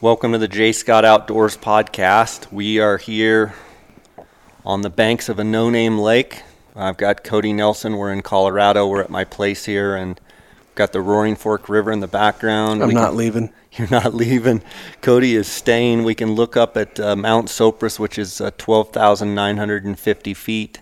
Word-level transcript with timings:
Welcome 0.00 0.32
to 0.32 0.38
the 0.38 0.48
J 0.48 0.72
Scott 0.72 1.04
Outdoors 1.04 1.56
podcast. 1.56 2.52
We 2.52 2.78
are 2.78 2.98
here 2.98 3.54
on 4.64 4.82
the 4.82 4.90
banks 4.90 5.28
of 5.28 5.38
a 5.38 5.44
no 5.44 5.70
name 5.70 5.98
lake. 5.98 6.42
I've 6.76 6.96
got 6.96 7.24
Cody 7.24 7.52
Nelson. 7.52 7.96
We're 7.96 8.12
in 8.12 8.22
Colorado. 8.22 8.86
We're 8.86 9.02
at 9.02 9.10
my 9.10 9.24
place 9.24 9.64
here 9.64 9.94
and 9.96 10.20
got 10.74 10.92
the 10.92 11.00
Roaring 11.00 11.36
Fork 11.36 11.68
River 11.68 11.92
in 11.92 12.00
the 12.00 12.08
background. 12.08 12.82
I'm 12.82 12.88
We 12.88 12.94
not 12.94 13.08
can- 13.10 13.16
leaving. 13.16 13.52
You're 13.72 13.90
not 13.90 14.14
leaving. 14.14 14.62
Cody 15.00 15.34
is 15.34 15.48
staying. 15.48 16.04
We 16.04 16.14
can 16.14 16.34
look 16.34 16.56
up 16.56 16.76
at 16.76 17.00
uh, 17.00 17.16
Mount 17.16 17.48
Sopris, 17.48 17.98
which 17.98 18.18
is 18.18 18.40
uh, 18.40 18.52
12,950 18.56 20.34
feet. 20.34 20.80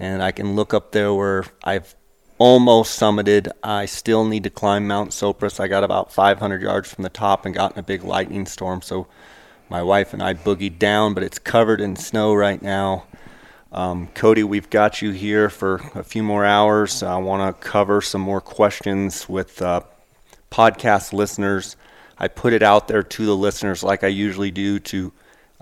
And 0.00 0.20
I 0.22 0.32
can 0.32 0.56
look 0.56 0.74
up 0.74 0.90
there 0.90 1.14
where 1.14 1.44
I've 1.62 1.94
almost 2.44 3.00
summited. 3.00 3.50
I 3.62 3.86
still 3.86 4.26
need 4.26 4.44
to 4.44 4.50
climb 4.50 4.86
Mount 4.86 5.12
Sopris. 5.12 5.58
I 5.58 5.66
got 5.66 5.82
about 5.82 6.12
500 6.12 6.60
yards 6.60 6.92
from 6.92 7.02
the 7.02 7.08
top 7.08 7.46
and 7.46 7.54
got 7.54 7.72
in 7.72 7.78
a 7.78 7.82
big 7.82 8.04
lightning 8.04 8.44
storm. 8.44 8.82
So 8.82 9.06
my 9.70 9.82
wife 9.82 10.12
and 10.12 10.22
I 10.22 10.34
boogied 10.34 10.78
down, 10.78 11.14
but 11.14 11.22
it's 11.22 11.38
covered 11.38 11.80
in 11.80 11.96
snow 11.96 12.34
right 12.34 12.60
now. 12.60 13.06
Um, 13.72 14.08
Cody, 14.08 14.44
we've 14.44 14.68
got 14.68 15.00
you 15.00 15.12
here 15.12 15.48
for 15.48 15.76
a 15.94 16.04
few 16.04 16.22
more 16.22 16.44
hours. 16.44 17.02
I 17.02 17.16
want 17.16 17.56
to 17.56 17.66
cover 17.66 18.02
some 18.02 18.20
more 18.20 18.42
questions 18.42 19.26
with 19.26 19.62
uh, 19.62 19.80
podcast 20.50 21.14
listeners. 21.14 21.76
I 22.18 22.28
put 22.28 22.52
it 22.52 22.62
out 22.62 22.88
there 22.88 23.02
to 23.02 23.24
the 23.24 23.34
listeners 23.34 23.82
like 23.82 24.04
I 24.04 24.08
usually 24.08 24.50
do 24.50 24.80
to 24.80 25.12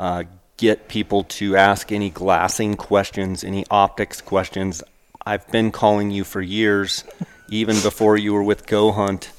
uh, 0.00 0.24
get 0.56 0.88
people 0.88 1.22
to 1.38 1.54
ask 1.54 1.92
any 1.92 2.10
glassing 2.10 2.74
questions, 2.74 3.44
any 3.44 3.64
optics 3.70 4.20
questions. 4.20 4.82
I've 5.24 5.46
been 5.50 5.70
calling 5.70 6.10
you 6.10 6.24
for 6.24 6.40
years, 6.40 7.04
even 7.48 7.76
before 7.80 8.16
you 8.16 8.32
were 8.34 8.42
with 8.42 8.66
Go 8.66 8.92
Hunt. 8.92 9.30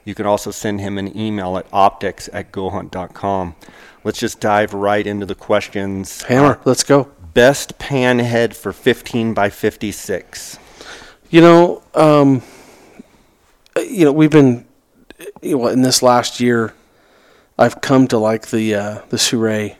You 0.05 0.15
can 0.15 0.25
also 0.25 0.51
send 0.51 0.79
him 0.79 0.97
an 0.97 1.17
email 1.17 1.57
at 1.57 1.67
optics 1.73 2.29
at 2.31 2.53
gohunt.com. 2.53 3.55
Let's 4.05 4.19
just 4.19 4.39
dive 4.39 4.73
right 4.73 5.05
into 5.05 5.25
the 5.25 5.35
questions. 5.35 6.23
Hammer. 6.23 6.61
Let's 6.63 6.85
go. 6.85 7.11
Best 7.33 7.77
pan 7.77 8.19
head 8.19 8.55
for 8.55 8.71
15 8.71 9.33
by 9.33 9.49
56. 9.49 10.59
You 11.29 11.41
know, 11.41 11.83
um, 11.93 12.41
you 13.75 14.05
know, 14.05 14.13
we've 14.13 14.31
been, 14.31 14.65
in 15.41 15.81
this 15.81 16.01
last 16.01 16.39
year, 16.39 16.73
I've 17.57 17.81
come 17.81 18.07
to 18.07 18.17
like 18.17 18.47
the 18.47 18.75
uh, 18.75 19.01
the 19.09 19.17
Sirui 19.17 19.77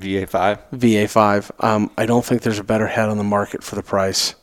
VA5. 0.00 0.58
VA5. 0.72 1.64
Um, 1.64 1.90
I 1.98 2.06
don't 2.06 2.24
think 2.24 2.42
there's 2.42 2.58
a 2.58 2.64
better 2.64 2.86
head 2.86 3.08
on 3.08 3.18
the 3.18 3.24
market 3.24 3.62
for 3.62 3.74
the 3.76 3.82
price. 3.82 4.34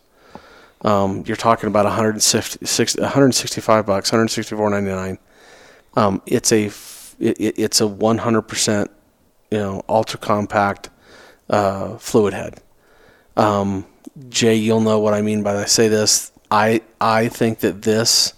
Um, 0.81 1.23
you're 1.25 1.35
talking 1.37 1.67
about 1.67 1.85
160, 1.85 3.01
165 3.01 3.85
bucks, 3.87 4.11
164.99. 4.11 5.17
Um, 5.95 6.21
it's 6.27 6.51
a 6.51 6.65
it, 7.19 7.37
it- 7.39 7.55
it's 7.57 7.81
a 7.81 7.87
100 7.87 8.41
percent 8.43 8.91
you 9.49 9.57
know 9.57 9.81
ultra 9.89 10.19
compact 10.19 10.89
uh, 11.49 11.97
fluid 11.97 12.33
head. 12.33 12.61
Um, 13.35 13.85
Jay, 14.29 14.55
you'll 14.55 14.81
know 14.81 14.99
what 14.99 15.13
I 15.15 15.21
mean 15.21 15.41
by 15.41 15.55
I 15.59 15.65
say 15.65 15.87
this. 15.87 16.31
I 16.51 16.81
I 17.01 17.27
think 17.27 17.59
that 17.59 17.81
this 17.81 18.33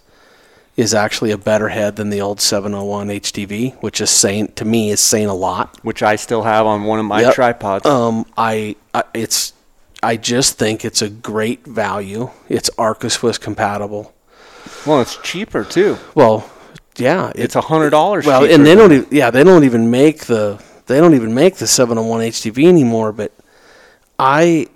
is 0.79 0.94
actually 0.94 1.31
a 1.31 1.38
better 1.38 1.67
head 1.69 1.97
than 1.97 2.09
the 2.09 2.22
old 2.22 2.40
701 2.40 3.09
HDV, 3.09 3.81
which 3.81 4.00
is 4.00 4.09
saying 4.09 4.53
to 4.56 4.63
me 4.66 4.91
is 4.91 5.00
saying 5.01 5.28
a 5.28 5.34
lot. 5.34 5.78
Which 5.84 6.01
I 6.01 6.16
still 6.16 6.44
have 6.44 6.66
on 6.66 6.84
one 6.85 7.00
of 7.00 7.06
my 7.06 7.22
Yep. 7.22 7.34
tripods. 7.34 7.85
Um, 7.85 8.25
I, 8.38 8.75
I 8.94 9.03
it's 9.13 9.53
I 10.01 10.16
just 10.16 10.57
think 10.57 10.85
it's 10.85 11.01
a 11.01 11.09
great 11.09 11.66
value. 11.66 12.29
It's 12.47 12.69
Arca 12.78 13.09
Swiss 13.09 13.38
compatible. 13.38 14.13
well, 14.85 15.01
it's 15.01 15.17
cheaper 15.17 15.66
too. 15.66 15.97
Well, 16.16 16.50
yeah, 16.97 17.31
It's 17.35 17.56
a 17.57 17.61
hundred 17.61 17.90
dollars. 17.90 18.25
well, 18.25 18.44
and 18.46 18.66
they 18.66 18.75
don't. 18.75 18.91
Even, 18.94 19.07
yeah, 19.11 19.31
they 19.31 19.44
don't 19.44 19.66
even 19.66 19.91
make 19.91 20.25
the 20.25 20.61
they 20.88 21.00
don't 21.01 21.13
even 21.13 21.34
make 21.35 21.56
the 21.56 21.67
701 21.67 22.22
HDV 22.22 22.67
anymore. 22.67 23.11
But 23.11 23.31
I, 24.17 24.67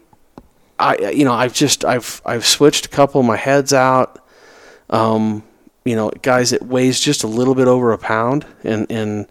I 0.77 0.97
you 1.11 1.23
know 1.23 1.33
I've 1.33 1.53
just 1.53 1.85
I've 1.85 2.21
I've 2.25 2.45
switched 2.45 2.85
a 2.87 2.89
couple 2.89 3.21
of 3.21 3.25
my 3.27 3.37
heads 3.37 3.71
out. 3.73 4.19
Um, 4.89 5.43
you 5.85 5.95
know, 5.95 6.11
guys, 6.21 6.53
it 6.53 6.63
weighs 6.63 6.99
just 6.99 7.23
a 7.23 7.27
little 7.27 7.55
bit 7.55 7.67
over 7.67 7.91
a 7.91 7.97
pound, 7.97 8.45
and 8.63 8.85
and 8.89 9.27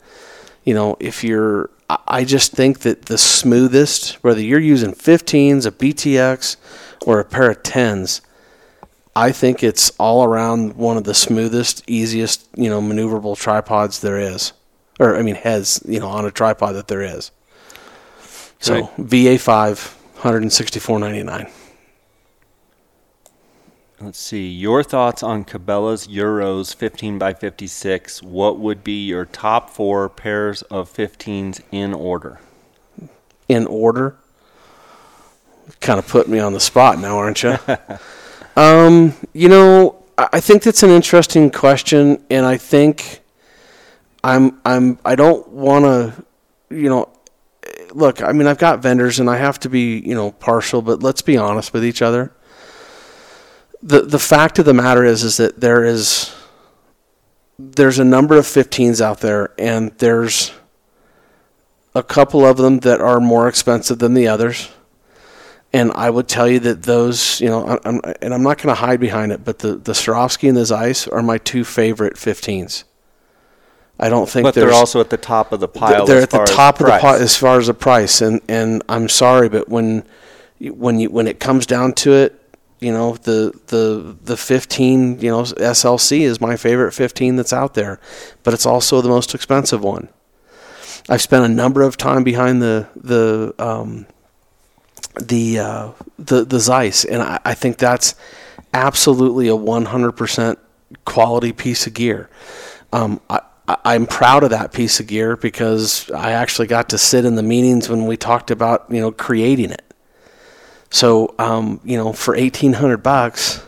you 0.64 0.74
know 0.74 0.96
if 1.00 1.24
you're 1.24 1.70
I- 2.08 2.24
just 2.24 2.52
think 2.52 2.80
that 2.80 3.06
the 3.06 3.18
smoothest, 3.18 4.14
whether 4.22 4.40
you're 4.40 4.58
using 4.60 4.92
15s, 4.94 5.66
a 5.66 5.70
BTX, 5.70 6.56
or 7.06 7.20
a 7.20 7.24
pair 7.24 7.50
of 7.50 7.62
10s, 7.62 8.20
I 9.14 9.30
think 9.32 9.62
it's 9.62 9.90
all 9.98 10.24
around 10.24 10.74
one 10.76 10.96
of 10.96 11.04
the 11.04 11.12
smoothest, 11.14 11.82
easiest, 11.86 12.46
you 12.56 12.70
know, 12.70 12.80
maneuverable 12.80 13.36
tripods 13.36 14.00
there 14.00 14.18
is, 14.18 14.52
or 14.98 15.16
I 15.16 15.22
mean 15.22 15.34
heads, 15.34 15.82
you 15.86 16.00
know, 16.00 16.08
on 16.08 16.24
a 16.24 16.30
tripod 16.30 16.74
that 16.76 16.88
there 16.88 17.02
is. 17.02 17.30
So 18.60 18.74
Right. 18.74 18.96
VA5, 18.98 19.94
164.99. 20.22 21.50
Let's 24.02 24.18
see. 24.18 24.48
Your 24.48 24.82
thoughts 24.82 25.22
on 25.22 25.44
Cabela's 25.44 26.08
Euros 26.08 26.74
15 26.74 27.18
by 27.18 27.34
56. 27.34 28.22
What 28.22 28.58
would 28.58 28.82
be 28.82 29.06
your 29.06 29.24
top 29.24 29.70
four 29.70 30.08
pairs 30.08 30.62
of 30.62 30.92
15s 30.92 31.60
in 31.70 31.94
order? 31.94 32.40
in 33.48 33.66
order. 33.66 34.16
Kind 35.80 35.98
of 35.98 36.08
put 36.08 36.28
me 36.28 36.38
on 36.38 36.52
the 36.52 36.60
spot 36.60 36.98
now, 36.98 37.18
aren't 37.18 37.42
you? 37.42 37.56
um, 38.56 39.14
you 39.32 39.48
know, 39.48 40.04
I 40.18 40.28
I 40.34 40.40
think 40.40 40.62
that's 40.62 40.82
an 40.82 40.90
interesting 40.90 41.50
question, 41.50 42.24
and 42.30 42.44
I 42.44 42.56
think 42.56 43.20
I'm 44.24 44.60
I'm 44.64 44.98
I 45.04 45.14
don't 45.14 45.48
want 45.48 45.84
to, 45.84 46.24
you 46.74 46.88
know, 46.88 47.08
look. 47.92 48.22
I 48.22 48.32
mean, 48.32 48.46
I've 48.46 48.58
got 48.58 48.82
vendors, 48.82 49.20
and 49.20 49.30
I 49.30 49.36
have 49.36 49.58
to 49.60 49.68
be 49.68 49.98
you 50.00 50.14
know 50.14 50.32
partial, 50.32 50.82
but 50.82 51.02
let's 51.02 51.22
be 51.22 51.36
honest 51.36 51.72
with 51.72 51.84
each 51.84 52.02
other. 52.02 52.32
The 53.82 54.02
The 54.02 54.18
fact 54.18 54.58
of 54.58 54.64
the 54.64 54.74
matter 54.74 55.04
is, 55.04 55.22
is 55.24 55.36
that 55.38 55.60
there 55.60 55.84
is 55.84 56.34
there's 57.58 57.98
a 57.98 58.04
number 58.04 58.36
of 58.36 58.44
15s 58.44 59.00
out 59.00 59.20
there, 59.20 59.50
and 59.58 59.92
there's 59.98 60.52
a 61.94 62.02
couple 62.02 62.44
of 62.44 62.56
them 62.56 62.80
that 62.80 63.00
are 63.00 63.20
more 63.20 63.48
expensive 63.48 63.98
than 63.98 64.14
the 64.14 64.26
others. 64.28 64.70
And 65.72 65.90
I 65.94 66.10
would 66.10 66.28
tell 66.28 66.48
you 66.48 66.58
that 66.60 66.82
those, 66.82 67.40
you 67.40 67.48
know, 67.48 67.78
I'm, 67.84 68.00
and 68.20 68.34
I'm 68.34 68.42
not 68.42 68.58
going 68.58 68.74
to 68.74 68.80
hide 68.80 69.00
behind 69.00 69.32
it, 69.32 69.42
but 69.44 69.60
the, 69.60 69.76
the 69.76 69.92
Swarovski 69.92 70.48
and 70.48 70.56
the 70.56 70.66
Zeiss 70.66 71.08
are 71.08 71.22
my 71.22 71.38
two 71.38 71.64
favorite 71.64 72.14
15s. 72.14 72.84
I 73.98 74.08
don't 74.08 74.28
think 74.28 74.44
But 74.44 74.54
they're 74.54 74.72
also 74.72 75.00
at 75.00 75.10
the 75.10 75.16
top 75.16 75.52
of 75.52 75.60
the 75.60 75.68
pile. 75.68 76.04
they're 76.04 76.18
as 76.18 76.24
at 76.24 76.30
the 76.30 76.44
top 76.44 76.80
of 76.80 76.86
the 76.86 76.98
pot 76.98 77.20
as 77.20 77.36
far 77.36 77.58
as 77.58 77.68
the 77.68 77.74
price, 77.74 78.20
and 78.20 78.40
and 78.48 78.82
I'm 78.88 79.08
sorry, 79.08 79.48
but 79.48 79.68
when 79.68 80.04
when 80.58 80.98
you 80.98 81.08
when 81.10 81.28
it 81.28 81.38
comes 81.38 81.66
down 81.66 81.92
to 81.94 82.12
it, 82.12 82.41
you 82.82 82.92
know 82.92 83.14
the 83.14 83.58
the 83.68 84.16
the 84.22 84.36
15, 84.36 85.20
you 85.20 85.30
know 85.30 85.42
SLC 85.42 86.20
is 86.20 86.40
my 86.40 86.56
favorite 86.56 86.92
15 86.92 87.36
that's 87.36 87.52
out 87.52 87.74
there, 87.74 88.00
but 88.42 88.54
it's 88.54 88.66
also 88.66 89.00
the 89.00 89.08
most 89.08 89.34
expensive 89.34 89.82
one. 89.82 90.08
I've 91.08 91.22
spent 91.22 91.44
a 91.44 91.48
number 91.48 91.82
of 91.82 91.96
time 91.96 92.24
behind 92.24 92.62
the 92.62 92.88
the 92.96 93.54
um, 93.58 94.06
the 95.20 95.58
uh, 95.58 95.90
the 96.18 96.44
the 96.44 96.60
Zeiss, 96.60 97.04
and 97.04 97.22
I, 97.22 97.40
I 97.44 97.54
think 97.54 97.78
that's 97.78 98.14
absolutely 98.74 99.48
a 99.48 99.56
100% 99.56 100.56
quality 101.04 101.52
piece 101.52 101.86
of 101.86 101.94
gear. 101.94 102.30
Um, 102.92 103.20
I, 103.28 103.40
I'm 103.68 104.06
proud 104.06 104.44
of 104.44 104.50
that 104.50 104.72
piece 104.72 105.00
of 105.00 105.06
gear 105.06 105.36
because 105.36 106.10
I 106.10 106.32
actually 106.32 106.66
got 106.66 106.88
to 106.90 106.98
sit 106.98 107.24
in 107.24 107.36
the 107.36 107.42
meetings 107.42 107.88
when 107.88 108.06
we 108.06 108.16
talked 108.16 108.50
about 108.50 108.86
you 108.90 109.00
know 109.00 109.12
creating 109.12 109.70
it. 109.70 109.91
So 110.92 111.34
um, 111.38 111.80
you 111.84 111.96
know 111.96 112.12
for 112.12 112.34
1,800 112.36 112.98
bucks, 112.98 113.60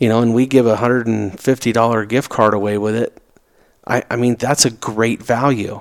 you 0.00 0.08
know, 0.08 0.20
and 0.22 0.34
we 0.34 0.46
give 0.46 0.66
a 0.66 0.76
hundred 0.76 1.06
and 1.06 1.38
fifty 1.38 1.72
dollar 1.72 2.04
gift 2.06 2.30
card 2.30 2.54
away 2.54 2.78
with 2.78 2.96
it. 2.96 3.16
I, 3.86 4.02
I 4.10 4.16
mean 4.16 4.34
that's 4.36 4.64
a 4.64 4.70
great 4.70 5.22
value. 5.22 5.80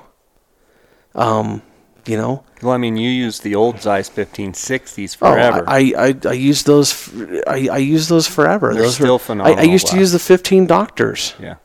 Um, 1.16 1.62
you 2.06 2.18
know, 2.18 2.44
Well, 2.62 2.72
I 2.74 2.78
mean, 2.78 2.98
you 2.98 3.10
use 3.10 3.40
the 3.40 3.56
old 3.56 3.82
Zeiss 3.82 4.10
1560s 4.10 5.18
Oh, 5.22 5.32
forever. 5.32 5.64
I, 5.68 5.94
I, 5.98 6.16
I 6.30 6.34
use 6.34 6.64
those. 6.64 7.10
I, 7.46 7.68
I 7.72 7.78
use 7.78 8.08
those 8.08 8.26
forever. 8.28 8.74
They're 8.74 8.84
those 8.84 8.96
still 8.96 9.18
were, 9.18 9.20
I, 9.20 9.20
I 9.20 9.50
phenomenal 9.52 9.66
used 9.72 9.88
to 9.88 9.98
use 10.00 10.12
the 10.12 10.20
15 10.20 10.66
doctors. 10.68 11.34
yeah. 11.40 11.56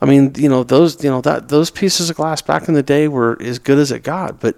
I 0.00 0.04
mean, 0.04 0.32
you 0.36 0.48
know, 0.48 0.62
those 0.62 1.02
you 1.02 1.10
know 1.10 1.20
that 1.22 1.48
those 1.48 1.70
pieces 1.70 2.10
of 2.10 2.16
glass 2.16 2.42
back 2.42 2.68
in 2.68 2.74
the 2.74 2.82
day 2.82 3.08
were 3.08 3.36
as 3.40 3.58
good 3.58 3.78
as 3.78 3.90
it 3.90 4.02
got, 4.02 4.40
but 4.40 4.56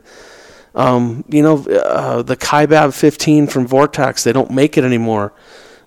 um, 0.79 1.25
you 1.29 1.43
know, 1.43 1.65
uh, 1.67 2.23
the 2.23 2.37
Kaibab 2.37 2.95
15 2.95 3.49
from 3.49 3.67
Vortex, 3.67 4.23
they 4.23 4.33
don't 4.33 4.53
make 4.53 4.79
it 4.79 4.85
anymore. 4.85 5.33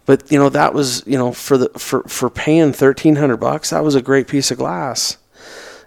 But 0.06 0.30
you 0.30 0.38
know, 0.38 0.50
that 0.50 0.74
was 0.74 1.02
you 1.08 1.18
know 1.18 1.32
for 1.32 1.58
the 1.58 1.70
for 1.80 2.04
for 2.04 2.30
paying 2.30 2.66
1300 2.66 3.38
bucks, 3.38 3.70
that 3.70 3.84
was 3.84 3.96
a 3.96 4.02
great 4.02 4.28
piece 4.28 4.52
of 4.52 4.58
glass. 4.58 5.18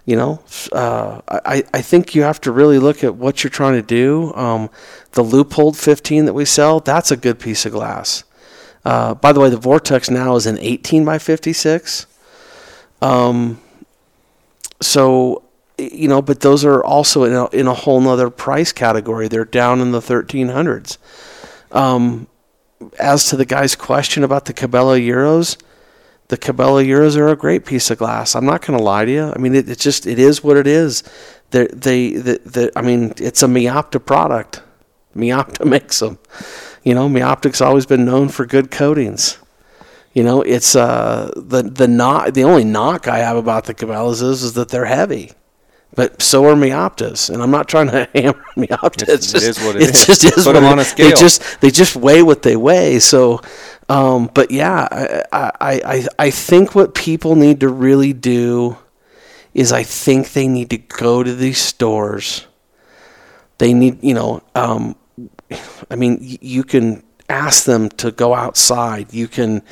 You 0.05 0.15
know, 0.15 0.43
uh, 0.71 1.21
I, 1.27 1.63
I 1.73 1.81
think 1.81 2.13
you 2.13 2.23
have 2.23 2.41
to 2.41 2.51
really 2.51 2.77
look 2.77 3.03
at 3.03 3.15
what 3.15 3.43
you're 3.43 3.51
trying 3.51 3.73
to 3.73 3.81
do. 3.81 4.33
Um, 4.35 4.69
the 5.13 5.23
Leupold 5.23 5.75
15 5.75 6.25
that 6.25 6.33
we 6.33 6.45
sell, 6.45 6.79
that's 6.79 7.09
a 7.09 7.17
good 7.17 7.39
piece 7.39 7.65
of 7.65 7.71
glass. 7.71 8.23
Uh, 8.83 9.15
by 9.15 9.33
the 9.33 9.39
way, 9.39 9.49
the 9.49 9.57
Vortex 9.57 10.11
now 10.11 10.35
is 10.35 10.45
an 10.45 10.59
18 10.59 11.05
by 11.05 11.17
56. 11.17 12.05
Um, 13.01 13.59
so, 14.79 15.41
you 15.77 16.07
know, 16.07 16.21
but 16.21 16.39
those 16.39 16.63
are 16.63 16.83
also 16.83 17.23
in 17.23 17.33
a, 17.33 17.47
in 17.49 17.67
a 17.67 17.73
whole 17.73 17.99
nother 18.01 18.29
price 18.29 18.71
category. 18.71 19.27
They're 19.27 19.45
down 19.45 19.81
in 19.81 19.91
the 19.91 19.99
1300s. 19.99 20.97
Um, 21.71 22.27
as 22.99 23.25
to 23.25 23.37
the 23.37 23.45
guy's 23.45 23.75
question 23.75 24.23
about 24.23 24.45
the 24.45 24.53
Cabela 24.53 24.99
Euros, 24.99 25.57
the 26.27 26.37
Cabela 26.37 26.85
Euros 26.85 27.17
are 27.17 27.27
a 27.27 27.35
great 27.35 27.65
piece 27.65 27.91
of 27.91 27.97
glass. 27.97 28.35
I'm 28.35 28.45
not 28.45 28.65
going 28.65 28.77
to 28.77 28.83
lie 28.83 29.05
to 29.05 29.11
you. 29.11 29.33
I 29.35 29.37
mean, 29.37 29.55
it, 29.55 29.69
it's 29.69 29.83
just 29.83 30.07
it 30.07 30.19
is 30.19 30.43
what 30.43 30.57
it 30.57 30.67
is. 30.67 31.03
They're, 31.51 31.67
they 31.67 32.13
the, 32.13 32.41
the 32.45 32.71
I 32.75 32.81
mean, 32.81 33.13
it's 33.17 33.43
a 33.43 33.47
Meopta 33.47 34.03
product. 34.03 34.61
Meopta 35.15 35.65
makes 35.69 35.99
them. 35.99 36.17
You 36.83 36.93
know, 36.93 37.09
Meoptic's 37.09 37.61
always 37.61 37.85
been 37.85 38.05
known 38.05 38.29
for 38.29 38.45
good 38.45 38.71
coatings. 38.71 39.37
You 40.13 40.23
know, 40.23 40.41
it's 40.41 40.75
uh, 40.75 41.31
the 41.35 41.63
the 41.63 41.87
knock. 41.87 42.33
The 42.33 42.43
only 42.43 42.63
knock 42.63 43.07
I 43.07 43.19
have 43.19 43.37
about 43.37 43.65
the 43.65 43.73
Cabelas 43.73 44.21
is, 44.23 44.43
is 44.43 44.53
that 44.53 44.69
they're 44.69 44.85
heavy, 44.85 45.33
but 45.95 46.21
so 46.21 46.45
are 46.45 46.55
Meoptas. 46.55 47.29
And 47.29 47.41
I'm 47.41 47.51
not 47.51 47.67
trying 47.67 47.87
to 47.87 48.07
hammer 48.15 48.45
Meopta. 48.55 49.07
It's, 49.07 49.31
just, 49.31 49.35
it 49.35 49.49
is 49.49 49.59
what 49.59 49.75
it 49.77 49.83
it 49.83 49.89
is. 49.89 50.05
just 50.05 50.23
is 50.23 50.33
Put 50.33 50.45
what 50.47 50.53
them 50.53 50.65
it 50.65 50.71
on 50.71 50.79
a 50.79 50.85
scale. 50.85 51.09
They 51.09 51.15
just 51.15 51.61
they 51.61 51.71
just 51.71 51.95
weigh 51.95 52.21
what 52.21 52.41
they 52.41 52.55
weigh. 52.55 52.99
So, 52.99 53.41
um, 53.89 54.29
but 54.33 54.51
yeah, 54.51 54.87
I, 55.31 55.51
I 55.61 55.81
I 55.85 56.07
I 56.19 56.29
think 56.29 56.75
what 56.75 56.93
people 56.93 57.35
need 57.35 57.61
to 57.61 57.69
really 57.69 58.13
do 58.13 58.77
is 59.53 59.71
I 59.71 59.83
think 59.83 60.33
they 60.33 60.47
need 60.47 60.69
to 60.71 60.77
go 60.77 61.23
to 61.23 61.33
these 61.33 61.59
stores. 61.59 62.45
They 63.57 63.73
need, 63.73 64.03
you 64.03 64.13
know, 64.13 64.43
um, 64.53 64.97
I 65.89 65.95
mean, 65.95 66.17
you 66.19 66.63
can 66.65 67.03
ask 67.29 67.63
them 67.63 67.87
to 67.89 68.11
go 68.11 68.33
outside. 68.33 69.13
You 69.13 69.29
can 69.29 69.63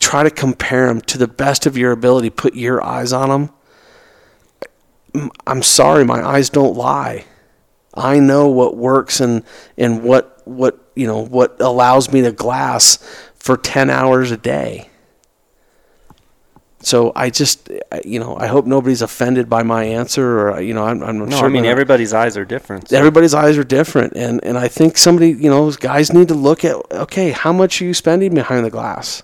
try 0.00 0.22
to 0.22 0.30
compare 0.30 0.86
them 0.86 1.02
to 1.02 1.18
the 1.18 1.28
best 1.28 1.66
of 1.66 1.76
your 1.76 1.92
ability. 1.92 2.30
Put 2.30 2.54
your 2.54 2.82
eyes 2.82 3.12
on 3.12 3.28
them. 3.28 3.50
I'm 5.46 5.62
sorry, 5.62 6.04
my 6.04 6.26
eyes 6.26 6.48
don't 6.50 6.76
lie. 6.76 7.24
I 7.94 8.18
know 8.18 8.48
what 8.48 8.76
works 8.76 9.20
and 9.20 9.42
and 9.76 10.02
what 10.02 10.40
what 10.46 10.78
you 10.94 11.06
know 11.06 11.24
what 11.24 11.60
allows 11.60 12.10
me 12.12 12.22
to 12.22 12.32
glass 12.32 12.96
for 13.34 13.56
10 13.56 13.90
hours 13.90 14.30
a 14.30 14.36
day. 14.36 14.88
So 16.80 17.12
I 17.14 17.30
just 17.30 17.70
you 18.04 18.18
know 18.18 18.36
I 18.36 18.46
hope 18.48 18.66
nobody's 18.66 19.02
offended 19.02 19.48
by 19.48 19.62
my 19.62 19.84
answer 19.84 20.40
or 20.40 20.52
uh, 20.54 20.58
you 20.58 20.74
know 20.74 20.84
I'm, 20.84 21.02
I'm 21.02 21.28
No, 21.28 21.38
I 21.38 21.48
mean 21.48 21.64
everybody's 21.64 22.12
eyes 22.12 22.36
are 22.36 22.44
different. 22.44 22.88
so- 22.88 22.96
everybody's 22.96 23.34
eyes 23.34 23.56
are 23.58 23.64
different 23.64 24.14
and 24.16 24.42
and 24.42 24.58
I 24.58 24.66
think 24.68 24.96
somebody 24.96 25.30
you 25.30 25.48
know 25.50 25.70
guys 25.72 26.12
need 26.12 26.28
to 26.28 26.34
look 26.34 26.64
at 26.64 26.74
okay 26.90 27.30
how 27.30 27.52
much 27.52 27.80
are 27.80 27.84
you 27.84 27.94
spending 27.94 28.34
behind 28.34 28.64
the 28.64 28.70
glass 28.70 29.22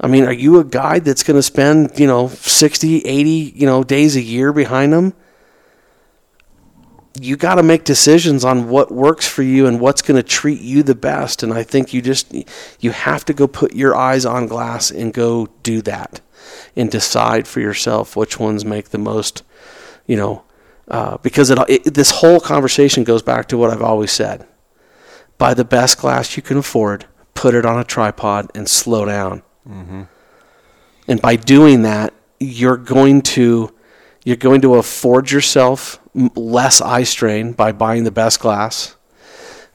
I 0.00 0.08
mean 0.08 0.24
are 0.24 0.32
you 0.32 0.58
a 0.58 0.64
guy 0.64 0.98
that's 0.98 1.22
going 1.22 1.38
to 1.38 1.42
spend 1.42 1.98
you 1.98 2.06
know 2.06 2.28
60 2.28 3.00
80 3.00 3.30
you 3.30 3.66
know 3.66 3.84
days 3.84 4.16
a 4.16 4.20
year 4.20 4.52
behind 4.52 4.92
them 4.92 5.14
you 7.20 7.36
got 7.36 7.54
to 7.56 7.62
make 7.62 7.84
decisions 7.84 8.44
on 8.44 8.68
what 8.68 8.90
works 8.90 9.26
for 9.26 9.44
you 9.44 9.66
and 9.66 9.78
what's 9.78 10.02
going 10.02 10.20
to 10.20 10.28
treat 10.28 10.60
you 10.60 10.82
the 10.82 10.96
best 10.96 11.42
and 11.42 11.52
I 11.52 11.62
think 11.62 11.94
you 11.94 12.02
just 12.02 12.34
you 12.80 12.90
have 12.90 13.24
to 13.26 13.32
go 13.32 13.46
put 13.46 13.74
your 13.74 13.94
eyes 13.94 14.26
on 14.26 14.46
glass 14.46 14.90
and 14.90 15.12
go 15.12 15.48
do 15.62 15.80
that 15.82 16.20
and 16.74 16.90
decide 16.90 17.46
for 17.46 17.60
yourself 17.60 18.16
which 18.16 18.38
ones 18.38 18.64
make 18.64 18.90
the 18.90 18.98
most 18.98 19.42
you 20.06 20.16
know 20.16 20.44
uh, 20.88 21.16
because 21.18 21.50
it, 21.50 21.58
it, 21.68 21.94
this 21.94 22.10
whole 22.10 22.40
conversation 22.40 23.04
goes 23.04 23.22
back 23.22 23.48
to 23.48 23.56
what 23.56 23.70
I've 23.70 23.82
always 23.82 24.12
said. 24.12 24.46
Buy 25.38 25.54
the 25.54 25.64
best 25.64 25.98
glass 25.98 26.36
you 26.36 26.42
can 26.42 26.58
afford, 26.58 27.06
put 27.34 27.54
it 27.54 27.64
on 27.64 27.78
a 27.78 27.84
tripod, 27.84 28.50
and 28.54 28.68
slow 28.68 29.04
down. 29.04 29.42
Mm-hmm. 29.68 30.02
And 31.08 31.22
by 31.22 31.36
doing 31.36 31.82
that, 31.82 32.14
you're 32.40 32.76
going 32.76 33.22
to 33.22 33.72
you're 34.24 34.36
going 34.36 34.62
to 34.62 34.76
afford 34.76 35.30
yourself 35.30 36.00
less 36.14 36.80
eye 36.80 37.02
strain 37.02 37.52
by 37.52 37.72
buying 37.72 38.04
the 38.04 38.10
best 38.10 38.40
glass. 38.40 38.96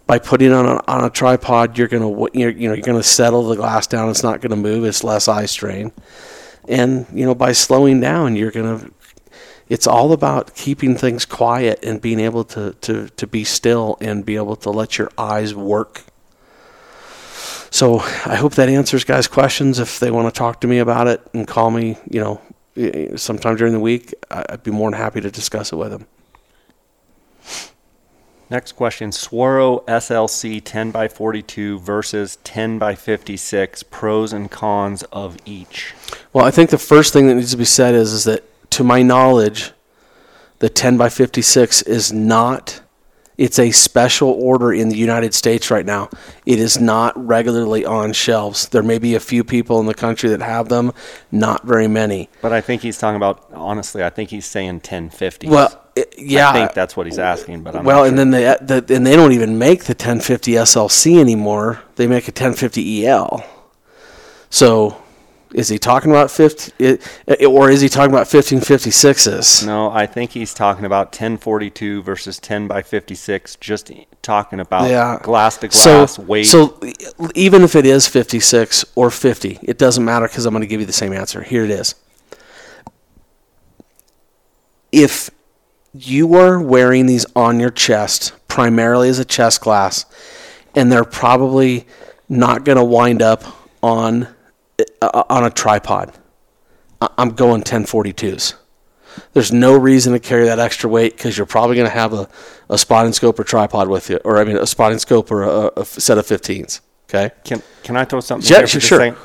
By 0.08 0.18
putting 0.18 0.52
on 0.52 0.66
a, 0.66 0.82
on 0.88 1.04
a 1.04 1.10
tripod, 1.12 1.78
you're 1.78 1.88
gonna 1.88 2.10
you're, 2.34 2.50
you 2.50 2.68
know 2.68 2.74
you're 2.74 2.84
gonna 2.84 3.04
settle 3.04 3.48
the 3.48 3.56
glass 3.56 3.86
down. 3.86 4.10
It's 4.10 4.24
not 4.24 4.42
gonna 4.42 4.56
move. 4.56 4.84
It's 4.84 5.04
less 5.04 5.28
eye 5.28 5.46
strain. 5.46 5.92
And 6.68 7.06
you 7.14 7.26
know 7.26 7.36
by 7.36 7.52
slowing 7.52 8.00
down, 8.00 8.36
you're 8.36 8.50
gonna 8.52 8.90
it's 9.70 9.86
all 9.86 10.12
about 10.12 10.56
keeping 10.56 10.96
things 10.98 11.26
quiet 11.26 11.80
and 11.84 12.02
being 12.02 12.20
able 12.20 12.44
to, 12.44 12.74
to, 12.82 13.08
to 13.10 13.28
be 13.28 13.44
still 13.44 13.98
and 14.02 14.26
be 14.26 14.36
able 14.36 14.56
to 14.58 14.72
let 14.72 14.98
your 14.98 15.12
eyes 15.16 15.54
work. 15.54 16.02
So 17.72 18.00
I 18.00 18.36
hope 18.36 18.56
that 18.56 18.70
answers 18.70 19.04
guys' 19.04 19.28
questions. 19.28 19.80
If 19.80 20.00
they 20.00 20.12
want 20.12 20.34
to 20.34 20.38
talk 20.38 20.62
to 20.62 20.68
me 20.68 20.80
about 20.80 21.08
it 21.08 21.22
and 21.34 21.48
call 21.48 21.72
me, 21.72 21.98
you 22.10 22.20
know, 22.20 22.42
sometime 23.16 23.56
during 23.56 23.74
the 23.74 23.80
week, 23.80 24.14
I'd 24.32 24.64
be 24.64 24.72
more 24.72 24.90
than 24.90 25.00
happy 25.00 25.22
to 25.22 25.30
discuss 25.30 25.72
it 25.72 25.76
with 25.76 25.92
them. 25.92 26.08
Next 28.50 28.72
question: 28.72 29.12
Swaro 29.12 29.86
SLC 29.86 30.60
10 30.64 30.90
by 30.90 31.08
42 31.08 31.80
versus 31.80 32.40
10 32.44 32.80
by 32.80 32.96
56. 32.96 33.84
Pros 33.84 34.34
and 34.34 34.50
cons 34.50 35.04
of 35.12 35.38
each. 35.46 35.94
Well, 36.34 36.46
I 36.46 36.52
think 36.52 36.72
the 36.72 36.80
first 36.80 37.14
thing 37.14 37.28
that 37.28 37.36
needs 37.36 37.52
to 37.52 37.58
be 37.58 37.66
said 37.66 37.94
is, 37.94 38.12
is 38.12 38.24
that, 38.24 38.44
to 38.72 38.84
my 38.84 39.04
knowledge, 39.04 39.72
the 40.58 40.70
10 40.70 40.98
by 40.98 41.10
56 41.10 41.84
is 41.84 42.12
not. 42.12 42.82
It's 43.40 43.58
a 43.58 43.72
special 43.72 44.32
order 44.32 44.74
in 44.74 44.90
the 44.90 44.98
United 44.98 45.34
States 45.34 45.72
right 45.72 45.86
now. 45.86 46.10
It 46.46 46.60
is 46.60 46.78
not 46.78 47.14
regularly 47.16 47.86
on 47.86 48.12
shelves. 48.12 48.68
There 48.68 48.84
may 48.84 49.00
be 49.00 49.16
a 49.16 49.20
few 49.22 49.46
people 49.46 49.80
in 49.80 49.86
the 49.86 49.94
country 49.94 50.30
that 50.32 50.42
have 50.42 50.68
them, 50.68 50.92
not 51.32 51.66
very 51.66 51.88
many. 51.88 52.28
But 52.42 52.52
I 52.52 52.60
think 52.60 52.82
he's 52.82 52.98
talking 52.98 53.16
about 53.16 53.50
honestly. 53.54 54.04
I 54.04 54.10
think 54.10 54.30
he's 54.30 54.46
saying 54.46 54.76
1050. 54.76 55.48
Well, 55.48 55.82
yeah. 56.18 56.50
I 56.50 56.54
think 56.54 56.74
that's 56.74 56.98
what 56.98 57.06
he's 57.06 57.18
asking. 57.18 57.64
But 57.64 57.78
I'm 57.78 57.86
well, 57.86 58.00
not 58.00 58.10
and 58.10 58.20
then 58.20 58.32
they 58.32 58.46
uh, 58.46 58.58
the, 58.60 58.84
and 58.94 59.08
they 59.08 59.16
don't 59.16 59.32
even 59.32 59.58
make 59.58 59.86
the 59.86 59.94
1050 59.94 60.52
SLC 60.52 61.18
anymore. 61.18 61.82
They 61.96 62.08
make 62.08 62.26
a 62.26 62.32
1050 62.32 63.08
EL. 63.08 63.46
So, 64.50 65.02
is 65.54 65.70
he 65.70 65.80
talking 65.80 66.12
about 66.12 66.30
50 66.30 67.00
or 67.46 67.70
is 67.70 67.82
he 67.82 67.90
talking 67.90 68.12
about 68.14 68.28
1556s? 68.28 69.66
No, 69.66 69.92
I 69.92 70.06
think 70.06 70.32
he's 70.32 70.54
talking 70.54 70.86
about 70.86 71.08
1042 71.08 72.04
versus 72.04 72.40
10 72.40 72.68
by 72.68 72.82
56. 72.82 73.56
Just 73.56 73.92
talking 74.22 74.60
about 74.60 74.90
Yeah. 74.90 75.18
glass 75.22 75.58
to 75.58 75.68
glass 75.68 76.16
so, 76.16 76.22
weight. 76.22 76.46
So 76.46 76.80
even 77.34 77.64
if 77.64 77.76
it 77.76 77.86
is 77.86 78.08
56 78.08 78.86
or 78.96 79.10
50, 79.10 79.60
it 79.64 79.78
doesn't 79.78 80.06
matter 80.06 80.28
because 80.28 80.46
I'm 80.46 80.54
going 80.54 80.62
to 80.62 80.68
give 80.68 80.82
you 80.82 80.86
the 80.88 80.94
same 80.94 81.14
answer. 81.14 81.42
Here 81.42 81.64
it 81.66 81.72
is. 81.72 81.96
If 84.92 85.30
you 85.94 86.36
are 86.36 86.60
wearing 86.60 87.06
these 87.06 87.26
on 87.36 87.60
your 87.60 87.70
chest, 87.70 88.34
primarily 88.48 89.10
as 89.10 89.20
a 89.20 89.26
chest 89.26 89.62
glass, 89.62 90.06
and 90.76 90.92
they're 90.92 91.04
probably 91.04 91.88
not 92.28 92.64
going 92.64 92.78
to 92.78 92.84
wind 92.84 93.22
up 93.22 93.44
on 93.82 94.28
Uh, 95.02 95.24
on 95.30 95.44
a 95.44 95.50
tripod, 95.50 96.14
I'm 97.18 97.32
going 97.32 97.64
1042s. 97.64 98.56
There's 99.34 99.52
no 99.52 99.76
reason 99.78 100.14
to 100.14 100.20
carry 100.20 100.46
that 100.46 100.60
extra 100.60 100.90
weight 100.90 101.18
because 101.18 101.38
you're 101.38 101.48
probably 101.48 101.76
going 101.76 101.88
to 101.88 101.94
have 101.94 102.14
a, 102.14 102.30
a 102.70 102.78
spotting 102.78 103.12
scope 103.14 103.40
or 103.40 103.44
tripod 103.44 103.88
with 103.90 104.10
you, 104.10 104.18
or 104.24 104.38
I 104.38 104.44
mean, 104.44 104.58
a 104.58 104.68
spotting 104.68 105.00
scope 105.00 105.32
or 105.32 105.44
a, 105.44 105.72
a 105.78 105.86
set 105.86 106.18
of 106.18 106.26
15s. 106.26 106.82
Okay. 107.10 107.32
Can 107.44 107.64
can 107.84 107.98
I 107.98 108.06
throw 108.06 108.20
something? 108.20 108.50
Yeah, 108.50 108.66
sure, 108.66 108.80
sure. 108.82 109.18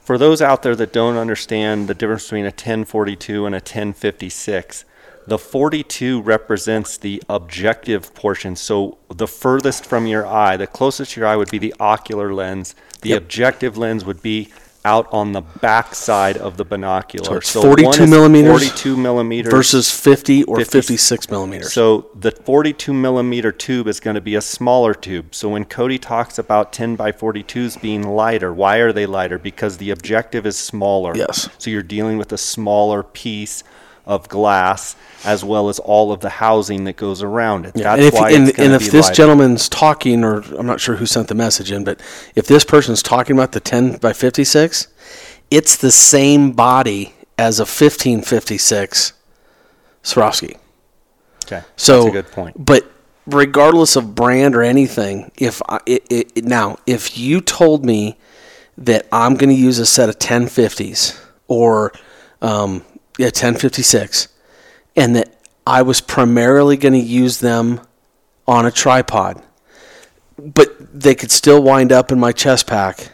For 0.00 0.18
those 0.18 0.40
out 0.42 0.62
there 0.62 0.76
that 0.76 0.92
don't 0.92 1.16
understand 1.16 1.88
the 1.88 1.94
difference 1.94 2.24
between 2.24 2.44
a 2.44 2.48
1042 2.48 3.46
and 3.46 3.54
a 3.54 3.58
1056, 3.58 4.84
the 5.26 5.38
42 5.38 6.22
represents 6.22 6.96
the 6.96 7.22
objective 7.28 8.14
portion. 8.14 8.56
So 8.56 8.98
the 9.14 9.26
furthest 9.26 9.84
from 9.84 10.06
your 10.06 10.26
eye, 10.26 10.56
the 10.56 10.66
closest 10.66 11.12
to 11.12 11.20
your 11.20 11.28
eye 11.28 11.36
would 11.36 11.50
be 11.50 11.58
the 11.58 11.74
ocular 11.78 12.32
lens. 12.32 12.74
The 13.02 13.10
Yep. 13.10 13.22
objective 13.22 13.76
lens 13.78 14.04
would 14.04 14.22
be 14.22 14.48
out 14.84 15.08
on 15.12 15.32
the 15.32 15.40
back 15.40 15.94
side 15.94 16.36
of 16.36 16.56
the 16.56 16.64
binocular. 16.64 17.24
So 17.24 17.36
it's 17.36 17.54
one 17.54 17.94
42 17.94 18.06
millimeters 18.06 18.50
42 18.50 18.96
millimeters 18.96 19.52
versus 19.52 19.90
50 19.90 20.44
or 20.44 20.56
50 20.58 20.70
56 20.70 21.30
millimeters. 21.30 21.72
So 21.72 22.10
the 22.14 22.30
42 22.30 22.92
millimeter 22.92 23.52
tube 23.52 23.88
is 23.88 24.00
going 24.00 24.14
to 24.14 24.20
be 24.20 24.34
a 24.34 24.40
smaller 24.40 24.94
tube. 24.94 25.34
So 25.34 25.48
when 25.48 25.64
Cody 25.64 25.98
talks 25.98 26.38
about 26.38 26.72
10 26.72 26.96
by 26.96 27.12
42s 27.12 27.80
being 27.80 28.02
lighter, 28.02 28.52
why 28.54 28.76
are 28.78 28.92
they 28.92 29.06
lighter? 29.06 29.38
Because 29.38 29.78
the 29.78 29.90
objective 29.90 30.46
is 30.46 30.56
smaller. 30.56 31.16
Yes. 31.16 31.48
So 31.58 31.70
you're 31.70 31.82
dealing 31.82 32.18
with 32.18 32.32
a 32.32 32.38
smaller 32.38 33.02
piece 33.02 33.64
of 34.08 34.28
glass 34.28 34.96
as 35.24 35.44
well 35.44 35.68
as 35.68 35.78
all 35.78 36.10
of 36.10 36.20
the 36.20 36.30
housing 36.30 36.84
that 36.84 36.96
goes 36.96 37.22
around 37.22 37.66
it. 37.66 37.74
That's 37.74 37.86
and 37.86 38.02
if, 38.02 38.14
why 38.14 38.30
and, 38.30 38.58
and 38.58 38.72
if 38.72 38.90
this 38.90 39.10
gentleman's 39.10 39.68
talking, 39.68 40.24
or 40.24 40.40
I'm 40.56 40.66
not 40.66 40.80
sure 40.80 40.96
who 40.96 41.06
sent 41.06 41.28
the 41.28 41.34
message 41.34 41.70
in, 41.70 41.84
but 41.84 42.00
if 42.34 42.46
this 42.46 42.64
person's 42.64 43.02
talking 43.02 43.36
about 43.36 43.52
the 43.52 43.60
10 43.60 43.98
by 43.98 44.12
56, 44.12 44.88
it's 45.50 45.76
the 45.76 45.92
same 45.92 46.52
body 46.52 47.14
as 47.36 47.60
a 47.60 47.62
1556 47.62 49.12
Swarovski. 50.02 50.56
okay. 51.44 51.62
So 51.76 52.04
That's 52.04 52.08
a 52.08 52.22
good 52.22 52.32
point. 52.32 52.64
But 52.64 52.90
regardless 53.26 53.94
of 53.96 54.14
brand 54.14 54.56
or 54.56 54.62
anything, 54.62 55.30
if 55.36 55.60
I, 55.68 55.80
it, 55.84 56.06
it, 56.10 56.44
now 56.44 56.78
if 56.86 57.18
you 57.18 57.42
told 57.42 57.84
me 57.84 58.16
that 58.78 59.06
I'm 59.12 59.34
going 59.34 59.50
to 59.50 59.60
use 59.60 59.78
a 59.78 59.86
set 59.86 60.08
of 60.08 60.18
1050s 60.18 61.20
or 61.48 61.92
um, 62.40 62.84
yeah 63.18 63.26
1056, 63.26 64.28
and 64.96 65.14
that 65.16 65.34
I 65.66 65.82
was 65.82 66.00
primarily 66.00 66.78
going 66.78 66.94
to 66.94 66.98
use 66.98 67.40
them 67.40 67.80
on 68.46 68.64
a 68.64 68.70
tripod, 68.70 69.42
but 70.38 70.68
they 70.98 71.14
could 71.14 71.30
still 71.30 71.62
wind 71.62 71.92
up 71.92 72.10
in 72.10 72.18
my 72.18 72.32
chest 72.32 72.66
pack. 72.66 73.10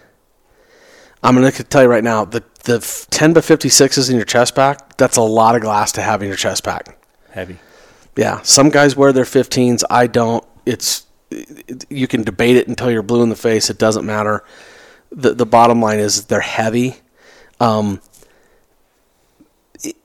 I'm 1.22 1.34
going 1.34 1.50
to 1.50 1.64
tell 1.64 1.82
you 1.82 1.88
right 1.88 2.04
now, 2.04 2.24
the 2.24 2.44
the 2.64 2.78
10 3.10 3.34
by 3.34 3.40
56s 3.40 4.08
in 4.08 4.16
your 4.16 4.24
chest 4.24 4.54
pack, 4.54 4.96
that's 4.96 5.16
a 5.16 5.22
lot 5.22 5.54
of 5.54 5.60
glass 5.62 5.92
to 5.92 6.02
have 6.02 6.22
in 6.22 6.28
your 6.28 6.36
chest 6.36 6.64
pack. 6.64 6.98
Heavy. 7.30 7.58
Yeah, 8.16 8.40
some 8.42 8.70
guys 8.70 8.96
wear 8.96 9.12
their 9.12 9.24
15s. 9.24 9.82
I 9.90 10.06
don't. 10.06 10.44
It's 10.64 11.06
you 11.90 12.06
can 12.06 12.22
debate 12.22 12.56
it 12.56 12.68
until 12.68 12.90
you're 12.90 13.02
blue 13.02 13.22
in 13.22 13.28
the 13.28 13.36
face. 13.36 13.68
It 13.70 13.78
doesn't 13.78 14.06
matter. 14.06 14.44
the 15.10 15.34
The 15.34 15.46
bottom 15.46 15.80
line 15.80 15.98
is 15.98 16.26
they're 16.26 16.40
heavy. 16.40 16.96
Um, 17.60 18.00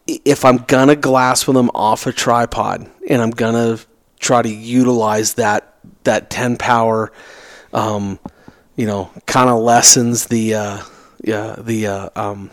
if 0.08 0.46
I'm 0.46 0.58
gonna 0.58 0.96
glass 0.96 1.48
with 1.48 1.56
them 1.56 1.70
off 1.74 2.08
a 2.08 2.12
tripod, 2.12 2.90
and 3.08 3.22
I'm 3.22 3.32
gonna 3.32 3.80
try 4.20 4.42
to 4.42 4.50
utilize 4.50 5.36
that 5.36 5.76
that 6.04 6.30
10 6.30 6.58
power, 6.58 7.12
um, 7.74 8.20
you 8.76 8.86
know, 8.86 9.12
kind 9.26 9.50
of 9.50 9.60
lessens 9.62 10.28
the 10.28 10.56
uh, 10.56 10.84
yeah 11.24 11.56
the 11.58 11.88
uh, 11.88 12.10
um, 12.16 12.52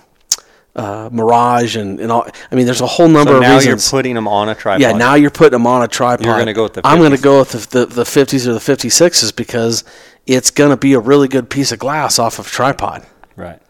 uh, 0.75 1.09
mirage 1.13 1.77
and, 1.77 2.01
and 2.01 2.13
all. 2.13 2.29
I 2.51 2.55
mean, 2.55 2.67
there's 2.67 2.81
a 2.83 2.87
whole 2.87 3.09
number 3.09 3.31
So 3.33 3.37
of 3.37 3.43
now 3.43 3.55
reasons. 3.55 3.67
you're 3.91 3.99
putting 3.99 4.15
them 4.15 4.29
on 4.29 4.49
a 4.49 4.55
tripod. 4.55 4.81
Yeah, 4.83 4.93
now 4.93 5.15
you're 5.15 5.31
putting 5.31 5.53
them 5.53 5.67
on 5.67 5.83
a 5.83 5.89
tripod. 5.89 6.27
You're 6.27 6.39
gonna 6.39 6.53
go 6.53 6.65
with 6.65 6.75
the 6.75 6.83
I'm 6.85 6.99
going 6.99 7.17
to 7.17 7.23
go 7.23 7.39
with 7.41 7.71
the, 7.71 7.79
the, 7.81 7.87
the 7.87 8.03
50s 8.05 8.47
or 8.47 8.53
the 8.53 8.59
56s 8.59 9.35
because 9.35 9.85
it's 10.27 10.51
going 10.51 10.71
to 10.71 10.77
be 10.77 10.93
a 10.93 11.01
really 11.01 11.29
good 11.29 11.49
piece 11.49 11.73
of 11.73 11.79
glass 11.79 12.19
off 12.19 12.39
of 12.39 12.47
tripod. 12.49 13.07
Right. 13.37 13.61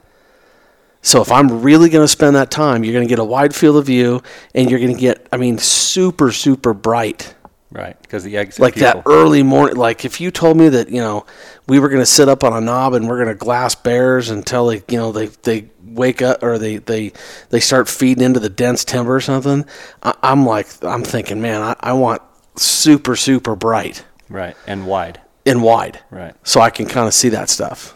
So 1.06 1.22
if 1.22 1.30
I'm 1.30 1.62
really 1.62 1.88
going 1.88 2.02
to 2.02 2.08
spend 2.08 2.34
that 2.34 2.50
time, 2.50 2.82
you're 2.82 2.92
going 2.92 3.06
to 3.06 3.08
get 3.08 3.20
a 3.20 3.24
wide 3.24 3.54
field 3.54 3.76
of 3.76 3.86
view 3.86 4.24
and 4.56 4.68
you're 4.68 4.80
going 4.80 4.92
to 4.92 5.00
get, 5.00 5.24
I 5.32 5.36
mean, 5.36 5.56
super, 5.56 6.32
super 6.32 6.74
bright. 6.74 7.32
Right. 7.70 7.96
Because 8.02 8.24
the 8.24 8.36
exit 8.36 8.60
Like 8.60 8.74
that 8.76 9.04
early 9.06 9.44
morning. 9.44 9.76
Like 9.76 10.04
if 10.04 10.20
you 10.20 10.32
told 10.32 10.56
me 10.56 10.68
that, 10.68 10.88
you 10.88 11.00
know, 11.00 11.24
we 11.68 11.78
were 11.78 11.88
going 11.88 12.02
to 12.02 12.06
sit 12.06 12.28
up 12.28 12.42
on 12.42 12.52
a 12.52 12.60
knob 12.60 12.94
and 12.94 13.08
we're 13.08 13.18
going 13.22 13.28
to 13.28 13.36
glass 13.36 13.76
bears 13.76 14.30
until 14.30 14.66
they, 14.66 14.82
you 14.88 14.98
know, 14.98 15.12
they, 15.12 15.26
they 15.44 15.68
wake 15.84 16.22
up 16.22 16.42
or 16.42 16.58
they, 16.58 16.78
they, 16.78 17.12
they 17.50 17.60
start 17.60 17.88
feeding 17.88 18.24
into 18.24 18.40
the 18.40 18.48
dense 18.50 18.84
timber 18.84 19.14
or 19.14 19.20
something. 19.20 19.64
I, 20.02 20.12
I'm 20.24 20.44
like, 20.44 20.66
I'm 20.84 21.04
thinking, 21.04 21.40
man, 21.40 21.62
I, 21.62 21.76
I 21.78 21.92
want 21.92 22.20
super, 22.56 23.14
super 23.14 23.54
bright 23.54 24.04
Right. 24.28 24.56
And 24.66 24.88
wide. 24.88 25.20
and 25.46 25.62
wide. 25.62 26.00
Right. 26.10 26.34
So 26.42 26.60
I 26.60 26.70
can 26.70 26.86
kind 26.86 27.06
of 27.06 27.14
see 27.14 27.28
that 27.28 27.48
stuff. 27.48 27.95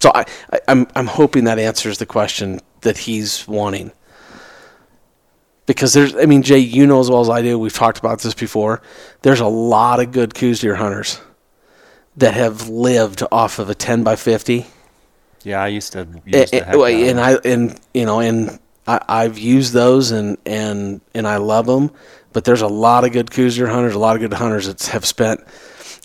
So 0.00 0.12
I, 0.14 0.24
I, 0.52 0.60
I'm, 0.68 0.86
I'm 0.94 1.06
hoping 1.06 1.44
that 1.44 1.58
answers 1.58 1.98
the 1.98 2.06
question 2.06 2.60
that 2.82 2.98
he's 2.98 3.46
wanting. 3.48 3.92
Because 5.66 5.92
there's, 5.92 6.14
I 6.16 6.24
mean, 6.24 6.42
Jay, 6.42 6.58
you 6.58 6.86
know 6.86 7.00
as 7.00 7.10
well 7.10 7.20
as 7.20 7.28
I 7.28 7.42
do, 7.42 7.58
we've 7.58 7.72
talked 7.72 7.98
about 7.98 8.20
this 8.20 8.32
before. 8.32 8.80
There's 9.22 9.40
a 9.40 9.46
lot 9.46 10.00
of 10.00 10.12
good 10.12 10.34
Coues 10.34 10.60
deer 10.60 10.76
hunters 10.76 11.20
that 12.16 12.34
have 12.34 12.68
lived 12.68 13.22
off 13.30 13.58
of 13.58 13.68
a 13.68 13.74
10 13.74 14.02
by 14.02 14.16
50 14.16 14.66
Yeah, 15.44 15.62
I 15.62 15.68
used 15.68 15.92
to 15.92 16.00
and, 17.00 17.18
and. 17.18 17.20
I 17.20 17.34
and 17.44 17.80
you 17.94 18.04
know 18.06 18.20
and 18.20 18.58
I, 18.86 19.00
I've 19.08 19.38
used 19.38 19.72
those 19.72 20.10
and 20.10 20.36
and 20.44 21.00
and 21.14 21.28
I 21.28 21.36
love 21.36 21.66
them. 21.66 21.90
But 22.32 22.44
there's 22.44 22.60
a 22.60 22.68
lot 22.68 23.04
of 23.04 23.12
good 23.12 23.30
Coues 23.30 23.56
deer 23.56 23.68
hunters, 23.68 23.94
a 23.94 23.98
lot 23.98 24.16
of 24.16 24.20
good 24.20 24.32
hunters 24.32 24.66
that 24.66 24.82
have 24.92 25.06
spent 25.06 25.40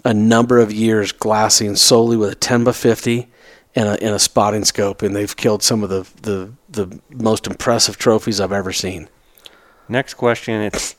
a 0.06 0.14
number 0.14 0.60
of 0.60 0.72
years 0.72 1.12
glassing 1.12 1.76
solely 1.76 2.18
with 2.18 2.32
a 2.32 2.36
10 2.36 2.64
by 2.64 2.72
50 2.74 3.28
and 3.76 3.88
a, 3.90 4.04
and 4.04 4.16
a 4.16 4.20
spotting 4.20 4.66
scope, 4.66 5.02
and 5.02 5.16
they've 5.16 5.36
killed 5.36 5.64
some 5.64 5.84
of 5.84 5.90
the, 5.90 6.08
the 6.22 6.54
the 6.70 7.00
most 7.10 7.48
impressive 7.48 7.98
trophies 7.98 8.40
I've 8.40 8.52
ever 8.52 8.72
seen. 8.72 9.10
Next 9.90 10.14
question. 10.16 10.62
It's 10.62 10.96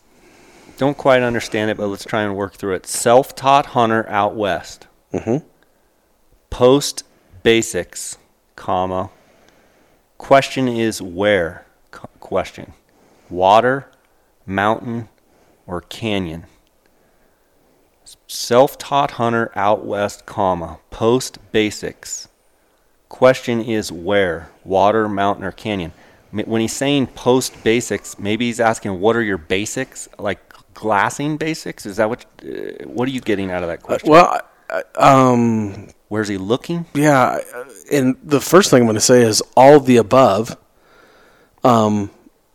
don't 0.76 0.97
quite 0.99 1.23
understand 1.23 1.71
it, 1.71 1.76
but 1.76 1.87
let's 1.87 2.04
try 2.04 2.23
and 2.23 2.37
work 2.37 2.54
through 2.54 2.75
it. 2.75 2.87
Self-taught 2.87 3.66
hunter 3.66 4.09
out 4.09 4.35
west. 4.35 4.88
Mhm. 5.12 5.45
Post 6.50 7.04
basics, 7.43 8.19
comma. 8.57 9.11
Question 10.19 10.69
is 10.69 11.00
where? 11.00 11.66
Question. 12.19 12.73
Water, 13.31 13.90
mountain, 14.47 15.09
or 15.66 15.81
canyon? 15.81 16.47
Self-taught 18.26 19.12
hunter 19.12 19.50
out 19.54 19.85
west, 19.85 20.26
comma. 20.26 20.78
Post 20.90 21.38
basics. 21.52 22.28
Question 23.09 23.61
is 23.63 23.93
where? 23.93 24.51
Water, 24.65 25.09
mountain, 25.09 25.45
or 25.45 25.53
canyon? 25.53 25.93
When 26.33 26.61
he's 26.61 26.73
saying 26.73 27.09
post 27.09 27.63
basics, 27.63 28.19
maybe 28.19 28.47
he's 28.47 28.59
asking 28.59 28.99
what 29.01 29.15
are 29.15 29.23
your 29.23 29.39
basics, 29.39 30.09
like 30.19 30.41
glassing 30.75 31.37
basics? 31.37 31.87
Is 31.87 31.97
that 31.99 32.09
what? 32.09 32.25
Uh, 32.43 32.85
what 32.87 33.07
are 33.09 33.13
you 33.13 33.21
getting 33.21 33.53
out 33.53 33.63
of 33.63 33.69
that 33.69 33.83
question? 33.83 34.11
Well, 34.11 34.41
I- 34.71 34.83
um, 34.97 35.89
Where's 36.09 36.29
he 36.29 36.37
looking? 36.39 36.87
Yeah, 36.95 37.39
uh, 37.55 37.65
and 37.91 38.17
the 38.23 38.41
first 38.41 38.71
thing 38.71 38.81
I'm 38.81 38.87
going 38.87 38.95
to 38.95 39.01
say 39.01 39.23
is 39.23 39.43
all 39.57 39.77
of 39.77 39.87
the 39.87 39.97
above. 39.97 40.57
Um, 41.63 42.11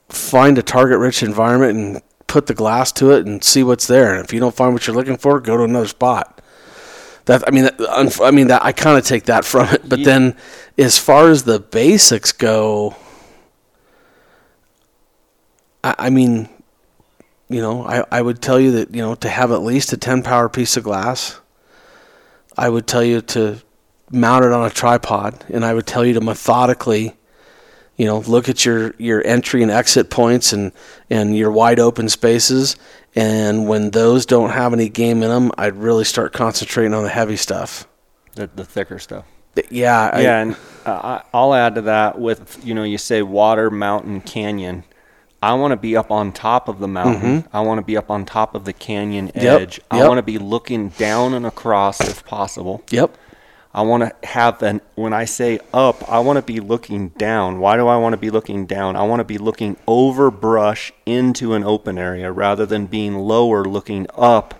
find 0.09 0.57
a 0.57 0.61
target-rich 0.61 1.23
environment 1.23 1.77
and 1.77 2.01
put 2.27 2.47
the 2.47 2.53
glass 2.53 2.91
to 2.93 3.11
it 3.11 3.25
and 3.25 3.43
see 3.43 3.63
what's 3.63 3.87
there. 3.87 4.13
And 4.15 4.23
if 4.23 4.31
you 4.33 4.39
don't 4.39 4.55
find 4.55 4.73
what 4.73 4.85
you're 4.87 4.95
looking 4.95 5.17
for, 5.17 5.39
go 5.39 5.57
to 5.57 5.63
another 5.63 5.87
spot. 5.87 6.38
That 7.29 7.47
I 7.47 7.51
mean, 7.51 7.65
that, 7.65 7.77
unf- 7.77 8.25
I 8.27 8.31
mean 8.31 8.47
that 8.47 8.65
I 8.65 8.71
kind 8.71 8.97
of 8.97 9.05
take 9.05 9.25
that 9.25 9.45
from 9.45 9.67
it. 9.69 9.87
But 9.87 9.99
Ye- 9.99 10.05
then, 10.05 10.35
as 10.79 10.97
far 10.97 11.29
as 11.29 11.43
the 11.43 11.59
basics 11.59 12.31
go, 12.31 12.95
I, 15.83 15.93
I 15.99 16.09
mean, 16.09 16.49
you 17.47 17.61
know, 17.61 17.85
I, 17.85 18.03
I 18.11 18.23
would 18.23 18.41
tell 18.41 18.59
you 18.59 18.71
that 18.71 18.95
you 18.95 19.03
know 19.03 19.13
to 19.13 19.29
have 19.29 19.51
at 19.51 19.61
least 19.61 19.93
a 19.93 19.97
10 19.97 20.23
power 20.23 20.49
piece 20.49 20.75
of 20.75 20.83
glass. 20.83 21.39
I 22.57 22.67
would 22.67 22.87
tell 22.87 23.03
you 23.03 23.21
to 23.21 23.61
mount 24.09 24.43
it 24.43 24.51
on 24.51 24.65
a 24.65 24.71
tripod, 24.71 25.45
and 25.49 25.63
I 25.63 25.75
would 25.75 25.85
tell 25.85 26.03
you 26.03 26.15
to 26.15 26.21
methodically, 26.21 27.13
you 27.99 28.05
know, 28.07 28.19
look 28.21 28.49
at 28.49 28.65
your, 28.65 28.95
your 28.97 29.21
entry 29.27 29.61
and 29.61 29.69
exit 29.71 30.09
points 30.09 30.53
and, 30.53 30.71
and 31.11 31.37
your 31.37 31.51
wide 31.51 31.79
open 31.79 32.09
spaces. 32.09 32.75
And 33.15 33.67
when 33.67 33.91
those 33.91 34.25
don't 34.25 34.49
have 34.51 34.73
any 34.73 34.89
game 34.89 35.21
in 35.21 35.29
them, 35.29 35.51
I'd 35.57 35.75
really 35.75 36.05
start 36.05 36.33
concentrating 36.33 36.93
on 36.95 37.03
the 37.03 37.09
heavy 37.09 37.35
stuff. 37.35 37.87
The, 38.35 38.49
the 38.55 38.65
thicker 38.65 38.97
stuff. 38.99 39.25
Yeah, 39.69 40.11
I, 40.13 40.21
yeah, 40.21 40.39
and 40.41 40.53
uh, 40.85 40.91
I- 40.91 41.23
I'll 41.33 41.53
add 41.53 41.75
to 41.75 41.81
that 41.81 42.17
with 42.17 42.61
you 42.63 42.73
know 42.73 42.83
you 42.83 42.97
say 42.97 43.21
water, 43.21 43.69
mountain, 43.69 44.21
canyon. 44.21 44.85
I 45.41 45.53
want 45.55 45.71
to 45.71 45.75
be 45.77 45.97
up 45.97 46.11
on 46.11 46.31
top 46.31 46.69
of 46.69 46.79
the 46.79 46.87
mountain. 46.87 47.45
I 47.51 47.59
want 47.61 47.79
to 47.79 47.85
be 47.85 47.97
up 47.97 48.09
on 48.09 48.23
top 48.25 48.55
of 48.55 48.63
the 48.63 48.71
canyon 48.73 49.27
Mm-hmm. 49.29 49.39
Yep, 49.41 49.61
edge. 49.61 49.81
I 49.91 50.07
want 50.07 50.17
to 50.19 50.21
be 50.23 50.37
looking 50.37 50.89
down 50.89 51.33
and 51.33 51.45
across 51.45 51.99
if 51.99 52.23
possible. 52.25 52.83
Yep. 52.91 53.17
I 53.73 53.83
want 53.83 54.03
to 54.03 54.27
have 54.27 54.61
an 54.63 54.81
when 54.95 55.13
I 55.13 55.25
say 55.25 55.59
up, 55.73 56.09
I 56.11 56.19
want 56.19 56.37
to 56.37 56.41
be 56.41 56.59
looking 56.59 57.09
down. 57.09 57.59
Why 57.59 57.77
do 57.77 57.87
I 57.87 57.97
want 57.97 58.13
to 58.13 58.17
be 58.17 58.31
looking 58.31 58.65
down? 58.65 58.95
I 58.95 59.03
want 59.03 59.19
to 59.19 59.23
be 59.23 59.37
looking 59.37 59.77
over 59.87 60.31
brush 60.31 60.91
into 61.05 61.53
an 61.53 61.63
open 61.63 61.97
area 61.99 62.31
rather 62.31 62.65
than 62.65 62.87
being 62.87 63.15
lower 63.15 63.63
looking 63.63 64.07
up 64.17 64.55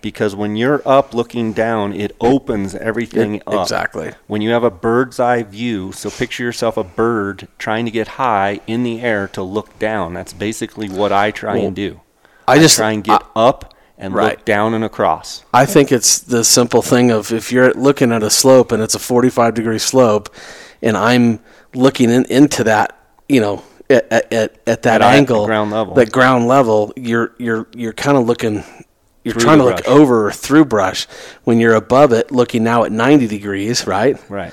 because 0.00 0.34
when 0.34 0.56
you're 0.56 0.80
up 0.86 1.12
looking 1.12 1.52
down, 1.52 1.92
it 1.92 2.16
opens 2.20 2.74
everything 2.74 3.34
It- 3.34 3.42
up. 3.48 3.62
exactly. 3.62 4.12
When 4.28 4.40
you 4.40 4.50
have 4.50 4.64
a 4.64 4.70
bird's 4.70 5.20
eye 5.20 5.42
view, 5.42 5.92
so 5.92 6.08
picture 6.08 6.44
yourself 6.44 6.76
a 6.78 6.84
bird 6.84 7.48
trying 7.58 7.84
to 7.84 7.90
get 7.90 8.08
high 8.08 8.60
in 8.66 8.82
the 8.82 9.02
air 9.02 9.28
to 9.34 9.42
look 9.42 9.78
down. 9.78 10.14
That's 10.14 10.32
basically 10.32 10.88
what 10.88 11.12
I 11.12 11.32
try 11.32 11.56
Well, 11.56 11.66
and 11.66 11.76
do. 11.76 12.00
I 12.46 12.58
just 12.58 12.76
try 12.76 12.92
and 12.92 13.04
get 13.04 13.22
up 13.36 13.74
and 13.98 14.14
Right. 14.14 14.36
look 14.36 14.44
down 14.44 14.74
and 14.74 14.84
across. 14.84 15.42
I 15.52 15.66
think 15.66 15.90
it's 15.92 16.18
the 16.20 16.44
simple 16.44 16.82
thing 16.82 17.10
of 17.10 17.32
if 17.32 17.50
you're 17.52 17.72
looking 17.74 18.12
at 18.12 18.22
a 18.22 18.30
slope 18.30 18.72
and 18.72 18.82
it's 18.82 18.94
a 18.94 18.98
45 18.98 19.54
degree 19.54 19.78
slope 19.78 20.30
and 20.80 20.96
I'm 20.96 21.40
looking 21.74 22.08
in, 22.10 22.24
into 22.26 22.64
that, 22.64 22.96
you 23.28 23.40
know, 23.40 23.62
at, 23.90 24.10
at, 24.12 24.32
at 24.66 24.82
that 24.82 24.86
At 24.86 25.02
eye- 25.02 25.16
angle, 25.16 25.46
ground 25.46 25.70
level. 25.72 25.94
that 25.94 26.12
ground 26.12 26.46
level, 26.46 26.92
you're 26.96 27.32
you're 27.38 27.66
you're 27.74 27.92
kind 27.94 28.16
of 28.18 28.26
looking. 28.26 28.62
You're 29.24 29.32
Through 29.34 29.42
trying 29.42 29.58
to 29.58 29.64
the 29.64 29.70
look 29.70 29.88
over 29.88 30.28
or 30.28 30.32
through 30.32 30.66
brush. 30.66 31.06
When 31.44 31.58
you're 31.58 31.74
above 31.74 32.12
it, 32.12 32.30
looking 32.30 32.62
now 32.64 32.84
at 32.84 32.92
90 32.92 33.26
degrees, 33.26 33.86
right? 33.86 34.16
Right. 34.30 34.52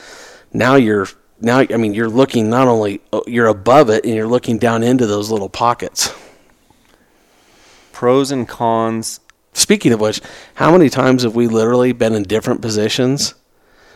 Now 0.54 0.76
you're 0.76 1.08
now. 1.40 1.60
I 1.60 1.78
mean, 1.78 1.94
you're 1.94 2.10
looking 2.10 2.50
not 2.50 2.68
only 2.68 3.02
oh, 3.14 3.24
you're 3.28 3.48
above 3.48 3.90
it, 3.90 4.06
and 4.06 4.16
you're 4.16 4.28
looking 4.28 4.58
down 4.58 4.82
into 4.84 5.06
those 5.06 5.30
little 5.30 5.50
pockets. 5.50 6.14
Pros 7.92 8.32
and 8.32 8.48
cons. 8.48 9.20
Speaking 9.56 9.92
of 9.94 10.00
which, 10.00 10.22
how 10.56 10.72
many 10.72 10.90
times 10.90 11.24
have 11.24 11.34
we 11.36 11.48
literally 11.48 11.92
been 11.94 12.14
in 12.14 12.24
different 12.24 12.62
positions, 12.62 13.34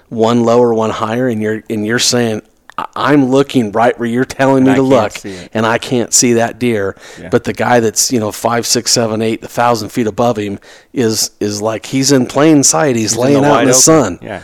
one 0.07 0.43
lower, 0.43 0.73
one 0.73 0.89
higher, 0.89 1.27
and 1.27 1.41
you're 1.41 1.61
and 1.69 1.85
you're 1.85 1.99
saying, 1.99 2.41
"I- 2.77 2.87
"I'm 2.95 3.25
looking 3.29 3.71
right 3.73 3.97
where 3.99 4.07
you're 4.07 4.23
telling 4.25 4.63
me 4.63 4.71
I 4.71 4.75
to 4.75 4.81
look, 4.81 5.13
and 5.53 5.65
I 5.65 5.77
can't 5.77 6.13
see 6.13 6.33
that 6.33 6.57
deer." 6.59 6.95
Yeah. 7.19 7.27
But 7.29 7.43
the 7.43 7.53
guy 7.53 7.79
that's 7.81 8.11
you 8.11 8.19
know 8.19 8.31
five, 8.31 8.65
six, 8.65 8.91
seven, 8.91 9.21
eight, 9.21 9.43
a 9.43 9.47
thousand 9.47 9.89
feet 9.89 10.07
above 10.07 10.37
him 10.37 10.59
is 10.93 11.31
is 11.39 11.61
like 11.61 11.85
he's 11.87 12.11
in 12.11 12.25
plain 12.25 12.63
sight. 12.63 12.95
He's, 12.95 13.11
He's 13.11 13.17
in 13.19 13.23
laying 13.25 13.45
out 13.45 13.59
in 13.59 13.65
the 13.65 13.71
open. 13.73 13.81
sun. 13.81 14.19
Yeah. 14.21 14.41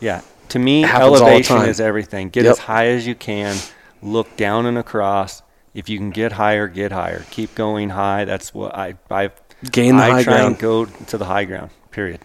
Yeah. 0.00 0.20
To 0.50 0.58
me, 0.60 0.82
Happens 0.82 1.02
all 1.04 1.10
the 1.18 1.24
elevation 1.24 1.62
is 1.62 1.80
everything. 1.80 2.28
Get 2.30 2.44
Yep. 2.44 2.52
as 2.52 2.58
high 2.60 2.86
as 2.86 3.06
you 3.06 3.14
can. 3.16 3.56
Look 4.02 4.36
down 4.36 4.64
and 4.66 4.78
across. 4.78 5.42
If 5.74 5.88
you 5.88 5.98
can 5.98 6.10
get 6.10 6.32
higher, 6.32 6.68
get 6.68 6.92
higher. 6.92 7.24
Keep 7.30 7.54
going 7.56 7.90
high. 7.90 8.24
That's 8.24 8.54
what 8.54 8.74
I 8.74 8.94
I 9.10 9.30
Gain 9.72 9.96
the 9.96 10.02
I 10.02 10.10
high 10.10 10.22
try 10.22 10.34
ground. 10.34 10.46
and 10.54 10.58
go 10.58 10.84
to 10.84 11.18
the 11.18 11.24
high 11.26 11.44
ground. 11.44 11.70
Period. 11.90 12.20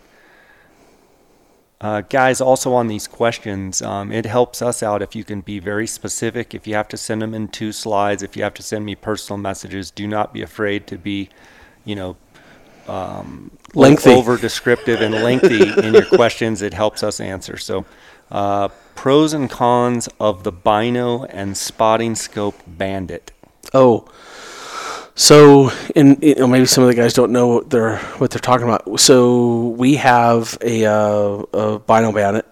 Uh, 1.80 2.02
guys, 2.02 2.40
also 2.40 2.74
on 2.74 2.88
these 2.88 3.08
questions, 3.08 3.82
um, 3.82 4.12
it 4.12 4.26
helps 4.28 4.62
us 4.62 4.84
out 4.84 5.02
if 5.02 5.16
you 5.16 5.24
can 5.24 5.42
be 5.42 5.58
very 5.58 5.88
specific. 5.88 6.54
If 6.54 6.68
you 6.68 6.76
have 6.76 6.88
to 6.90 6.98
send 6.98 7.24
them 7.24 7.34
in 7.34 7.48
two 7.48 7.72
slides, 7.72 8.22
if 8.22 8.38
you 8.38 8.44
have 8.44 8.54
to 8.56 8.64
send 8.64 8.86
me 8.86 8.94
personal 8.94 9.40
messages, 9.40 9.90
do 9.90 10.06
not 10.08 10.32
be 10.32 10.44
afraid 10.44 10.86
to 10.88 10.98
be, 10.98 11.30
you 11.84 11.96
know, 11.96 12.18
um, 12.88 13.50
Lengthy. 13.74 14.12
over 14.12 14.38
descriptive 14.38 15.02
and 15.02 15.16
lengthy 15.16 15.72
in 15.82 15.94
your 15.96 16.06
questions. 16.06 16.62
It 16.62 16.74
helps 16.76 17.02
us 17.02 17.20
answer. 17.20 17.58
So, 17.58 17.86
uh, 18.30 18.68
pros 18.94 19.34
and 19.34 19.50
cons 19.50 20.08
of 20.20 20.44
the 20.44 20.52
Bino 20.52 21.24
and 21.26 21.58
Spotting 21.58 22.14
Scope 22.14 22.60
Bandit. 22.68 23.32
Oh, 23.74 24.06
so 25.16 25.72
and 25.96 26.22
you 26.24 26.36
know, 26.36 26.48
maybe 26.48 26.66
some 26.66 26.84
of 26.84 26.88
the 26.88 26.96
guys 26.96 27.14
don't 27.14 27.32
know 27.32 27.48
what 27.48 27.70
they're 27.70 27.98
what 28.18 28.32
they're 28.32 28.40
talking 28.40 28.68
about. 28.68 29.00
So 29.00 29.70
we 29.70 29.96
have 29.96 30.58
a, 30.62 30.86
uh, 30.86 31.44
a 31.54 31.80
Bino 31.80 32.12
Bandit, 32.12 32.46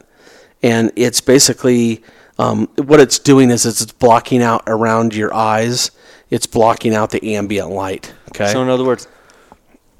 and 0.62 0.92
it's 0.96 1.22
basically 1.22 2.04
um, 2.38 2.68
what 2.78 3.00
it's 3.00 3.20
doing 3.20 3.50
is 3.50 3.66
it's 3.66 3.86
blocking 3.92 4.42
out 4.42 4.64
around 4.68 5.16
your 5.16 5.34
eyes. 5.34 5.92
It's 6.30 6.46
blocking 6.46 6.94
out 6.94 7.12
the 7.12 7.36
ambient 7.36 7.72
light. 7.72 8.14
Okay, 8.30 8.52
So, 8.52 8.62
in 8.62 8.70
other 8.70 8.84
words, 8.86 9.08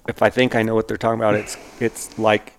if 0.08 0.22
I 0.22 0.30
think 0.30 0.56
I 0.56 0.62
know 0.62 0.76
what 0.76 0.88
they're 0.88 0.98
talking 0.98 1.20
about, 1.20 1.36
it's 1.36 1.58
it's 1.80 2.18
like 2.20 2.54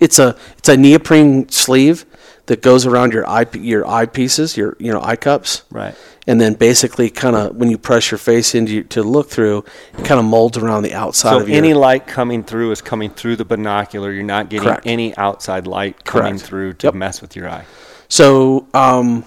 it's 0.00 0.18
a 0.18 0.36
it's 0.58 0.68
a 0.68 0.76
neoprene 0.76 1.48
sleeve 1.48 2.06
that 2.50 2.62
goes 2.62 2.84
around 2.84 3.12
your 3.12 3.24
eye 3.28 3.46
your 3.54 3.84
eyepieces, 3.84 4.56
your 4.56 4.76
you 4.80 4.92
know 4.92 5.00
eye 5.00 5.14
cups. 5.14 5.62
right. 5.70 5.94
and 6.26 6.40
then 6.40 6.54
basically 6.54 7.08
kind 7.08 7.36
of 7.36 7.54
when 7.54 7.70
you 7.70 7.78
press 7.78 8.10
your 8.10 8.18
face 8.18 8.56
into 8.56 8.82
to 8.84 9.04
look 9.04 9.30
through, 9.30 9.58
it 9.96 10.04
kind 10.04 10.18
of 10.18 10.24
molds 10.24 10.58
around 10.58 10.82
the 10.82 10.92
outside 10.92 11.30
So 11.30 11.40
of 11.42 11.48
your. 11.48 11.56
any 11.56 11.74
light 11.74 12.08
coming 12.08 12.42
through 12.42 12.72
is 12.72 12.82
coming 12.82 13.08
through 13.10 13.36
the 13.36 13.44
binocular. 13.44 14.10
You're 14.10 14.24
not 14.24 14.50
getting 14.50 14.66
Correct. 14.66 14.82
any 14.84 15.16
outside 15.16 15.68
light 15.68 16.04
coming 16.04 16.32
Correct. 16.34 16.44
through 16.44 16.72
to 16.74 16.88
Yep. 16.88 16.94
mess 16.94 17.22
with 17.22 17.36
your 17.36 17.48
eye. 17.48 17.64
so, 18.08 18.66
um, 18.74 19.24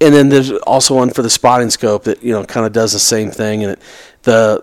and 0.00 0.14
then 0.14 0.28
there's 0.28 0.52
also 0.52 0.94
one 0.94 1.10
for 1.10 1.22
the 1.22 1.30
spotting 1.30 1.70
scope 1.70 2.04
that 2.04 2.22
you 2.22 2.32
know 2.32 2.44
kind 2.44 2.64
of 2.66 2.72
does 2.72 2.92
the 2.92 3.00
same 3.00 3.32
thing, 3.32 3.64
and 3.64 3.72
it, 3.72 3.80
the 4.22 4.62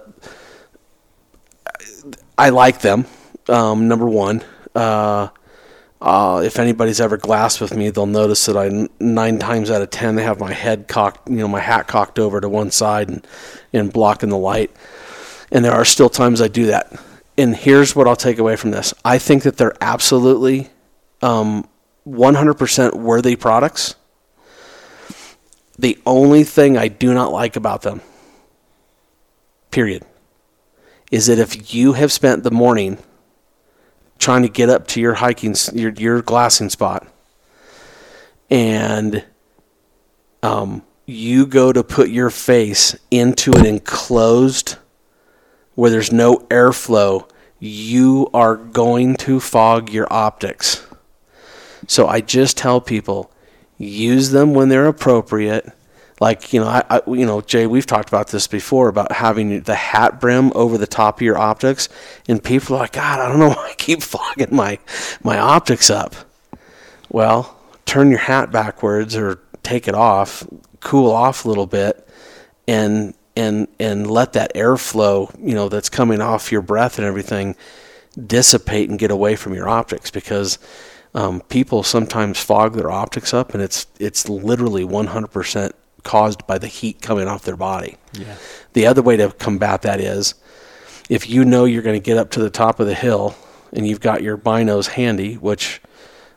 I 2.37 2.49
like 2.51 2.79
them. 2.79 3.05
Um, 3.49 3.87
number 3.89 4.07
one, 4.07 4.43
uh, 4.73 5.27
uh, 6.05 6.39
if 6.45 6.59
anybody's 6.59 7.01
ever 7.01 7.17
glassed 7.17 7.59
with 7.59 7.75
me, 7.75 7.89
they'll 7.89 8.05
notice 8.05 8.45
that 8.45 8.55
I 8.55 8.87
nine 9.03 9.39
times 9.39 9.71
out 9.71 9.81
of 9.81 9.89
ten 9.89 10.15
they 10.15 10.21
have 10.21 10.39
my 10.39 10.53
head 10.53 10.87
cocked, 10.87 11.27
you 11.27 11.37
know, 11.37 11.47
my 11.47 11.59
hat 11.59 11.87
cocked 11.87 12.19
over 12.19 12.39
to 12.39 12.47
one 12.47 12.69
side 12.69 13.09
and 13.09 13.27
and 13.73 13.91
blocking 13.91 14.29
the 14.29 14.37
light. 14.37 14.69
And 15.51 15.65
there 15.65 15.73
are 15.73 15.83
still 15.83 16.09
times 16.09 16.41
I 16.41 16.47
do 16.47 16.67
that. 16.67 16.93
And 17.39 17.55
here's 17.55 17.95
what 17.95 18.07
I'll 18.07 18.15
take 18.15 18.37
away 18.37 18.55
from 18.55 18.69
this: 18.69 18.93
I 19.03 19.17
think 19.17 19.41
that 19.43 19.57
they're 19.57 19.75
absolutely 19.81 20.69
um, 21.23 21.67
100% 22.07 22.93
worthy 22.93 23.35
products. 23.35 23.95
The 25.79 25.97
only 26.05 26.43
thing 26.43 26.77
I 26.77 26.87
do 26.87 27.15
not 27.15 27.31
like 27.31 27.55
about 27.55 27.81
them, 27.81 28.01
period, 29.71 30.05
is 31.11 31.25
that 31.25 31.39
if 31.39 31.73
you 31.73 31.93
have 31.93 32.11
spent 32.11 32.43
the 32.43 32.51
morning 32.51 32.99
trying 34.25 34.41
to 34.41 34.49
get 34.49 34.69
up 34.69 34.87
to 34.87 34.99
your 34.99 35.13
hiking 35.13 35.55
your 35.73 35.91
your 35.91 36.21
glassing 36.23 36.71
spot. 36.71 37.07
And 38.49 39.23
um, 40.41 40.81
you 41.05 41.45
go 41.45 41.71
to 41.71 41.83
put 41.83 42.09
your 42.09 42.31
face 42.31 42.95
into 43.11 43.53
an 43.53 43.67
enclosed 43.67 44.77
where 45.75 45.91
there's 45.91 46.11
no 46.11 46.37
airflow 46.49 47.29
you 47.59 48.27
are 48.33 48.55
going 48.55 49.15
to 49.15 49.39
fog 49.39 49.91
your 49.91 50.11
optics. 50.11 50.85
So 51.87 52.07
i 52.07 52.19
just 52.19 52.57
tell 52.57 52.81
people 52.81 53.31
use 53.77 54.31
them 54.31 54.55
when 54.55 54.69
they're 54.69 54.87
appropriate 54.87 55.71
like 56.19 56.53
you 56.53 56.59
know 56.59 56.67
I, 56.67 56.83
I 56.89 57.01
you 57.07 57.25
know 57.25 57.41
jay 57.41 57.67
we've 57.67 57.85
talked 57.85 58.07
about 58.07 58.29
this 58.29 58.47
before 58.47 58.87
about 58.87 59.11
having 59.11 59.61
the 59.61 59.75
hat 59.75 60.19
brim 60.19 60.51
over 60.55 60.77
the 60.77 60.87
top 60.87 61.17
of 61.17 61.21
your 61.21 61.37
optics 61.37 61.89
and 62.27 62.43
people 62.43 62.75
are 62.75 62.79
like 62.79 62.93
god 62.93 63.19
i 63.19 63.27
don't 63.27 63.39
know 63.39 63.49
why 63.55 63.69
i 63.71 63.73
keep 63.77 64.01
fogging 64.01 64.55
my 64.55 64.79
my 65.23 65.37
optics 65.37 65.89
up. 65.89 66.15
Well 67.09 67.57
turn 67.85 68.09
your 68.09 68.19
hat 68.19 68.51
backwards 68.51 69.15
or 69.15 69.39
take 69.63 69.87
it 69.87 69.95
off 69.95 70.47
cool 70.79 71.11
off 71.11 71.45
a 71.45 71.47
little 71.47 71.67
bit 71.67 72.07
and 72.67 73.13
and 73.35 73.67
and 73.79 74.09
let 74.09 74.33
that 74.33 74.53
airflow 74.55 75.33
you 75.39 75.53
know 75.53 75.69
that's 75.69 75.89
coming 75.89 76.21
off 76.21 76.51
your 76.51 76.61
breath 76.61 76.97
and 76.97 77.05
everything 77.05 77.55
dissipate 78.25 78.89
and 78.89 78.97
get 78.97 79.11
away 79.11 79.35
from 79.35 79.53
your 79.53 79.67
optics 79.67 80.09
because 80.09 80.57
um, 81.13 81.41
people 81.41 81.83
sometimes 81.83 82.39
fog 82.39 82.73
their 82.73 82.91
optics 82.91 83.33
up 83.33 83.53
and 83.53 83.61
it's 83.61 83.87
it's 83.99 84.27
literally 84.27 84.83
100% 84.83 85.71
caused 86.05 86.47
by 86.47 86.57
the 86.57 86.67
heat 86.67 87.01
coming 87.01 87.27
off 87.27 87.43
their 87.43 87.57
body. 87.57 87.97
Yeah. 88.13 88.37
The 88.71 88.85
other 88.85 89.01
way 89.01 89.17
to 89.17 89.31
combat 89.31 89.81
that 89.81 89.99
is 89.99 90.35
if 91.09 91.29
you 91.29 91.43
know 91.43 91.65
you're 91.65 91.81
going 91.81 91.99
to 91.99 92.05
get 92.05 92.17
up 92.17 92.31
to 92.31 92.39
the 92.39 92.49
top 92.49 92.79
of 92.79 92.87
the 92.87 92.93
hill 92.95 93.35
and 93.73 93.85
you've 93.85 93.99
got 93.99 94.23
your 94.23 94.37
binos 94.37 94.87
handy, 94.87 95.35
which 95.35 95.81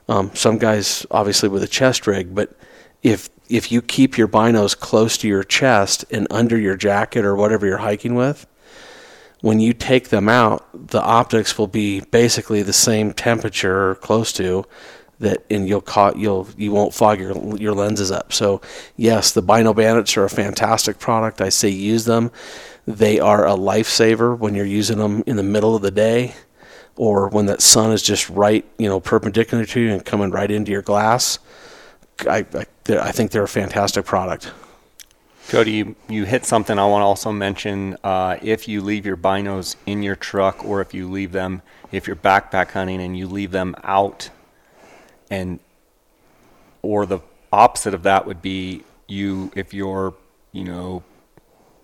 um, 0.08 0.34
some 0.34 0.58
guys 0.58 1.06
obviously 1.10 1.48
with 1.48 1.62
a 1.62 1.68
chest 1.68 2.08
rig, 2.08 2.34
but 2.34 2.56
if 3.04 3.28
if 3.48 3.70
you 3.72 3.80
keep 3.80 4.18
your 4.18 4.28
binos 4.28 4.78
close 4.78 5.16
to 5.18 5.28
your 5.28 5.44
chest 5.44 6.04
and 6.10 6.26
under 6.30 6.58
your 6.58 6.76
jacket 6.76 7.24
or 7.24 7.34
whatever 7.34 7.66
you're 7.66 7.78
hiking 7.78 8.14
with, 8.14 8.46
when 9.40 9.60
you 9.60 9.72
take 9.72 10.08
them 10.08 10.28
out, 10.28 10.66
the 10.88 11.00
optics 11.00 11.56
will 11.56 11.68
be 11.68 12.00
basically 12.00 12.62
the 12.62 12.72
same 12.72 13.12
temperature 13.12 13.90
or 13.90 13.94
close 13.94 14.32
to 14.32 14.64
that, 15.20 15.44
and 15.50 15.68
you'll 15.68 15.80
caught 15.80 16.16
you'll 16.16 16.48
you 16.56 16.72
won't 16.72 16.94
fog 16.94 17.20
your 17.20 17.56
your 17.56 17.74
lenses 17.74 18.10
up. 18.10 18.32
So 18.32 18.60
yes, 18.96 19.32
the 19.32 19.42
Bino 19.42 19.74
Bandits 19.74 20.16
are 20.16 20.24
a 20.24 20.30
fantastic 20.30 20.98
product. 20.98 21.40
I 21.40 21.48
say 21.48 21.68
use 21.68 22.04
them. 22.04 22.30
They 22.86 23.20
are 23.20 23.46
a 23.46 23.52
lifesaver 23.52 24.36
when 24.36 24.54
you're 24.54 24.64
using 24.64 24.98
them 24.98 25.22
in 25.26 25.36
the 25.36 25.42
middle 25.42 25.76
of 25.76 25.82
the 25.82 25.90
day, 25.90 26.34
or 26.96 27.28
when 27.28 27.46
that 27.46 27.60
sun 27.60 27.92
is 27.92 28.02
just 28.02 28.30
right, 28.30 28.64
you 28.78 28.88
know, 28.88 29.00
perpendicular 29.00 29.64
to 29.66 29.80
you 29.80 29.92
and 29.92 30.04
coming 30.04 30.30
right 30.30 30.50
into 30.50 30.72
your 30.72 30.82
glass. 30.82 31.38
I 32.26 32.46
I, 32.54 32.66
I 32.88 33.12
think 33.12 33.30
they're 33.30 33.42
a 33.42 33.48
fantastic 33.48 34.04
product. 34.04 34.52
Cody, 35.48 35.72
you, 35.72 35.96
you 36.10 36.24
hit 36.26 36.44
something 36.44 36.78
I 36.78 36.84
want 36.84 37.00
to 37.00 37.06
also 37.06 37.32
mention. 37.32 37.96
Uh, 38.04 38.36
if 38.42 38.68
you 38.68 38.82
leave 38.82 39.06
your 39.06 39.16
binos 39.16 39.76
in 39.86 40.02
your 40.02 40.14
truck, 40.14 40.62
or 40.62 40.82
if 40.82 40.92
you 40.92 41.10
leave 41.10 41.32
them, 41.32 41.62
if 41.90 42.06
you're 42.06 42.16
backpack 42.16 42.72
hunting 42.72 43.00
and 43.00 43.16
you 43.16 43.26
leave 43.26 43.50
them 43.50 43.74
out, 43.82 44.28
and 45.30 45.58
or 46.82 47.06
the 47.06 47.20
opposite 47.52 47.94
of 47.94 48.02
that 48.02 48.26
would 48.26 48.42
be 48.42 48.82
you 49.06 49.50
if 49.54 49.72
you're 49.72 50.14
you 50.52 50.64
know 50.64 51.02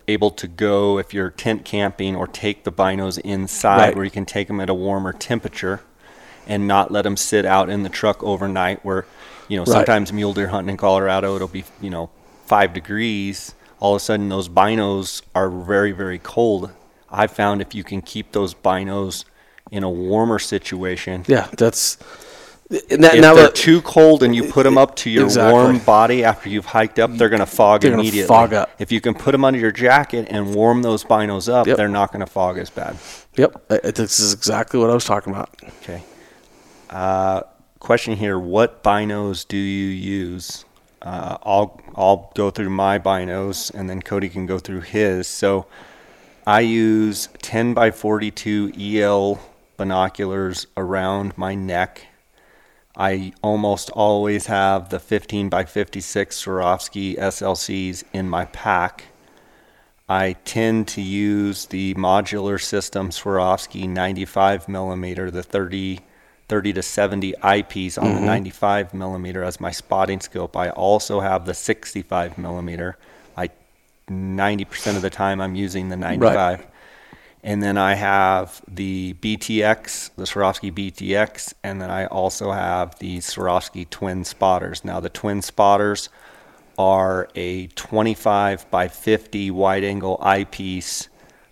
able 0.07 0.29
to 0.29 0.47
go 0.47 0.99
if 0.99 1.13
you're 1.13 1.31
tent 1.31 1.65
camping 1.65 2.15
or 2.15 2.27
take 2.27 2.63
the 2.63 2.71
binos 2.71 3.17
inside 3.19 3.79
Right. 3.79 3.95
where 3.95 4.05
you 4.05 4.11
can 4.11 4.25
take 4.25 4.47
them 4.47 4.59
at 4.59 4.69
a 4.69 4.73
warmer 4.73 5.11
temperature 5.13 5.81
and 6.47 6.67
not 6.67 6.91
let 6.91 7.01
them 7.03 7.17
sit 7.17 7.45
out 7.45 7.69
in 7.69 7.81
the 7.83 7.89
truck 7.89 8.23
overnight 8.23 8.85
where 8.85 9.05
you 9.47 9.57
know 9.57 9.63
Right. 9.63 9.73
sometimes 9.73 10.13
mule 10.13 10.33
deer 10.33 10.47
hunting 10.49 10.69
in 10.71 10.77
Colorado 10.77 11.35
it'll 11.35 11.47
be 11.47 11.63
you 11.81 11.89
know 11.89 12.09
5 12.45 12.73
degrees 12.73 13.55
all 13.79 13.95
of 13.95 14.01
a 14.01 14.05
sudden 14.05 14.29
those 14.29 14.47
binos 14.47 15.21
are 15.33 15.49
very 15.49 15.91
very 15.91 16.19
cold 16.19 16.71
I've 17.09 17.31
found 17.31 17.61
if 17.61 17.73
you 17.73 17.83
can 17.83 18.01
keep 18.01 18.31
those 18.33 18.53
binos 18.53 19.25
in 19.71 19.83
a 19.83 19.89
warmer 19.89 20.37
situation 20.37 21.23
Yeah, 21.27 21.47
that's 21.57 21.97
that- 22.69 22.83
if 23.15 23.21
now 23.21 23.33
they're 23.33 23.49
too 23.49 23.81
cold 23.81 24.23
and 24.23 24.35
you 24.35 24.43
put 24.51 24.63
them 24.63 24.77
up 24.77 24.95
to 24.97 25.09
your 25.09 25.25
Exactly. 25.25 25.53
warm 25.53 25.79
body 25.79 26.23
after 26.23 26.49
you've 26.49 26.65
hiked 26.65 26.97
up, 26.99 27.11
they're 27.13 27.29
going 27.29 27.39
to 27.39 27.45
fog 27.45 27.81
They're 27.81 27.91
gonna 27.91 28.01
immediately. 28.01 28.27
fog 28.27 28.53
up. 28.53 28.71
If 28.79 28.91
you 28.91 28.99
can 29.01 29.13
put 29.13 29.31
them 29.33 29.45
under 29.45 29.59
your 29.59 29.71
jacket 29.71 30.27
and 30.29 30.53
warm 30.55 30.81
those 30.81 31.03
binos 31.03 31.51
up, 31.51 31.67
Yep. 31.67 31.77
they're 31.77 31.87
not 31.87 32.11
going 32.11 32.25
to 32.25 32.31
fog 32.31 32.57
as 32.57 32.69
bad. 32.69 32.97
Yep, 33.37 33.67
this 33.95 34.19
is 34.19 34.33
exactly 34.33 34.79
what 34.79 34.89
I 34.89 34.93
was 34.93 35.05
talking 35.05 35.33
about. 35.33 35.49
Okay. 35.83 36.01
Uh, 36.89 37.41
question 37.79 38.15
here: 38.15 38.39
What 38.39 38.81
binos 38.83 39.47
do 39.47 39.57
you 39.57 39.87
use? 39.87 40.65
Uh, 41.01 41.37
I'll 41.43 41.79
I'll 41.95 42.31
go 42.35 42.49
through 42.49 42.69
my 42.71 42.97
binos, 42.97 43.71
and 43.73 43.89
then 43.89 44.01
Cody 44.01 44.29
can 44.29 44.45
go 44.45 44.57
through 44.57 44.81
his. 44.81 45.27
So, 45.27 45.65
I 46.47 46.61
use 46.61 47.29
10 47.41 47.73
by 47.73 47.91
42 47.91 48.71
EL 48.77 49.39
binoculars 49.77 50.67
around 50.77 51.37
my 51.37 51.53
neck. 51.55 52.07
I 52.97 53.33
almost 53.41 53.89
always 53.91 54.45
have 54.45 54.89
the 54.89 54.99
15 54.99 55.49
by 55.49 55.65
56 55.65 56.43
Swarovski 56.43 57.17
SLCs 57.17 58.03
in 58.13 58.29
my 58.29 58.45
pack. 58.45 59.05
I 60.07 60.33
tend 60.45 60.87
to 60.89 61.01
use 61.01 61.65
the 61.65 61.93
modular 61.95 62.61
system 62.61 63.09
Swarovski 63.09 63.89
95 63.89 64.69
millimeter, 64.69 65.29
the 65.29 65.43
30, 65.43 65.99
30 66.47 66.73
to 66.73 66.81
70 66.81 67.33
eyepiece 67.41 67.97
on 67.97 68.05
the 68.05 68.15
mm-hmm. 68.15 68.25
95 68.25 68.93
millimeter 68.93 69.43
as 69.43 69.59
my 69.59 69.71
spotting 69.71 70.21
scope. 70.21 70.55
I 70.55 70.69
also 70.69 71.19
have 71.19 71.45
the 71.45 71.53
65 71.53 72.37
millimeter. 72.37 72.97
I 73.35 73.49
90% 74.09 74.95
of 74.95 75.01
the 75.01 75.09
time 75.09 75.41
I'm 75.41 75.55
using 75.55 75.89
the 75.89 75.97
95. 75.97 76.67
And 77.45 77.61
then 77.61 77.77
I 77.77 77.93
have 77.93 78.59
the 78.67 79.13
BTX, 79.21 80.09
the 80.15 80.23
Swarovski 80.23 80.73
BTX, 80.73 81.53
and 81.63 81.79
then 81.79 81.91
I 81.91 82.07
also 82.07 82.51
have 82.51 82.97
the 82.97 83.19
Swarovski 83.19 83.87
twin 83.87 84.25
spotters. 84.25 84.83
Now 84.83 84.99
the 84.99 85.09
twin 85.09 85.43
spotters 85.43 86.09
are 86.79 87.29
a 87.35 87.67
25 87.67 88.69
by 88.71 88.87
50 88.87 89.51
wide 89.51 89.83
angle 89.83 90.17
eyepiece 90.23 91.07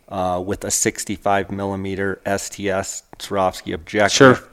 uh, 0.09 0.41
with 0.43 0.63
a 0.63 0.71
65 0.71 1.51
millimeter 1.51 2.19
STS 2.25 3.03
Swarovski 3.19 3.75
objective. 3.75 4.49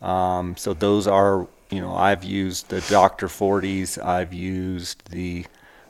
Sure. 0.00 0.08
Um, 0.08 0.56
so 0.56 0.74
those 0.74 1.08
are, 1.08 1.48
you 1.70 1.80
know, 1.80 1.96
I've 1.96 2.22
used 2.22 2.68
the 2.68 2.80
Dr. 2.82 3.26
40s, 3.26 4.00
I've 4.00 4.32
used 4.32 5.10
the 5.10 5.44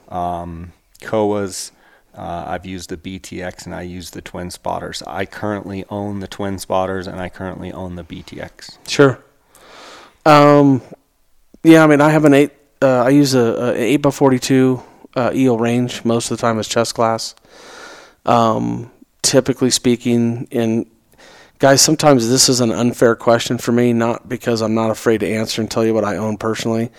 um, 0.09 0.73
Koas, 1.03 1.73
uh, 2.17 2.45
I've 2.47 2.67
used 2.67 2.91
the 2.91 2.97
BTX, 2.97 3.67
and 3.67 3.75
I 3.75 3.83
use 3.83 4.11
the 4.11 4.23
twin 4.23 4.51
spotters. 4.51 5.03
I 5.07 5.27
currently 5.27 5.85
own 5.91 6.21
the 6.21 6.29
twin 6.29 6.59
spotters, 6.59 7.07
and 7.07 7.21
I 7.21 7.29
currently 7.29 7.73
own 7.73 7.97
the 7.97 8.05
BTX. 8.05 8.79
Sure. 8.89 9.23
Um, 10.25 10.83
yeah, 11.63 11.85
I 11.85 11.87
mean, 11.87 12.01
I 12.01 12.11
have 12.11 12.25
an 12.25 12.35
eight. 12.35 12.53
Uh, 12.81 13.03
I 13.05 13.11
use 13.11 13.35
a, 13.35 13.41
a 13.41 13.75
eight 13.75 13.99
by 13.99 14.11
forty-two 14.11 14.83
uh, 15.17 15.33
EL 15.35 15.59
Range 15.59 16.05
most 16.05 16.31
of 16.31 16.37
the 16.37 16.41
time 16.41 16.59
as 16.59 16.69
chest 16.69 16.95
class. 16.95 17.35
Um, 18.27 18.91
typically 19.23 19.71
speaking, 19.71 20.49
and 20.51 20.87
guys, 21.59 21.83
sometimes 21.83 22.29
this 22.29 22.49
is 22.49 22.61
an 22.61 22.71
unfair 22.71 23.17
question 23.17 23.59
for 23.59 23.73
me, 23.73 23.93
not 23.93 24.29
because 24.29 24.63
I'm 24.63 24.75
not 24.75 24.91
afraid 24.91 25.21
to 25.21 25.29
answer 25.29 25.61
and 25.61 25.71
tell 25.71 25.85
you 25.85 25.95
what 25.95 26.05
I 26.05 26.17
own 26.17 26.37
personally, 26.37 26.91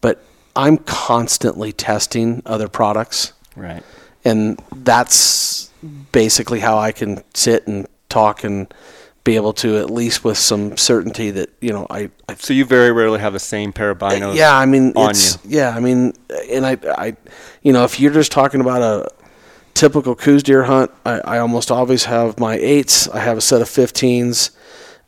but 0.00 0.22
I'm 0.56 0.78
constantly 0.78 1.72
testing 1.72 2.42
other 2.46 2.68
products 2.68 3.32
Right. 3.56 3.82
And 4.24 4.62
that's 4.74 5.70
basically 6.12 6.60
how 6.60 6.78
I 6.78 6.92
can 6.92 7.22
sit 7.34 7.66
and 7.66 7.86
talk 8.08 8.44
and 8.44 8.72
be 9.24 9.36
able 9.36 9.52
to 9.52 9.78
at 9.78 9.88
least 9.88 10.24
with 10.24 10.36
some 10.36 10.76
certainty 10.76 11.30
that 11.30 11.48
you 11.60 11.72
know 11.72 11.86
I, 11.88 12.10
I 12.28 12.34
So 12.34 12.52
you 12.52 12.64
very 12.64 12.90
rarely 12.90 13.20
have 13.20 13.32
the 13.32 13.38
same 13.38 13.72
pair 13.72 13.90
of 13.90 13.98
binos. 13.98 14.34
yeah 14.34 14.56
I 14.56 14.66
mean 14.66 14.92
on 14.96 15.10
it's 15.10 15.38
yeah 15.44 15.70
I 15.70 15.80
mean 15.80 16.12
and 16.50 16.66
I 16.66 16.76
I 16.98 17.16
you 17.62 17.72
know 17.72 17.84
if 17.84 18.00
you're 18.00 18.12
just 18.12 18.32
talking 18.32 18.60
about 18.60 18.82
a 18.82 19.08
typical 19.74 20.16
Coues 20.16 20.42
deer 20.42 20.64
hunt 20.64 20.90
I, 21.06 21.20
I 21.20 21.38
almost 21.38 21.70
always 21.70 22.04
have 22.04 22.40
my 22.40 22.56
eights 22.56 23.08
I 23.08 23.20
have 23.20 23.38
a 23.38 23.40
set 23.40 23.62
of 23.62 23.68
15s 23.68 24.50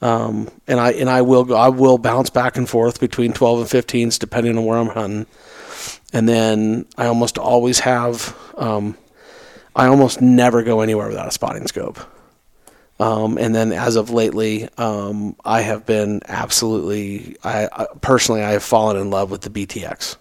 um, 0.00 0.48
and 0.68 0.78
I 0.78 0.92
and 0.92 1.10
I 1.10 1.22
will 1.22 1.44
go 1.44 1.56
I 1.56 1.68
will 1.68 1.98
bounce 1.98 2.30
back 2.30 2.56
and 2.56 2.68
forth 2.68 3.00
between 3.00 3.32
12 3.32 3.60
and 3.74 3.84
15s 3.84 4.18
depending 4.20 4.56
on 4.56 4.64
where 4.64 4.78
I'm 4.78 4.88
hunting 4.88 5.26
and 6.12 6.28
then 6.28 6.86
I 6.96 7.06
almost 7.06 7.36
always 7.36 7.80
have 7.80 8.36
um, 8.56 8.96
I 9.74 9.86
almost 9.86 10.20
never 10.20 10.62
go 10.62 10.80
anywhere 10.80 11.08
without 11.08 11.28
a 11.28 11.32
spotting 11.32 11.66
scope. 11.66 11.98
Um, 13.00 13.38
and 13.38 13.54
then 13.54 13.72
as 13.72 13.96
of 13.96 14.10
lately, 14.10 14.68
um, 14.78 15.34
I 15.44 15.62
have 15.62 15.84
been 15.84 16.20
absolutely, 16.28 17.36
I, 17.42 17.68
I 17.72 17.86
personally, 18.00 18.42
I 18.42 18.52
have 18.52 18.62
fallen 18.62 18.96
in 18.96 19.10
love 19.10 19.30
with 19.30 19.40
the 19.40 19.50
BTX. 19.50 20.16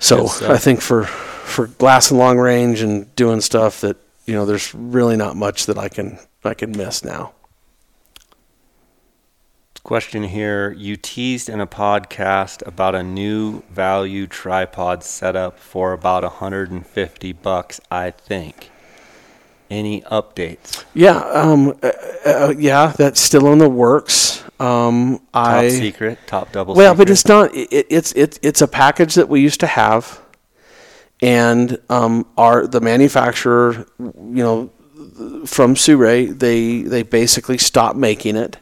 So. 0.00 0.26
I 0.52 0.58
think 0.58 0.80
for 0.80 1.04
for 1.04 1.66
glass 1.66 2.10
and 2.10 2.18
long 2.18 2.38
range 2.38 2.80
and 2.80 3.14
doing 3.14 3.42
stuff 3.42 3.82
that 3.82 3.98
you 4.26 4.34
know, 4.34 4.46
there's 4.46 4.74
really 4.74 5.16
not 5.16 5.36
much 5.36 5.66
that 5.66 5.78
I 5.78 5.88
can 5.88 6.18
I 6.44 6.54
can 6.54 6.72
miss 6.72 7.04
now. 7.04 7.32
Question 9.82 10.22
here. 10.22 10.72
You 10.78 10.96
teased 10.96 11.48
in 11.48 11.60
a 11.60 11.66
podcast 11.66 12.64
about 12.64 12.94
a 12.94 13.02
new 13.02 13.62
value 13.68 14.28
tripod 14.28 15.02
setup 15.02 15.58
for 15.58 15.92
about 15.92 16.22
150 16.22 17.32
bucks, 17.32 17.80
I 17.90 18.12
think. 18.12 18.70
Any 19.68 20.02
updates? 20.02 20.84
Yeah, 20.94 21.18
um, 21.18 21.76
uh, 21.82 21.90
uh, 22.24 22.54
yeah, 22.56 22.92
that's 22.96 23.20
still 23.20 23.52
in 23.52 23.58
the 23.58 23.68
works. 23.68 24.44
Um, 24.60 25.18
Top 25.32 25.46
I 25.46 25.68
secret, 25.70 26.18
top 26.28 26.52
double 26.52 26.76
well, 26.76 26.92
secret. 26.92 27.04
but 27.04 27.10
it's 27.10 27.26
not. 27.26 27.52
It, 27.52 27.86
it's 27.90 28.12
it, 28.12 28.38
it's 28.42 28.60
a 28.60 28.68
package 28.68 29.16
that 29.16 29.28
we 29.28 29.40
used 29.40 29.58
to 29.60 29.66
have, 29.66 30.20
and 31.20 31.80
um, 31.88 32.26
our 32.36 32.68
the 32.68 32.80
manufacturer, 32.80 33.86
you 33.98 34.44
know, 34.44 34.70
from 35.46 35.74
Sirui, 35.74 36.38
they 36.38 36.82
they 36.82 37.02
basically 37.02 37.58
stopped 37.58 37.96
making 37.96 38.36
it. 38.36 38.58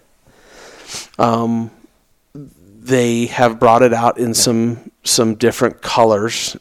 Um, 1.19 1.71
they 2.35 3.27
have 3.27 3.59
brought 3.61 3.83
it 3.83 3.93
out 3.93 4.19
in 4.19 4.35
some 4.35 4.91
some 5.05 5.35
different 5.35 5.83
colors, 5.83 6.57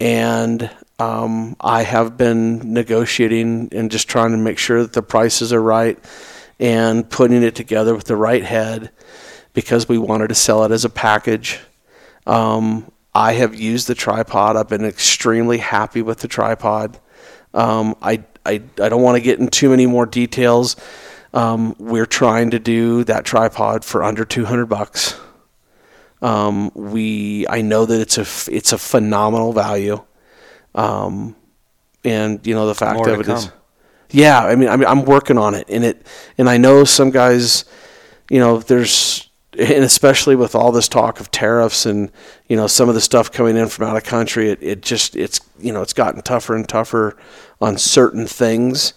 and 0.00 0.70
um, 0.98 1.56
I 1.60 1.82
have 1.82 2.16
been 2.16 2.72
negotiating 2.72 3.68
and 3.72 3.90
just 3.90 4.08
trying 4.08 4.30
to 4.32 4.36
make 4.36 4.58
sure 4.58 4.82
that 4.82 4.92
the 4.92 5.02
prices 5.02 5.52
are 5.52 5.62
right, 5.62 5.98
and 6.58 7.08
putting 7.08 7.42
it 7.42 7.54
together 7.54 7.94
with 7.94 8.04
the 8.04 8.16
right 8.16 8.44
head, 8.44 8.90
because 9.52 9.88
we 9.88 9.98
wanted 9.98 10.28
to 10.28 10.34
sell 10.34 10.64
it 10.64 10.72
as 10.72 10.84
a 10.84 10.90
package. 10.90 11.60
Um, 12.26 12.90
I 13.14 13.32
have 13.32 13.54
used 13.54 13.88
the 13.88 13.94
tripod. 13.94 14.56
I've 14.56 14.68
been 14.68 14.84
extremely 14.84 15.58
happy 15.58 16.02
with 16.02 16.18
the 16.18 16.28
tripod. 16.28 16.98
Um, 17.54 17.96
I, 18.02 18.22
I, 18.44 18.60
I 18.80 18.88
don't 18.88 19.02
want 19.02 19.16
to 19.16 19.22
get 19.22 19.38
in 19.38 19.48
too 19.48 19.70
many 19.70 19.86
more 19.86 20.04
details. 20.04 20.76
Um, 21.36 21.76
we're 21.78 22.06
trying 22.06 22.50
to 22.52 22.58
do 22.58 23.04
that 23.04 23.26
tripod 23.26 23.84
for 23.84 24.02
under 24.02 24.24
200 24.24 24.66
bucks. 24.66 25.20
Um, 26.22 26.70
we, 26.74 27.46
I 27.46 27.60
know 27.60 27.84
that 27.84 28.00
it's 28.00 28.16
a, 28.16 28.54
it's 28.54 28.72
a 28.72 28.78
phenomenal 28.78 29.52
value. 29.52 30.02
Um, 30.74 31.36
and 32.04 32.44
you 32.46 32.54
know, 32.54 32.66
the 32.66 32.74
fact 32.74 32.96
More 32.96 33.10
of 33.10 33.20
it 33.20 33.28
is, 33.28 33.44
come. 33.46 33.54
yeah, 34.10 34.40
I 34.42 34.56
mean, 34.56 34.70
I 34.70 34.76
mean, 34.76 34.86
I'm 34.86 35.04
working 35.04 35.36
on 35.36 35.54
it 35.54 35.66
and 35.68 35.84
it, 35.84 36.06
and 36.38 36.48
I 36.48 36.56
know 36.56 36.84
some 36.84 37.10
guys, 37.10 37.66
you 38.30 38.38
know, 38.38 38.58
there's, 38.58 39.28
and 39.58 39.84
especially 39.84 40.36
with 40.36 40.54
all 40.54 40.72
this 40.72 40.88
talk 40.88 41.20
of 41.20 41.30
tariffs 41.30 41.86
and 41.86 42.12
you 42.46 42.56
know 42.56 42.66
some 42.66 42.90
of 42.90 42.94
the 42.94 43.00
stuff 43.00 43.32
coming 43.32 43.56
in 43.56 43.68
from 43.68 43.86
out 43.86 43.96
of 43.96 44.04
country, 44.04 44.50
it, 44.50 44.62
it 44.62 44.82
just 44.82 45.16
it's 45.16 45.40
you 45.58 45.72
know 45.72 45.80
it's 45.80 45.94
gotten 45.94 46.20
tougher 46.20 46.54
and 46.54 46.68
tougher 46.68 47.16
on 47.60 47.78
certain 47.78 48.26
things, 48.26 48.92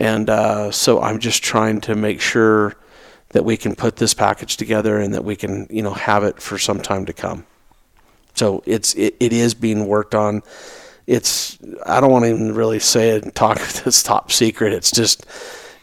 and 0.00 0.30
uh, 0.30 0.70
so 0.70 1.00
I'm 1.02 1.18
just 1.20 1.44
trying 1.44 1.80
to 1.82 1.94
make 1.94 2.20
sure 2.22 2.74
that 3.28 3.44
we 3.44 3.56
can 3.56 3.76
put 3.76 3.96
this 3.96 4.14
package 4.14 4.56
together 4.56 4.98
and 4.98 5.12
that 5.14 5.24
we 5.24 5.36
can 5.36 5.66
you 5.70 5.82
know 5.82 5.92
have 5.92 6.24
it 6.24 6.40
for 6.40 6.58
some 6.58 6.80
time 6.80 7.04
to 7.06 7.12
come. 7.12 7.46
So 8.34 8.62
it's 8.66 8.94
it, 8.94 9.14
it 9.20 9.32
is 9.32 9.52
being 9.54 9.86
worked 9.86 10.14
on. 10.14 10.42
It's 11.06 11.58
I 11.84 12.00
don't 12.00 12.10
want 12.10 12.24
to 12.24 12.30
even 12.30 12.54
really 12.54 12.78
say 12.78 13.10
it 13.10 13.24
and 13.24 13.34
talk 13.34 13.58
this 13.84 14.02
top 14.02 14.32
secret. 14.32 14.72
It's 14.72 14.90
just 14.90 15.26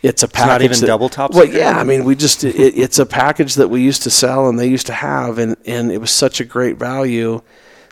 it's 0.01 0.23
a 0.23 0.27
package. 0.27 0.47
not 0.47 0.61
even 0.63 0.79
that- 0.79 0.87
double 0.87 1.09
top 1.09 1.31
Well, 1.33 1.45
secret? 1.45 1.59
yeah. 1.59 1.77
I 1.79 1.83
mean, 1.83 2.03
we 2.03 2.15
just 2.15 2.43
it, 2.43 2.55
it's 2.55 2.97
a 2.97 3.05
package 3.05 3.53
that 3.55 3.69
we 3.69 3.81
used 3.83 4.01
to 4.03 4.09
sell 4.09 4.49
and 4.49 4.57
they 4.59 4.67
used 4.67 4.87
to 4.87 4.93
have, 4.93 5.37
and 5.37 5.55
and 5.65 5.91
it 5.91 5.99
was 5.99 6.11
such 6.11 6.39
a 6.41 6.45
great 6.45 6.77
value 6.77 7.41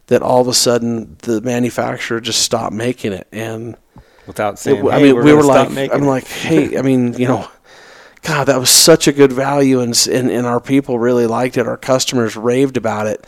that 0.08 0.22
all 0.24 0.42
of 0.42 0.48
a 0.48 0.54
sudden 0.54 1.18
the 1.24 1.42
manufacturer 1.42 2.20
just 2.20 2.42
stopped 2.42 2.74
making 2.74 3.14
it, 3.14 3.28
and 3.32 3.76
Without 4.28 4.56
it- 4.56 4.60
saying, 4.60 4.88
I 4.90 5.00
"Hey, 5.00 5.14
mean, 5.14 5.24
we 5.24 5.34
were 5.34 5.44
like, 5.44 5.72
making 5.72 5.96
I'm 5.96 6.04
it." 6.04 6.08
like, 6.08 6.28
hey, 6.28 6.78
I 6.78 6.82
mean, 6.82 7.14
you 7.14 7.28
know. 7.28 7.48
God, 8.22 8.46
that 8.46 8.60
was 8.60 8.72
such 8.72 9.08
a 9.08 9.12
good 9.14 9.32
value, 9.32 9.82
and, 9.82 9.96
and 10.12 10.32
and 10.32 10.48
our 10.48 10.60
people 10.60 10.98
really 10.98 11.28
liked 11.28 11.58
it. 11.58 11.68
Our 11.68 11.78
customers 11.78 12.36
raved 12.36 12.76
about 12.76 13.06
it. 13.06 13.24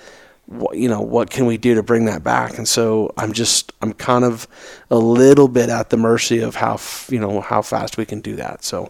What, 0.48 0.76
you 0.76 0.90
know, 0.90 1.02
what 1.02 1.30
can 1.30 1.46
we 1.46 1.56
do 1.58 1.76
to 1.76 1.84
bring 1.84 2.06
that 2.06 2.24
back? 2.24 2.58
And 2.58 2.68
so 2.68 3.14
I'm 3.16 3.32
just, 3.32 3.74
I'm 3.84 3.94
kind 3.94 4.24
of 4.26 4.48
a 4.90 4.98
little 4.98 5.48
bit 5.50 5.70
at 5.70 5.92
the 5.92 5.98
mercy 5.98 6.40
of 6.40 6.56
how, 6.56 6.80
you 7.10 7.20
know, 7.20 7.42
how 7.42 7.62
fast 7.62 7.98
we 7.98 8.06
can 8.06 8.22
do 8.22 8.38
that. 8.38 8.64
So, 8.64 8.90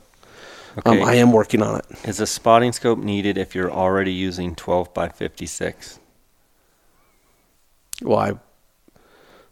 Um, 0.85 1.01
I 1.03 1.15
am 1.15 1.33
working 1.33 1.61
on 1.61 1.79
it. 1.79 1.85
Is 2.05 2.21
a 2.21 2.27
spotting 2.27 2.71
scope 2.71 2.99
needed 2.99 3.37
if 3.37 3.53
you're 3.53 3.71
already 3.71 4.13
using 4.13 4.55
12 4.55 4.93
by 4.93 5.09
56? 5.09 5.99
Well, 8.01 8.17
I, 8.19 8.31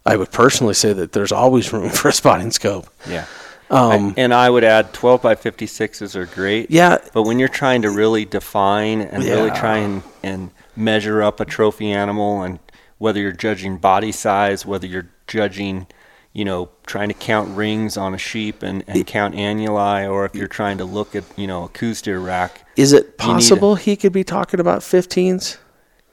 I 0.06 0.16
would 0.16 0.30
personally 0.30 0.74
say 0.74 0.92
that 0.92 1.12
there's 1.12 1.32
always 1.32 1.72
room 1.72 1.90
for 1.98 2.08
a 2.08 2.12
spotting 2.12 2.50
scope. 2.50 2.88
Yeah. 3.08 3.26
Um, 3.68 4.10
I- 4.10 4.14
and 4.16 4.32
I 4.32 4.48
would 4.48 4.62
add 4.64 4.92
12 4.92 5.20
by 5.22 5.34
56s 5.34 6.14
are 6.14 6.26
great. 6.26 6.70
yeah, 6.70 6.98
But 7.12 7.22
when 7.24 7.38
you're 7.40 7.48
trying 7.48 7.82
to 7.82 7.90
really 7.90 8.24
define 8.24 9.00
and 9.00 9.24
really 9.24 9.50
try 9.50 9.78
and, 9.78 10.02
and 10.22 10.50
measure 10.76 11.22
up 11.22 11.40
a 11.40 11.44
trophy 11.44 11.90
animal, 11.90 12.42
and 12.42 12.60
whether 12.98 13.20
you're 13.20 13.32
judging 13.32 13.76
body 13.78 14.12
size, 14.12 14.64
whether 14.64 14.86
you're 14.86 15.08
judging, 15.26 15.88
you 16.32 16.44
know, 16.44 16.68
trying 16.86 17.08
to 17.08 17.14
count 17.14 17.56
rings 17.56 17.96
on 17.96 18.14
a 18.14 18.18
sheep 18.18 18.62
and, 18.62 18.84
and 18.86 19.04
count 19.06 19.34
annuli, 19.34 20.08
or 20.08 20.24
if 20.24 20.34
you're 20.36 20.46
trying 20.46 20.78
to 20.78 20.84
look 20.84 21.16
at, 21.16 21.24
you 21.36 21.48
know, 21.48 21.64
a 21.64 21.68
Coues 21.68 22.00
deer 22.02 22.20
rack, 22.20 22.64
is 22.76 22.92
it 22.92 23.04
need 23.04 23.08
a- 23.08 23.12
possible 23.32 23.74
he 23.74 23.96
could 23.96 24.12
be 24.12 24.22
talking 24.22 24.60
about 24.60 24.80
15s? 24.82 25.56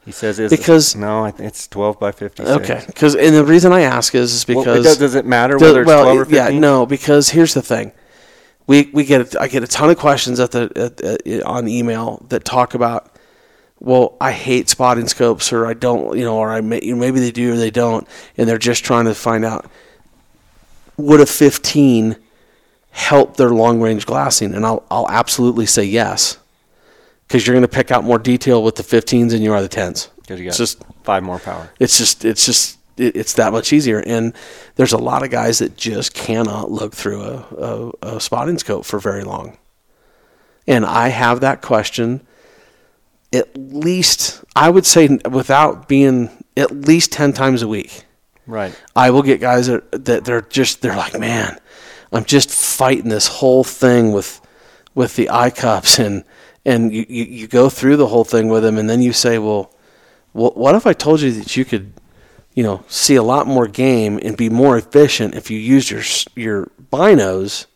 He 0.06 0.12
says, 0.12 0.40
is 0.40 0.52
Because- 0.52 0.96
no, 0.96 1.24
I 1.24 1.32
think 1.32 1.48
it's 1.50 1.68
12 1.68 2.00
by 2.00 2.12
56. 2.12 2.50
Okay, 2.62 2.84
because 2.88 3.16
and 3.16 3.36
the 3.36 3.46
reason 3.46 3.72
I 3.72 3.82
ask 3.82 4.14
is, 4.16 4.34
is 4.34 4.48
Well, 4.48 4.64
because 4.64 4.80
it 4.86 4.90
does, 4.90 4.98
does 4.98 5.16
it 5.16 5.26
matter 5.26 5.54
Does- 5.54 5.62
whether 5.62 5.82
it's 5.82 5.88
well, 5.88 6.04
12 6.04 6.18
or 6.20 6.26
15? 6.26 6.54
yeah, 6.54 6.60
no, 6.60 6.86
because 6.86 7.30
here's 7.30 7.54
the 7.54 7.62
thing. 7.62 7.92
We 8.68 8.90
we 8.94 9.04
get 9.04 9.40
I 9.42 9.48
get 9.48 9.64
a 9.64 9.68
ton 9.68 9.90
of 9.90 9.98
questions 9.98 10.40
at 10.40 10.52
the 10.52 10.72
at, 10.76 11.02
at, 11.02 11.44
on 11.44 11.68
email 11.68 12.26
that 12.30 12.46
talk 12.46 12.74
about, 12.74 13.14
well, 13.80 14.16
I 14.22 14.32
hate 14.32 14.70
spotting 14.70 15.08
scopes, 15.10 15.52
or 15.52 15.66
I 15.66 15.74
don't, 15.74 16.18
you 16.18 16.24
know, 16.24 16.38
or 16.38 16.50
I 16.52 16.62
may, 16.62 16.80
maybe 16.82 17.20
they 17.20 17.32
do 17.32 17.54
or 17.54 17.58
they 17.58 17.72
don't, 17.72 18.08
and 18.38 18.48
they're 18.48 18.58
just 18.58 18.86
trying 18.86 19.06
to 19.06 19.14
find 19.16 19.44
out 19.44 19.70
would 20.96 21.20
a 21.20 21.26
15 21.26 22.16
help 22.92 23.36
their 23.38 23.50
long 23.50 23.82
range 23.82 24.06
glassing, 24.06 24.54
and 24.54 24.66
I'll 24.66 24.84
I'll 24.90 25.10
absolutely 25.10 25.66
say 25.66 25.84
yes, 25.84 26.38
because 27.34 27.48
you're 27.48 27.56
going 27.56 27.64
to 27.64 27.68
pick 27.68 27.90
out 27.90 28.04
more 28.04 28.20
detail 28.20 28.62
with 28.64 28.76
the 28.76 28.84
15s 28.84 29.32
than 29.32 29.42
you 29.42 29.52
are 29.52 29.60
the 29.60 29.68
10s. 29.68 30.10
Because 30.18 30.40
you 30.40 30.46
got 30.46 30.50
It's 30.50 30.58
just 30.60 30.84
five 31.02 31.24
more 31.24 31.40
power. 31.40 31.72
it's 31.80 31.98
just 31.98 32.24
it's 32.24 32.46
just 32.46 32.78
it, 32.96 33.16
it's 33.16 33.34
that 33.34 33.52
much 33.52 33.74
easier 33.74 34.04
and 34.06 34.34
there's 34.76 34.94
a 34.94 35.00
lot 35.00 35.24
of 35.24 35.32
guys 35.32 35.58
that 35.58 35.76
just 35.76 36.14
cannot 36.14 36.70
look 36.70 36.94
through 36.94 37.24
a, 37.24 37.36
a, 37.58 37.92
a 38.16 38.20
spotting 38.22 38.60
scope 38.60 38.86
for 38.86 39.00
very 39.00 39.24
long 39.24 39.58
and 40.68 40.86
i 40.86 41.08
have 41.10 41.42
that 41.42 41.62
question 41.64 42.22
at 43.34 43.50
least 43.58 44.44
i 44.56 44.70
would 44.70 44.86
say 44.86 45.10
without 45.30 45.88
being 45.90 46.30
at 46.56 46.72
least 46.72 47.12
10 47.12 47.34
times 47.34 47.64
a 47.64 47.68
week 47.68 48.06
Right. 48.46 48.80
I 48.96 49.10
will 49.10 49.24
get 49.24 49.40
guys 49.42 49.68
that, 49.68 50.06
that 50.06 50.26
they're 50.26 50.42
just 50.42 50.82
they're 50.82 50.98
like, 50.98 51.18
man, 51.18 51.58
I'm 52.12 52.26
just 52.26 52.50
fighting 52.52 53.08
this 53.10 53.28
whole 53.28 53.64
thing 53.64 54.12
with 54.12 54.42
with 54.94 55.16
the 55.16 55.30
eye 55.30 55.50
cups 55.50 55.98
and 55.98 56.26
and 56.66 56.94
you, 56.94 57.06
you, 57.10 57.24
you 57.26 57.48
go 57.48 57.70
through 57.70 57.98
the 57.98 58.08
whole 58.08 58.24
thing 58.24 58.48
with 58.48 58.64
them 58.64 58.78
and 58.78 58.90
then 58.90 59.02
you 59.02 59.14
say, 59.14 59.38
well, 59.38 59.74
what 60.34 60.76
if 60.76 60.88
I 60.88 60.94
told 60.94 61.22
you 61.22 61.32
that 61.34 61.56
you 61.56 61.64
could, 61.64 61.94
you 62.54 62.64
know, 62.64 62.84
see 62.88 63.16
a 63.16 63.24
lot 63.24 63.46
more 63.46 63.68
game 63.68 64.20
and 64.24 64.36
be 64.36 64.50
more 64.50 64.78
efficient 64.78 65.36
if 65.36 65.52
you 65.52 65.60
used 65.60 65.92
your 65.92 66.02
your 66.36 66.72
binos 66.92 67.68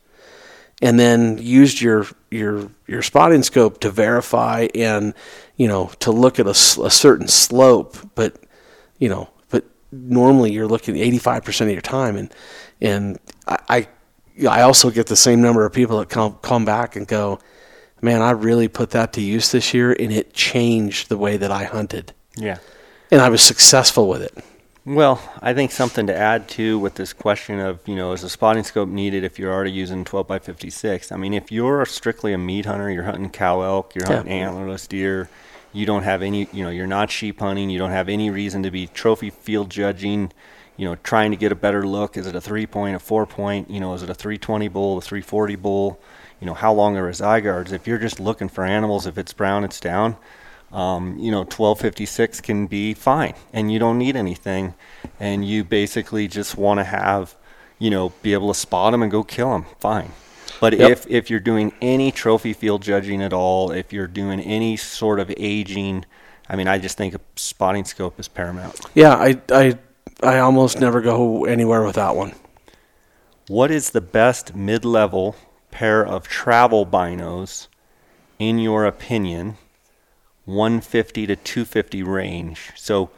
and 0.82 1.00
then 1.00 1.38
used 1.38 1.82
your 1.82 2.08
your 2.30 2.70
your 2.88 3.02
spotting 3.02 3.44
scope 3.44 3.80
to 3.82 3.90
verify 3.90 4.68
and 4.76 5.14
you 5.56 5.68
know 5.68 5.92
to 6.00 6.12
look 6.12 6.40
at 6.40 6.48
a 6.48 6.54
certain 6.54 7.28
slope, 7.28 7.98
but 8.16 8.38
you 9.00 9.10
know, 9.10 9.30
but 9.50 9.66
normally 9.92 10.52
you're 10.52 10.68
looking 10.68 10.96
85% 10.96 11.62
of 11.62 11.72
your 11.72 11.82
time, 11.82 12.18
and 12.18 12.34
and 12.82 13.20
I 13.48 13.88
I, 14.40 14.48
I 14.48 14.62
also 14.62 14.92
get 14.92 15.08
the 15.08 15.16
same 15.16 15.42
number 15.42 15.66
of 15.66 15.74
people 15.74 16.00
that 16.00 16.10
come 16.10 16.38
come 16.42 16.66
back 16.66 16.96
and 16.96 17.08
go, 17.08 17.40
man, 18.02 18.22
I 18.22 18.32
really 18.32 18.68
put 18.68 18.92
that 18.92 19.14
to 19.14 19.22
use 19.22 19.52
this 19.52 19.74
year, 19.74 19.92
and 19.92 20.12
it 20.12 20.34
changed 20.34 21.10
the 21.10 21.18
way 21.18 21.38
that 21.38 21.52
I 21.52 21.64
hunted, 21.66 22.14
Yeah. 22.36 22.58
and 23.12 23.22
I 23.22 23.30
was 23.30 23.42
successful 23.42 24.08
with 24.08 24.22
it. 24.22 24.34
Well, 24.86 25.20
I 25.42 25.54
think 25.54 25.72
something 25.72 26.08
to 26.08 26.16
add 26.16 26.48
too 26.48 26.80
with 26.80 26.96
this 26.96 27.12
question 27.12 27.60
of, 27.60 27.80
you 27.86 27.96
know, 27.96 28.14
is 28.14 28.24
a 28.24 28.30
spotting 28.30 28.64
scope 28.64 28.88
needed 28.88 29.26
if 29.26 29.38
you're 29.38 29.52
already 29.52 29.72
using 29.72 30.06
12 30.06 30.28
by 30.28 30.40
56? 30.40 31.12
I 31.12 31.18
mean, 31.18 31.34
if 31.34 31.52
you're 31.52 31.86
strictly 31.86 32.32
a 32.32 32.38
meat 32.38 32.66
hunter, 32.66 32.90
you're 32.90 33.04
hunting 33.04 33.30
cow 33.30 33.62
elk, 33.62 33.96
you're 33.96 34.06
Yeah. 34.08 34.18
hunting 34.18 34.42
antlerless 34.44 34.88
deer, 34.88 35.28
you 35.74 35.86
don't 35.86 36.04
have 36.04 36.22
any, 36.22 36.48
you 36.54 36.64
know, 36.64 36.70
you're 36.70 36.88
not 36.88 37.12
sheep 37.12 37.42
hunting, 37.42 37.70
you 37.70 37.78
don't 37.80 37.92
have 37.92 38.08
any 38.08 38.30
reason 38.30 38.64
to 38.64 38.72
be 38.72 38.88
trophy 38.88 39.30
field 39.30 39.70
judging, 39.70 40.32
you 40.78 40.86
know, 40.88 40.96
trying 41.04 41.32
to 41.32 41.38
get 41.38 41.52
a 41.52 41.56
better 41.56 41.86
look. 41.86 42.16
Is 42.16 42.26
it 42.26 42.34
a 42.36 42.40
three 42.40 42.66
point, 42.66 42.96
a 42.96 43.00
four 43.00 43.26
point? 43.26 43.70
You 43.70 43.82
know, 43.82 43.94
is 43.94 44.04
it 44.04 44.10
a 44.10 44.14
320 44.14 44.70
bull, 44.70 44.98
a 45.00 45.02
340 45.02 45.56
bull? 45.58 46.00
You 46.40 46.48
know, 46.48 46.54
how 46.54 46.74
long 46.74 46.98
are 46.98 47.08
his 47.08 47.22
eye 47.22 47.40
guards? 47.40 47.72
If 47.72 47.88
you're 47.88 47.98
just 47.98 48.20
looking 48.20 48.50
for 48.50 48.64
animals, 48.64 49.08
if 49.08 49.18
it's 49.18 49.34
brown, 49.34 49.64
it's 49.64 49.80
down 49.80 50.18
um, 50.72 51.18
you 51.18 51.32
know, 51.32 51.40
1256 51.40 52.42
can 52.42 52.68
be 52.68 52.94
fine, 52.94 53.34
and 53.54 53.72
you 53.72 53.80
don't 53.80 53.98
need 53.98 54.16
anything, 54.16 54.74
and 55.20 55.48
you 55.48 55.64
basically 55.64 56.28
just 56.28 56.58
want 56.58 56.80
to 56.80 56.84
have, 56.84 57.36
you 57.80 57.90
know, 57.90 58.10
be 58.22 58.34
able 58.34 58.50
to 58.50 58.60
spot 58.60 58.92
them 58.92 59.02
and 59.02 59.12
go 59.12 59.24
kill 59.24 59.52
them. 59.52 59.66
Fine. 59.80 60.12
But 60.60 60.78
Yep. 60.78 60.92
if 60.92 61.08
if 61.08 61.30
you're 61.30 61.40
doing 61.40 61.72
any 61.82 62.12
trophy 62.12 62.52
field 62.52 62.82
judging 62.82 63.22
at 63.22 63.32
all, 63.32 63.72
if 63.72 63.94
you're 63.94 64.08
doing 64.08 64.40
any 64.40 64.76
sort 64.76 65.20
of 65.20 65.32
aging, 65.38 66.04
I 66.50 66.56
mean, 66.56 66.68
I 66.68 66.80
just 66.80 66.98
think 66.98 67.14
a 67.14 67.20
spotting 67.36 67.86
scope 67.86 68.20
is 68.20 68.28
paramount. 68.28 68.80
Yeah, 68.94 69.14
I 69.14 69.40
I 69.52 69.78
I 70.22 70.40
almost 70.40 70.82
never 70.82 71.00
go 71.00 71.46
anywhere 71.46 71.84
without 71.84 72.16
one. 72.16 72.34
What 73.48 73.72
is 73.72 73.92
the 73.92 74.02
best 74.02 74.56
mid-level 74.56 75.36
pair 75.72 76.06
of 76.06 76.28
travel 76.28 76.86
binos, 76.86 77.68
in 78.40 78.60
your 78.60 78.86
opinion? 78.86 79.58
150 80.46 81.28
to 81.28 81.36
250 81.36 82.04
range. 82.04 82.72
So 82.76 83.10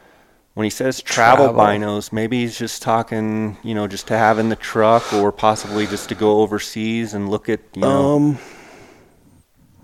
when 0.54 0.64
he 0.64 0.70
says 0.70 1.00
travel, 1.00 1.52
Travel. 1.52 1.62
binos, 1.62 2.12
maybe 2.12 2.40
he's 2.40 2.58
just 2.58 2.82
talking, 2.82 3.56
you 3.62 3.72
know, 3.74 3.86
just 3.86 4.08
to 4.08 4.16
have 4.18 4.38
in 4.40 4.48
the 4.48 4.56
truck 4.56 5.12
or 5.12 5.30
possibly 5.30 5.86
just 5.86 6.08
to 6.08 6.14
go 6.16 6.40
overseas 6.40 7.14
and 7.14 7.28
look 7.30 7.48
at, 7.48 7.60
you 7.74 7.82
know. 7.82 8.16
Um. 8.16 8.38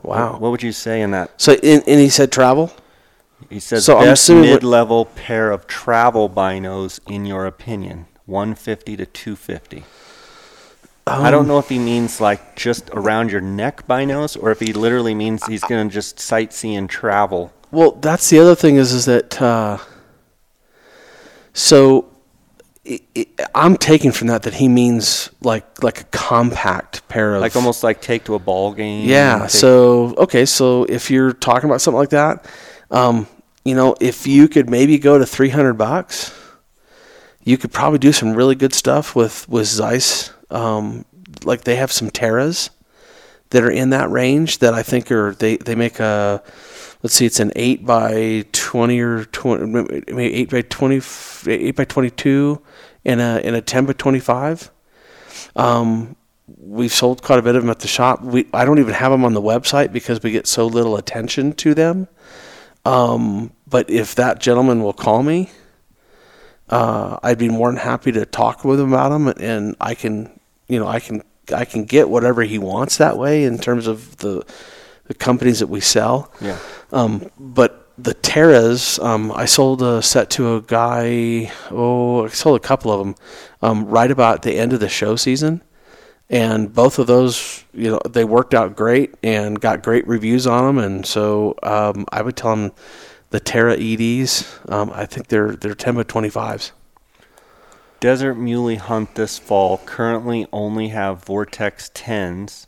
Wow. 0.02 0.38
What 0.38 0.50
would 0.52 0.62
you 0.62 0.72
say 0.72 1.00
in 1.02 1.10
that? 1.12 1.40
So 1.40 1.52
and, 1.54 1.82
and 1.86 2.00
he 2.00 2.08
said 2.08 2.30
travel. 2.32 2.72
He 3.50 3.60
says 3.60 3.84
So 3.84 3.98
I'm 3.98 4.04
best 4.06 4.24
assuming 4.24 4.50
what- 4.50 4.62
mid-level 4.62 5.04
pair 5.06 5.50
of 5.50 5.66
travel 5.66 6.28
binos 6.28 7.00
in 7.08 7.26
your 7.26 7.46
opinion, 7.46 8.06
150 8.26 8.96
to 8.96 9.06
250. 9.06 9.84
I 11.08 11.26
Um, 11.26 11.30
don't 11.32 11.46
know 11.48 11.58
if 11.58 11.68
he 11.68 11.78
means 11.78 12.20
like 12.20 12.56
just 12.56 12.90
around 12.92 13.30
your 13.30 13.40
neck 13.40 13.86
binos 13.86 14.36
or 14.40 14.50
if 14.50 14.58
he 14.60 14.72
literally 14.72 15.14
means 15.14 15.44
he's 15.46 15.62
going 15.62 15.88
to 15.88 15.92
just 15.94 16.16
sightsee 16.18 16.76
and 16.76 16.90
travel. 16.90 17.52
Well, 17.70 17.92
that's 17.92 18.28
the 18.30 18.38
other 18.40 18.54
thing 18.56 18.76
is 18.76 18.92
is 18.92 19.04
that 19.04 19.40
uh, 19.40 19.78
so 21.52 22.08
i 22.88 23.00
i 23.16 23.26
I'm 23.54 23.76
taking 23.76 24.12
from 24.12 24.28
that 24.28 24.42
that 24.42 24.54
he 24.54 24.68
means 24.68 25.30
like 25.42 25.82
like 25.82 26.00
a 26.00 26.04
compact 26.04 27.06
pair 27.08 27.34
of 27.34 27.40
Like 27.40 27.56
almost 27.56 27.82
like 27.84 28.00
take 28.00 28.24
to 28.24 28.34
a 28.34 28.38
ball 28.38 28.72
game. 28.72 29.08
yeah. 29.08 29.46
So 29.46 30.14
okay, 30.18 30.44
so 30.46 30.84
if 30.84 31.10
you're 31.10 31.32
talking 31.32 31.68
about 31.70 31.80
something 31.80 31.98
like 31.98 32.10
that, 32.10 32.44
um, 32.90 33.26
you 33.64 33.74
know, 33.74 33.94
if 34.00 34.26
you 34.26 34.48
could 34.48 34.68
maybe 34.70 34.98
go 34.98 35.18
to 35.18 35.26
300 35.26 35.74
bucks, 35.74 36.32
you 37.44 37.56
could 37.58 37.72
probably 37.72 37.98
do 37.98 38.12
some 38.12 38.34
really 38.34 38.54
good 38.54 38.74
stuff 38.74 39.14
with 39.16 39.48
with 39.48 39.66
Zeiss. 39.66 40.30
Um, 40.50 41.04
like 41.44 41.64
they 41.64 41.76
have 41.76 41.92
some 41.92 42.10
Terras 42.10 42.70
that 43.50 43.62
are 43.62 43.70
in 43.70 43.90
that 43.90 44.10
range 44.10 44.58
that 44.58 44.74
I 44.74 44.82
think 44.82 45.10
are 45.10 45.32
they 45.34 45.56
they 45.56 45.74
make 45.74 46.00
a 46.00 46.42
let's 47.02 47.14
see 47.14 47.26
it's 47.26 47.40
an 47.40 47.52
8 47.54 47.86
by 47.86 48.44
20 48.52 49.00
or 49.00 49.24
20 49.24 49.66
maybe 50.12 50.34
8 50.34 50.50
by 50.50 50.62
20 50.62 51.00
8 51.46 51.76
by 51.76 51.84
22 51.84 52.62
and 53.04 53.20
a 53.20 53.40
and 53.44 53.56
a 53.56 53.60
10 53.60 53.86
by 53.86 53.92
25 53.92 54.70
um 55.54 56.16
we've 56.58 56.92
sold 56.92 57.22
quite 57.22 57.38
a 57.38 57.42
bit 57.42 57.56
of 57.56 57.62
them 57.62 57.70
at 57.70 57.80
the 57.80 57.88
shop. 57.88 58.22
We 58.22 58.46
I 58.52 58.64
don't 58.64 58.78
even 58.78 58.94
have 58.94 59.12
them 59.12 59.24
on 59.24 59.34
the 59.34 59.42
website 59.42 59.92
because 59.92 60.22
we 60.22 60.30
get 60.30 60.46
so 60.46 60.66
little 60.66 60.96
attention 60.96 61.52
to 61.54 61.74
them. 61.74 62.08
Um 62.84 63.52
but 63.66 63.90
if 63.90 64.14
that 64.14 64.40
gentleman 64.40 64.82
will 64.82 64.92
call 64.92 65.22
me 65.22 65.50
uh, 66.68 67.18
I'd 67.22 67.38
be 67.38 67.48
more 67.48 67.70
than 67.70 67.80
happy 67.80 68.12
to 68.12 68.26
talk 68.26 68.64
with 68.64 68.80
him 68.80 68.92
about 68.92 69.10
them, 69.10 69.28
and 69.28 69.76
I 69.80 69.94
can, 69.94 70.38
you 70.68 70.78
know, 70.78 70.86
I 70.86 71.00
can, 71.00 71.22
I 71.54 71.64
can 71.64 71.84
get 71.84 72.08
whatever 72.08 72.42
he 72.42 72.58
wants 72.58 72.96
that 72.96 73.16
way 73.16 73.44
in 73.44 73.58
terms 73.58 73.86
of 73.86 74.16
the, 74.18 74.44
the 75.04 75.14
companies 75.14 75.60
that 75.60 75.68
we 75.68 75.80
sell. 75.80 76.32
Yeah. 76.40 76.58
Um, 76.92 77.30
but 77.38 77.88
the 77.98 78.14
Terras, 78.14 78.98
um, 78.98 79.32
I 79.32 79.46
sold 79.46 79.80
a 79.80 80.02
set 80.02 80.30
to 80.30 80.56
a 80.56 80.60
guy. 80.60 81.52
Oh, 81.70 82.26
I 82.26 82.28
sold 82.28 82.56
a 82.56 82.66
couple 82.66 82.92
of 82.92 82.98
them, 82.98 83.14
um, 83.62 83.86
right 83.86 84.10
about 84.10 84.42
the 84.42 84.56
end 84.58 84.72
of 84.72 84.80
the 84.80 84.88
show 84.88 85.16
season, 85.16 85.62
and 86.28 86.74
both 86.74 86.98
of 86.98 87.06
those, 87.06 87.64
you 87.72 87.90
know, 87.90 88.00
they 88.08 88.24
worked 88.24 88.52
out 88.52 88.76
great 88.76 89.14
and 89.22 89.60
got 89.60 89.82
great 89.82 90.06
reviews 90.08 90.46
on 90.46 90.64
them. 90.66 90.84
And 90.84 91.06
so 91.06 91.54
um, 91.62 92.04
I 92.10 92.22
would 92.22 92.36
tell 92.36 92.52
him 92.52 92.72
the 93.30 93.40
Terra 93.40 93.76
EDs. 93.78 94.58
Um, 94.68 94.90
I 94.94 95.06
think 95.06 95.28
they're 95.28 95.56
they're 95.56 95.74
ten 95.74 95.94
by 95.94 96.02
twenty 96.04 96.28
fives. 96.30 96.72
Desert 97.98 98.34
Muley 98.34 98.76
Hunt 98.76 99.14
this 99.14 99.38
fall 99.38 99.78
currently 99.78 100.46
only 100.52 100.88
have 100.88 101.24
Vortex 101.24 101.90
10s. 101.94 102.66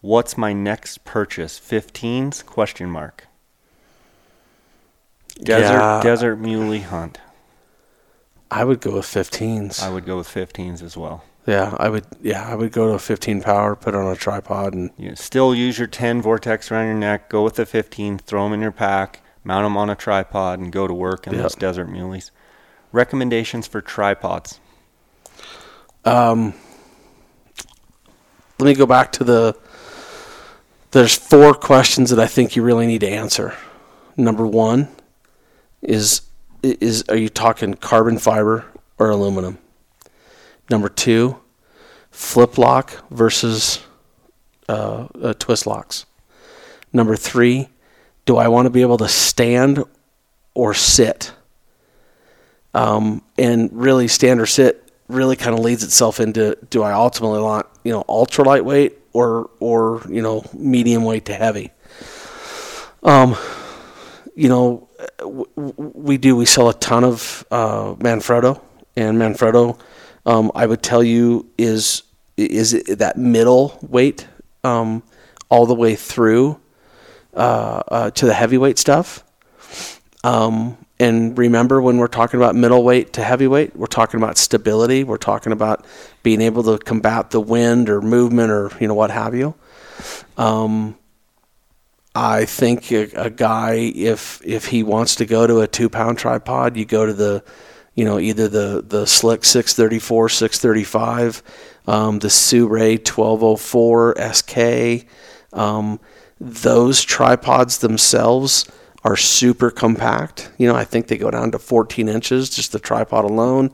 What's 0.00 0.38
my 0.38 0.54
next 0.54 1.04
purchase? 1.04 1.60
15s? 1.60 2.44
Question 2.46 2.88
mark. 2.90 3.26
Desert 5.42 5.72
Yeah. 5.74 6.00
Desert 6.02 6.36
Muley 6.36 6.80
Hunt. 6.80 7.18
I 8.50 8.64
would 8.64 8.80
go 8.80 8.92
with 8.94 9.04
15s. 9.04 9.82
I 9.82 9.90
would 9.90 10.06
go 10.06 10.16
with 10.16 10.28
15s 10.28 10.82
as 10.82 10.96
well. 10.96 11.22
yeah, 11.46 11.74
I 11.78 11.88
would. 11.90 12.06
Yeah, 12.22 12.48
I 12.48 12.54
would 12.54 12.72
go 12.72 12.88
to 12.88 12.94
a 12.94 12.98
15 12.98 13.42
power, 13.42 13.76
put 13.76 13.94
it 13.94 13.98
on 13.98 14.10
a 14.10 14.16
tripod, 14.16 14.72
and 14.72 14.90
You 14.96 15.14
still 15.16 15.54
use 15.54 15.78
your 15.78 15.86
10 15.86 16.22
Vortex 16.22 16.70
around 16.72 16.86
your 16.86 16.96
neck. 16.96 17.28
Go 17.28 17.44
with 17.44 17.54
the 17.56 17.66
15. 17.66 18.18
Throw 18.18 18.44
them 18.44 18.54
in 18.54 18.60
your 18.62 18.72
pack. 18.72 19.20
Mount 19.46 19.64
them 19.64 19.76
on 19.76 19.88
a 19.88 19.94
tripod 19.94 20.58
and 20.58 20.72
go 20.72 20.88
to 20.88 20.92
work 20.92 21.28
in 21.28 21.34
Yep. 21.34 21.42
those 21.42 21.54
Desert 21.54 21.88
Muleys. 21.88 22.32
Recommendations 22.90 23.68
for 23.68 23.80
tripods. 23.80 24.58
Um, 26.04 26.52
let 28.58 28.66
me 28.66 28.74
go 28.74 28.86
back 28.86 29.12
to 29.12 29.24
the. 29.24 29.56
There's 30.90 31.14
four 31.14 31.54
questions 31.54 32.10
that 32.10 32.18
I 32.18 32.26
think 32.26 32.56
you 32.56 32.62
really 32.62 32.86
need 32.88 33.00
to 33.02 33.08
answer. 33.08 33.54
Number 34.16 34.44
one 34.46 34.88
is 35.80 36.22
is 36.62 37.04
are 37.08 37.16
you 37.16 37.28
talking 37.28 37.74
carbon 37.74 38.18
fiber 38.18 38.64
or 38.98 39.10
aluminum? 39.10 39.58
Number 40.68 40.88
two, 40.88 41.38
flip 42.10 42.58
lock 42.58 43.08
versus 43.10 43.84
uh, 44.68 45.06
uh, 45.22 45.34
twist 45.38 45.66
locks. 45.68 46.04
Number 46.92 47.14
three, 47.14 47.68
do 48.26 48.36
I 48.36 48.48
want 48.48 48.66
to 48.66 48.70
be 48.70 48.82
able 48.82 48.98
to 48.98 49.08
stand 49.08 49.82
or 50.54 50.74
sit? 50.74 51.32
Um, 52.74 53.22
and 53.38 53.70
really, 53.72 54.08
stand 54.08 54.40
or 54.40 54.46
sit 54.46 54.82
really 55.08 55.36
kind 55.36 55.56
of 55.56 55.64
leads 55.64 55.82
itself 55.82 56.20
into 56.20 56.58
do 56.68 56.82
I 56.82 56.92
ultimately 56.92 57.40
want 57.40 57.66
you 57.84 57.92
know 57.92 58.04
ultra 58.08 58.44
lightweight 58.44 58.98
or 59.12 59.48
or 59.60 60.02
you 60.10 60.20
know 60.20 60.44
medium 60.52 61.04
weight 61.04 61.24
to 61.26 61.34
heavy. 61.34 61.70
Um, 63.02 63.36
you 64.34 64.48
know, 64.48 64.88
w- 65.18 65.46
w- 65.56 65.92
we 65.94 66.18
do 66.18 66.36
we 66.36 66.44
sell 66.44 66.68
a 66.68 66.74
ton 66.74 67.04
of 67.04 67.46
uh, 67.50 67.94
Manfrotto, 67.94 68.60
and 68.96 69.16
Manfrotto, 69.16 69.78
um, 70.26 70.50
I 70.54 70.66
would 70.66 70.82
tell 70.82 71.02
you 71.02 71.48
is 71.56 72.02
is 72.36 72.72
that 72.84 73.16
middle 73.16 73.78
weight 73.80 74.26
um, 74.64 75.02
all 75.48 75.64
the 75.64 75.74
way 75.74 75.94
through 75.94 76.60
uh, 77.36 77.82
uh, 77.88 78.10
to 78.12 78.26
the 78.26 78.34
heavyweight 78.34 78.78
stuff. 78.78 79.22
Um, 80.24 80.78
and 80.98 81.36
remember, 81.36 81.82
when 81.82 81.98
we're 81.98 82.06
talking 82.06 82.40
about 82.40 82.56
middleweight 82.56 83.12
to 83.14 83.22
heavyweight, 83.22 83.76
we're 83.76 83.86
talking 83.86 84.18
about 84.18 84.38
stability. 84.38 85.04
We're 85.04 85.18
talking 85.18 85.52
about 85.52 85.84
being 86.22 86.40
able 86.40 86.62
to 86.64 86.78
combat 86.78 87.30
the 87.30 87.40
wind 87.40 87.90
or 87.90 88.00
movement 88.00 88.50
or 88.50 88.70
you 88.80 88.88
know 88.88 88.94
what 88.94 89.10
have 89.10 89.34
you. 89.34 89.54
Um, 90.38 90.96
I 92.14 92.46
think 92.46 92.90
a, 92.92 93.10
a 93.14 93.30
guy, 93.30 93.92
if 93.94 94.40
if 94.42 94.66
he 94.66 94.82
wants 94.82 95.16
to 95.16 95.26
go 95.26 95.46
to 95.46 95.60
a 95.60 95.66
two 95.66 95.90
pound 95.90 96.16
tripod, 96.16 96.76
you 96.78 96.86
go 96.86 97.04
to 97.04 97.12
the, 97.12 97.44
you 97.94 98.06
know, 98.06 98.18
either 98.18 98.48
the 98.48 98.82
the 98.86 99.04
Slik 99.04 99.44
634, 99.44 100.30
635, 100.30 101.42
um, 101.86 102.18
the 102.18 102.28
Sirui 102.28 103.06
1204 103.06 104.16
SK. 104.32 105.06
Um, 105.52 106.00
those 106.40 107.02
tripods 107.02 107.78
themselves 107.78 108.70
are 109.04 109.16
super 109.16 109.70
compact. 109.70 110.50
You 110.58 110.66
know, 110.66 110.74
I 110.74 110.84
think 110.84 111.06
they 111.06 111.16
go 111.16 111.30
down 111.30 111.52
to 111.52 111.58
14 111.58 112.08
inches, 112.08 112.50
just 112.50 112.72
the 112.72 112.78
tripod 112.78 113.24
alone. 113.24 113.72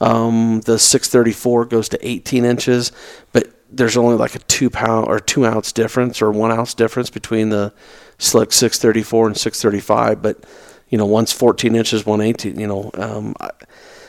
Um, 0.00 0.62
the 0.64 0.78
634 0.78 1.66
goes 1.66 1.88
to 1.90 2.08
18 2.08 2.44
inches, 2.44 2.90
but 3.32 3.52
there's 3.70 3.96
only 3.96 4.16
like 4.16 4.34
a 4.34 4.38
two 4.40 4.70
pound 4.70 5.06
or 5.06 5.20
two 5.20 5.46
ounce 5.46 5.72
difference 5.72 6.22
or 6.22 6.30
one 6.30 6.50
ounce 6.50 6.74
difference 6.74 7.10
between 7.10 7.50
the 7.50 7.72
Slik 8.18 8.52
634 8.52 9.26
and 9.28 9.36
635. 9.36 10.22
But 10.22 10.44
you 10.88 10.98
know, 10.98 11.06
one's 11.06 11.32
14 11.32 11.76
inches, 11.76 12.06
one 12.06 12.20
18. 12.20 12.58
You 12.58 12.66
know, 12.66 12.90
um, 12.94 13.36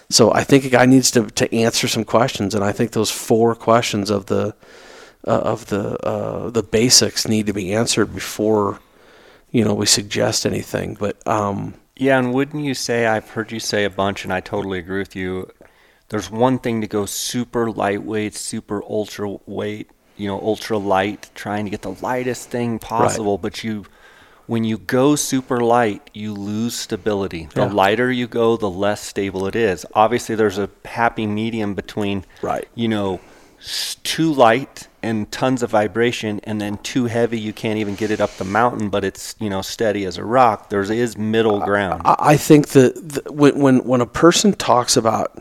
so 0.10 0.34
I 0.34 0.44
think 0.44 0.66
a 0.66 0.70
guy 0.70 0.86
needs 0.86 1.12
to 1.12 1.28
to 1.28 1.54
answer 1.54 1.88
some 1.88 2.04
questions, 2.06 2.56
and 2.56 2.64
I 2.64 2.72
think 2.72 2.92
those 2.92 3.12
four 3.12 3.56
questions 3.56 4.10
of 4.10 4.28
the 4.28 4.56
uh, 5.28 5.32
of 5.54 5.68
the 5.68 5.98
uh, 6.06 6.50
the 6.50 6.64
basics 6.64 7.28
need 7.28 7.46
to 7.48 7.54
be 7.54 7.74
answered 7.74 8.14
before 8.14 8.80
you 9.52 9.64
know 9.64 9.74
we 9.74 9.86
suggest 9.86 10.46
anything. 10.46 10.96
But 11.00 11.26
um, 11.28 11.76
Yeah, 11.98 12.18
and 12.20 12.34
wouldn't 12.34 12.64
you 12.64 12.74
say, 12.74 13.06
I've 13.06 13.30
heard 13.30 13.52
you 13.52 13.60
say 13.60 13.84
a 13.86 13.90
bunch, 13.90 14.24
and 14.24 14.34
I 14.34 14.40
totally 14.42 14.80
agree 14.80 15.00
with 15.00 15.16
you. 15.16 15.52
There's 16.10 16.30
one 16.32 16.60
thing 16.60 16.82
to 16.82 16.88
go 16.88 17.06
super 17.06 17.72
lightweight, 17.72 18.36
super 18.36 18.84
ultra 18.84 19.38
weight, 19.46 19.90
you 20.18 20.28
know, 20.28 20.40
ultra 20.42 20.78
light, 20.78 21.30
trying 21.36 21.66
to 21.66 21.72
get 21.72 21.84
the 21.84 21.96
lightest 22.02 22.50
thing 22.50 22.80
possible, 22.80 23.38
but 23.38 23.64
you 23.64 23.86
when 24.48 24.64
you 24.66 24.78
go 24.78 25.16
super 25.16 25.62
light, 25.62 26.10
you 26.14 26.34
lose 26.34 26.76
stability. 26.76 27.48
The 27.54 27.62
Yeah. 27.62 27.72
lighter 27.72 28.12
you 28.12 28.28
go, 28.28 28.58
the 28.58 28.70
less 28.70 29.00
stable 29.02 29.48
it 29.48 29.56
is. 29.56 29.86
Obviously, 29.94 30.36
there's 30.36 30.58
a 30.58 30.70
happy 30.84 31.26
medium 31.26 31.74
between, 31.74 32.26
Right. 32.42 32.68
you 32.76 32.90
know, 32.90 33.22
too 34.04 34.34
light 34.34 34.88
and 35.04 35.32
tons 35.32 35.64
of 35.64 35.72
vibration, 35.72 36.40
and 36.44 36.62
then 36.62 36.78
too 36.80 37.06
heavy, 37.06 37.40
you 37.40 37.54
can't 37.54 37.80
even 37.80 37.96
get 37.96 38.12
it 38.12 38.22
up 38.22 38.32
the 38.38 38.44
mountain, 38.44 38.90
but 38.90 39.04
it's 39.04 39.36
you 39.40 39.50
know 39.50 39.62
steady 39.62 40.06
as 40.06 40.18
a 40.18 40.26
rock. 40.26 40.70
There 40.70 40.82
is 40.82 41.18
middle 41.18 41.60
ground. 41.60 42.02
I 42.06 42.16
I 42.20 42.38
think 42.38 42.70
that 42.70 43.32
when 43.32 43.60
when 43.60 43.84
when 43.84 44.02
a 44.02 44.06
person 44.06 44.54
talks 44.54 44.96
about 44.98 45.38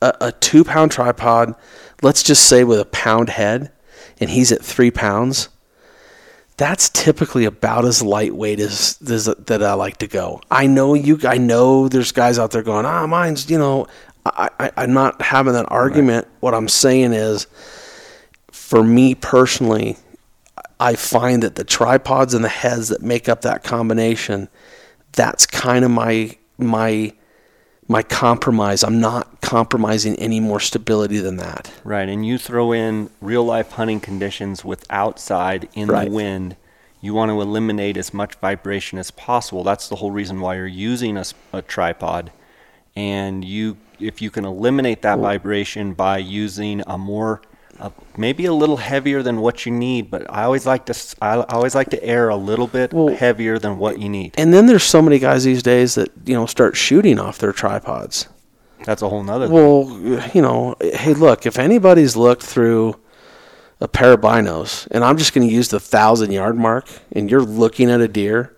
a, 0.00 0.14
a 0.20 0.32
two 0.32 0.64
pound 0.64 0.92
tripod, 0.92 1.54
let's 2.02 2.22
just 2.22 2.48
say 2.48 2.64
with 2.64 2.80
a 2.80 2.84
pound 2.84 3.28
head, 3.30 3.72
and 4.20 4.30
he's 4.30 4.52
at 4.52 4.62
three 4.62 4.90
pounds, 4.90 5.48
that's 6.56 6.88
typically 6.88 7.44
about 7.44 7.84
as 7.84 8.02
lightweight 8.02 8.60
as, 8.60 8.98
as 9.08 9.26
that 9.26 9.62
I 9.62 9.74
like 9.74 9.98
to 9.98 10.06
go. 10.06 10.40
I 10.50 10.66
know 10.66 10.94
you. 10.94 11.18
I 11.24 11.38
know 11.38 11.88
there's 11.88 12.12
guys 12.12 12.38
out 12.38 12.50
there 12.50 12.62
going, 12.62 12.86
ah, 12.86 13.06
mine's 13.06 13.50
you 13.50 13.58
know. 13.58 13.86
I, 14.24 14.50
I, 14.58 14.70
I'm 14.78 14.92
not 14.92 15.22
having 15.22 15.52
that 15.52 15.70
argument. 15.70 16.26
What 16.40 16.52
I'm 16.52 16.66
saying 16.66 17.12
is, 17.12 17.46
for 18.66 18.82
me 18.82 19.14
personally, 19.14 19.96
I 20.80 20.96
find 20.96 21.40
that 21.44 21.54
the 21.54 21.62
tripods 21.62 22.34
and 22.34 22.42
the 22.44 22.48
heads 22.48 22.88
that 22.88 23.00
make 23.00 23.28
up 23.28 23.42
that 23.42 23.62
combination, 23.62 24.48
that's 25.12 25.46
kind 25.46 25.84
of 25.84 25.92
my 25.92 26.36
my 26.58 27.12
my 27.86 28.02
compromise. 28.02 28.82
I'm 28.82 28.98
not 29.00 29.40
compromising 29.40 30.16
any 30.16 30.40
more 30.40 30.58
stability 30.58 31.18
than 31.18 31.36
that. 31.36 31.70
Right, 31.84 32.08
and 32.08 32.26
you 32.26 32.38
throw 32.38 32.72
in 32.72 33.08
real 33.20 33.44
life 33.44 33.70
hunting 33.70 34.00
conditions 34.00 34.64
with 34.64 34.84
outside 34.90 35.68
in 35.74 35.86
Right. 35.88 36.06
the 36.08 36.10
wind. 36.10 36.56
You 37.00 37.14
want 37.14 37.30
to 37.30 37.40
eliminate 37.40 37.96
as 37.96 38.12
much 38.12 38.34
vibration 38.40 38.98
as 38.98 39.12
possible. 39.12 39.62
That's 39.62 39.88
the 39.88 39.94
whole 39.96 40.10
reason 40.10 40.40
why 40.40 40.56
you're 40.56 40.66
using 40.66 41.16
a, 41.16 41.24
a 41.52 41.62
tripod. 41.62 42.32
And 42.96 43.44
you, 43.44 43.76
if 44.00 44.20
you 44.20 44.30
can 44.32 44.44
eliminate 44.44 45.02
that 45.02 45.20
vibration 45.20 45.94
by 45.94 46.18
using 46.18 46.82
a 46.84 46.98
more, 46.98 47.42
uh, 47.80 47.90
maybe 48.16 48.44
a 48.46 48.52
little 48.52 48.76
heavier 48.78 49.22
than 49.22 49.40
what 49.40 49.66
you 49.66 49.72
need, 49.72 50.10
but 50.10 50.24
I 50.30 50.44
always 50.44 50.66
like 50.66 50.86
to, 50.86 50.94
I 51.20 51.36
always 51.42 51.74
like 51.74 51.90
to 51.90 52.02
err 52.04 52.28
a 52.28 52.36
little 52.36 52.66
bit 52.66 52.92
Well- 52.92 53.14
heavier 53.14 53.58
than 53.58 53.78
what 53.78 53.98
you 53.98 54.08
need. 54.08 54.34
And 54.38 54.52
then 54.54 54.66
there's 54.66 54.84
so 54.84 55.02
many 55.02 55.18
guys 55.18 55.44
these 55.44 55.62
days 55.62 55.94
that 55.96 56.10
you 56.24 56.34
know 56.34 56.46
start 56.46 56.76
shooting 56.76 57.18
off 57.18 57.38
their 57.38 57.52
tripods. 57.52 58.28
That's 58.84 59.02
a 59.02 59.08
whole 59.08 59.22
nother. 59.22 59.46
thing. 59.46 59.54
Well, 59.54 60.28
you 60.34 60.42
know, 60.42 60.76
hey, 60.80 61.14
look, 61.14 61.46
if 61.46 61.58
anybody's 61.58 62.14
looked 62.16 62.42
through 62.42 62.94
a 63.80 63.88
pair 63.88 64.12
of 64.12 64.20
binos, 64.20 64.86
and 64.90 65.02
I'm 65.04 65.16
just 65.18 65.34
going 65.34 65.46
to 65.48 65.52
use 65.52 65.68
the 65.68 65.80
thousand 65.80 66.30
yard 66.32 66.56
mark, 66.56 66.86
and 67.12 67.30
you're 67.30 67.42
looking 67.42 67.90
at 67.90 68.00
a 68.00 68.08
deer, 68.08 68.56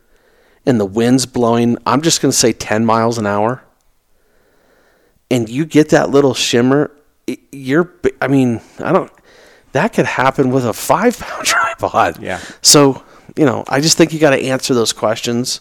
and 0.67 0.79
the 0.79 0.85
wind's 0.85 1.25
blowing, 1.25 1.79
I'm 1.87 2.03
just 2.03 2.21
going 2.21 2.31
to 2.31 2.37
say 2.37 2.53
10 2.53 2.85
miles 2.85 3.17
an 3.17 3.27
hour, 3.27 3.63
and 5.31 5.49
you 5.49 5.65
get 5.65 5.89
that 5.91 6.11
little 6.11 6.35
shimmer, 6.35 6.91
you're, 7.53 7.93
I 8.21 8.29
mean, 8.29 8.61
I 8.79 8.93
don't, 8.93 9.11
that 9.73 9.93
could 9.93 10.07
happen 10.07 10.51
with 10.51 10.65
a 10.65 10.73
five 10.73 11.19
pound 11.19 11.45
tripod. 11.47 12.23
Yeah. 12.23 12.41
So, 12.63 13.03
you 13.37 13.45
know, 13.45 13.65
I 13.69 13.81
just 13.81 13.97
think 13.97 14.13
you 14.13 14.19
got 14.19 14.31
to 14.31 14.41
answer 14.43 14.75
those 14.75 14.93
questions. 14.93 15.61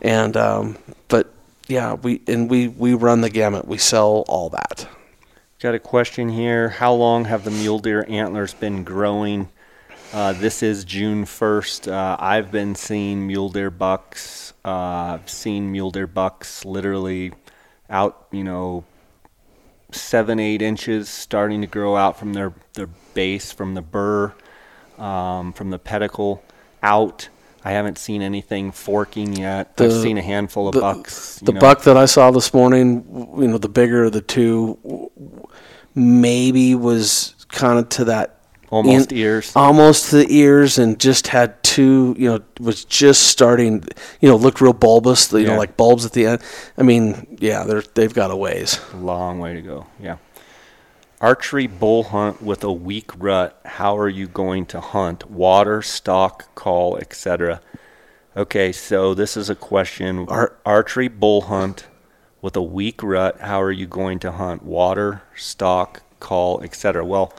And, 0.00 0.36
um, 0.36 0.78
but 1.08 1.32
yeah, 1.68 1.94
we, 1.94 2.20
and 2.26 2.50
we, 2.50 2.68
we 2.68 2.94
run 2.94 3.20
the 3.20 3.30
gamut. 3.30 3.66
We 3.66 3.78
sell 3.78 4.24
all 4.28 4.50
that. 4.50 4.88
Got 5.60 5.74
a 5.74 5.78
question 5.78 6.28
here. 6.28 6.68
How 6.68 6.92
long 6.92 7.24
have 7.26 7.44
the 7.44 7.52
mule 7.52 7.78
deer 7.78 8.04
antlers 8.08 8.52
been 8.52 8.82
growing? 8.82 9.48
Uh, 10.12 10.32
this 10.34 10.62
is 10.62 10.84
June 10.84 11.24
1st. 11.24 11.90
Uh, 11.90 12.16
I've 12.18 12.50
been 12.50 12.74
seeing 12.74 13.26
mule 13.26 13.48
deer 13.48 13.70
bucks. 13.70 14.52
Uh, 14.64 15.18
I've 15.18 15.30
seen 15.30 15.72
mule 15.72 15.90
deer 15.90 16.06
bucks 16.06 16.64
literally 16.64 17.32
out, 17.88 18.26
you 18.30 18.44
know, 18.44 18.84
seven, 19.94 20.38
eight 20.38 20.62
inches 20.62 21.08
starting 21.08 21.60
to 21.60 21.66
grow 21.66 21.96
out 21.96 22.18
from 22.18 22.32
their, 22.32 22.52
their 22.74 22.88
base, 23.14 23.52
from 23.52 23.74
the 23.74 23.82
burr, 23.82 24.32
um, 24.98 25.52
from 25.52 25.70
the 25.70 25.78
pedicle 25.78 26.42
out. 26.82 27.28
I 27.64 27.70
haven't 27.72 27.96
seen 27.98 28.22
anything 28.22 28.72
forking 28.72 29.36
yet. 29.36 29.74
I've 29.78 29.92
seen 29.92 30.18
a 30.18 30.22
handful 30.22 30.68
of 30.68 30.74
the- 30.74 30.80
bucks. 30.80 31.38
The 31.38 31.52
know. 31.52 31.60
buck 31.60 31.82
that 31.82 31.96
I 31.96 32.06
saw 32.06 32.30
this 32.30 32.52
morning, 32.52 33.04
you 33.38 33.46
know, 33.46 33.58
the 33.58 33.68
bigger 33.68 34.04
of 34.04 34.12
the 34.12 34.20
two, 34.20 35.10
maybe 35.94 36.74
was 36.74 37.34
kind 37.48 37.78
of 37.78 37.88
to 37.90 38.04
that 38.06 38.41
Almost 38.72 39.12
in- 39.12 39.18
ears. 39.18 39.52
almost 39.54 40.08
to 40.10 40.16
the 40.16 40.26
ears, 40.34 40.78
and 40.78 40.98
just 40.98 41.26
had 41.26 41.62
two. 41.62 42.16
You 42.18 42.30
know, 42.30 42.40
was 42.58 42.86
just 42.86 43.26
starting. 43.26 43.84
You 44.20 44.30
know, 44.30 44.36
looked 44.36 44.62
real 44.62 44.72
bulbous. 44.72 45.30
You 45.30 45.46
know, 45.46 45.58
like 45.58 45.76
bulbs 45.76 46.06
at 46.06 46.12
the 46.12 46.24
end. 46.26 46.42
I 46.78 46.82
mean, 46.82 47.36
yeah, 47.38 47.64
they're 47.64 47.82
they've 47.94 48.14
got 48.14 48.30
a 48.30 48.36
ways. 48.36 48.80
Long 48.94 49.40
way 49.40 49.52
to 49.52 49.60
go. 49.60 49.86
Yeah. 50.00 50.16
Archery 51.20 51.66
bull 51.66 52.04
hunt 52.04 52.42
with 52.42 52.64
a 52.64 52.72
weak 52.72 53.10
rut. 53.16 53.60
How 53.64 53.96
are 53.98 54.08
you 54.08 54.26
going 54.26 54.64
to 54.66 54.80
hunt? 54.80 55.30
Water, 55.30 55.82
stock, 55.82 56.52
call, 56.54 56.96
etc. 56.96 57.60
Okay, 58.34 58.72
so 58.72 59.12
this 59.12 59.36
is 59.36 59.50
a 59.50 59.54
question. 59.54 60.26
Ar- 60.28 60.56
archery 60.64 61.08
bull 61.08 61.42
hunt 61.42 61.86
with 62.40 62.56
a 62.56 62.62
weak 62.62 63.02
rut. 63.02 63.38
How 63.42 63.60
are 63.60 63.70
you 63.70 63.86
going 63.86 64.18
to 64.20 64.32
hunt? 64.32 64.62
Water, 64.64 65.22
stock, 65.36 66.02
call, 66.18 66.62
etc. 66.62 67.04
Well, 67.04 67.32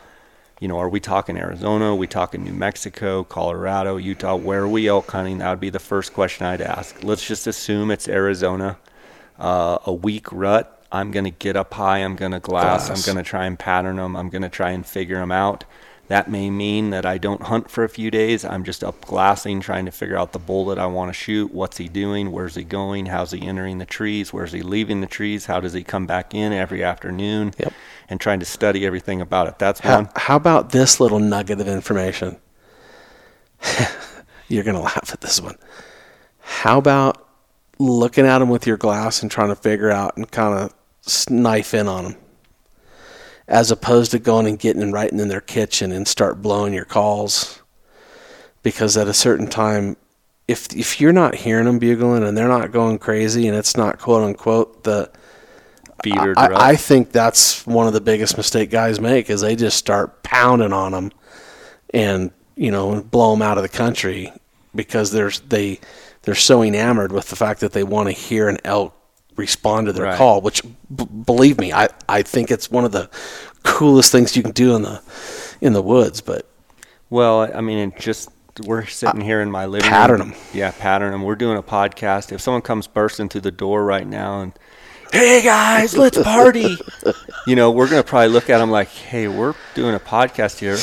you 0.64 0.70
know, 0.70 0.80
are 0.80 0.88
we 0.88 1.02
talking 1.02 1.36
Arizona? 1.36 1.92
Are 1.92 1.96
we 1.96 2.08
talking 2.08 2.42
New 2.42 2.54
Mexico, 2.54 3.26
Colorado, 3.26 3.98
Utah? 3.98 4.38
Where 4.38 4.62
are 4.62 4.68
we 4.70 4.88
elk 4.88 5.12
hunting? 5.12 5.40
That 5.40 5.50
would 5.50 5.60
be 5.60 5.70
the 5.70 5.78
first 5.78 6.14
question 6.14 6.46
I'd 6.46 6.62
ask. 6.62 7.04
Let's 7.04 7.28
just 7.28 7.48
assume 7.48 7.92
it's 7.92 8.08
Arizona. 8.08 8.78
Uh, 9.38 9.80
a 9.86 9.92
weak 9.92 10.32
rut. 10.32 10.82
I'm 10.90 11.12
going 11.12 11.26
to 11.26 11.32
get 11.32 11.58
up 11.58 11.74
high. 11.74 11.98
I'm 11.98 12.16
going 12.16 12.32
to 12.32 12.40
glass. 12.40 12.88
Glass. 12.88 13.06
I'm 13.06 13.14
going 13.14 13.22
to 13.22 13.30
try 13.30 13.46
and 13.46 13.60
pattern 13.60 13.98
them. 13.98 14.16
I'm 14.16 14.30
going 14.30 14.44
to 14.44 14.48
try 14.48 14.72
and 14.72 14.86
figure 14.86 15.18
them 15.18 15.34
out. 15.34 15.66
That 16.10 16.30
may 16.30 16.50
mean 16.50 16.90
that 16.90 17.06
I 17.06 17.18
don't 17.18 17.44
hunt 17.44 17.72
for 17.72 17.84
a 17.84 17.90
few 17.90 18.12
days. 18.12 18.44
I'm 18.44 18.66
just 18.66 18.84
up 18.84 19.00
glassing, 19.06 19.62
trying 19.62 19.86
to 19.86 19.92
figure 19.92 20.18
out 20.18 20.34
the 20.34 20.40
bull 20.40 20.66
that 20.66 20.78
I 20.78 20.86
want 20.86 21.10
to 21.10 21.14
shoot. 21.14 21.54
What's 21.54 21.78
he 21.78 21.88
doing? 21.88 22.32
Where's 22.32 22.56
he 22.56 22.64
going? 22.66 23.06
How's 23.06 23.32
he 23.32 23.42
entering 23.48 23.78
the 23.78 23.86
trees? 23.86 24.34
Where's 24.34 24.52
he 24.52 24.62
leaving 24.62 25.00
the 25.00 25.08
trees? 25.08 25.46
How 25.46 25.62
does 25.62 25.72
he 25.72 25.82
come 25.82 26.06
back 26.06 26.34
in 26.34 26.52
every 26.52 26.84
afternoon? 26.84 27.54
Yep. 27.58 27.74
And 28.10 28.20
trying 28.20 28.40
to 28.42 28.46
study 28.46 28.86
everything 28.86 29.22
about 29.22 29.48
it. 29.48 29.58
That's 29.60 29.80
How, 29.80 29.96
one. 29.96 30.10
how 30.16 30.36
about 30.36 30.72
this 30.72 31.00
little 31.00 31.20
nugget 31.20 31.62
of 31.62 31.68
information? 31.70 32.38
You're 34.50 34.66
going 34.66 34.76
to 34.76 34.82
laugh 34.82 35.10
at 35.14 35.22
this 35.22 35.40
one. 35.40 35.56
How 36.40 36.78
about 36.78 37.28
looking 37.80 38.26
at 38.26 38.40
them 38.40 38.50
with 38.50 38.68
your 38.68 38.78
glass 38.78 39.22
and 39.22 39.32
trying 39.32 39.50
to 39.50 39.56
figure 39.56 39.90
out 39.90 40.18
and 40.18 40.30
kind 40.30 40.60
of 40.60 41.30
knife 41.30 41.74
in 41.74 41.88
on 41.88 42.04
them? 42.04 42.16
As 43.48 43.72
opposed 43.72 44.12
to 44.12 44.20
going 44.20 44.48
and 44.48 44.58
getting 44.58 44.82
and 44.82 44.94
writing 44.94 45.20
in 45.20 45.28
their 45.28 45.42
kitchen 45.42 45.92
and 45.92 46.08
start 46.08 46.42
blowing 46.42 46.74
your 46.74 46.86
calls. 46.86 47.62
Because 48.62 48.96
at 48.96 49.08
a 49.08 49.14
certain 49.14 49.48
time, 49.48 49.98
if 50.48 50.74
if 50.76 51.00
you're 51.00 51.14
not 51.14 51.36
hearing 51.36 51.66
them 51.66 51.80
bugling 51.80 52.24
and 52.24 52.38
they're 52.38 52.48
not 52.48 52.72
going 52.72 53.00
crazy 53.00 53.48
and 53.48 53.58
it's 53.58 53.78
not 53.78 54.00
quote 54.00 54.24
unquote 54.24 54.84
the 54.84 55.12
Feeder 56.04 56.34
I. 56.38 56.72
I 56.72 56.76
think 56.76 57.12
that's 57.12 57.66
one 57.66 57.88
of 57.88 57.94
the 57.94 58.02
biggest 58.02 58.36
mistake 58.36 58.70
guys 58.70 59.00
make 59.00 59.30
is 59.30 59.42
they 59.42 59.56
just 59.56 59.78
start 59.78 60.22
pounding 60.22 60.74
on 60.74 60.92
them 60.92 61.12
and 61.94 62.32
you 62.56 62.72
know 62.72 63.02
blow 63.02 63.32
them 63.32 63.42
out 63.42 63.58
of 63.58 63.64
the 63.64 63.70
country 63.70 64.34
because 64.76 65.12
they're 65.12 65.32
they 65.48 65.80
they're 66.24 66.36
so 66.36 66.62
enamored 66.62 67.12
with 67.12 67.30
the 67.30 67.36
fact 67.36 67.62
that 67.62 67.72
they 67.72 67.84
want 67.84 68.08
to 68.08 68.12
hear 68.12 68.50
an 68.50 68.58
elk 68.66 68.94
respond 69.36 69.88
to 69.88 69.94
their 69.94 70.06
Right. 70.06 70.18
call 70.18 70.42
which 70.42 70.64
b- 70.96 71.06
believe 71.26 71.60
me 71.60 71.72
I, 71.74 71.90
I 72.10 72.22
think 72.22 72.52
it's 72.52 72.70
one 72.72 72.86
of 72.86 72.92
the 72.92 73.10
coolest 73.64 74.12
things 74.12 74.36
you 74.36 74.44
can 74.44 74.52
do 74.52 74.76
in 74.76 74.82
the 74.84 75.02
in 75.62 75.74
the 75.74 75.82
woods 75.82 76.22
but 76.22 76.46
Well, 77.10 77.42
I 77.54 77.62
mean, 77.62 77.78
it 77.90 78.00
just 78.00 78.30
we're 78.66 78.86
sitting 78.86 79.22
here 79.22 79.42
in 79.42 79.50
my 79.50 79.66
living 79.66 79.90
pattern 79.90 80.20
room. 80.20 80.32
'em. 80.32 80.38
Yeah, 80.54 80.72
pattern 80.78 81.12
them. 81.12 81.24
We're 81.24 81.36
doing 81.36 81.58
a 81.58 81.64
podcast. 81.64 82.32
If 82.32 82.40
someone 82.42 82.62
comes 82.62 82.86
bursting 82.88 83.30
through 83.30 83.42
the 83.42 83.52
door 83.52 83.84
right 83.84 84.06
now 84.06 84.42
and, 84.42 84.54
hey 85.12 85.42
guys, 85.42 85.98
let's 85.98 86.22
party, 86.22 86.78
you 87.48 87.56
know, 87.56 87.72
we're 87.72 87.88
gonna 87.90 88.04
probably 88.04 88.30
look 88.30 88.50
at 88.50 88.60
them 88.60 88.70
like, 88.72 88.90
hey, 88.90 89.28
we're 89.28 89.56
doing 89.74 89.96
a 89.96 90.00
podcast 90.00 90.60
here, 90.60 90.78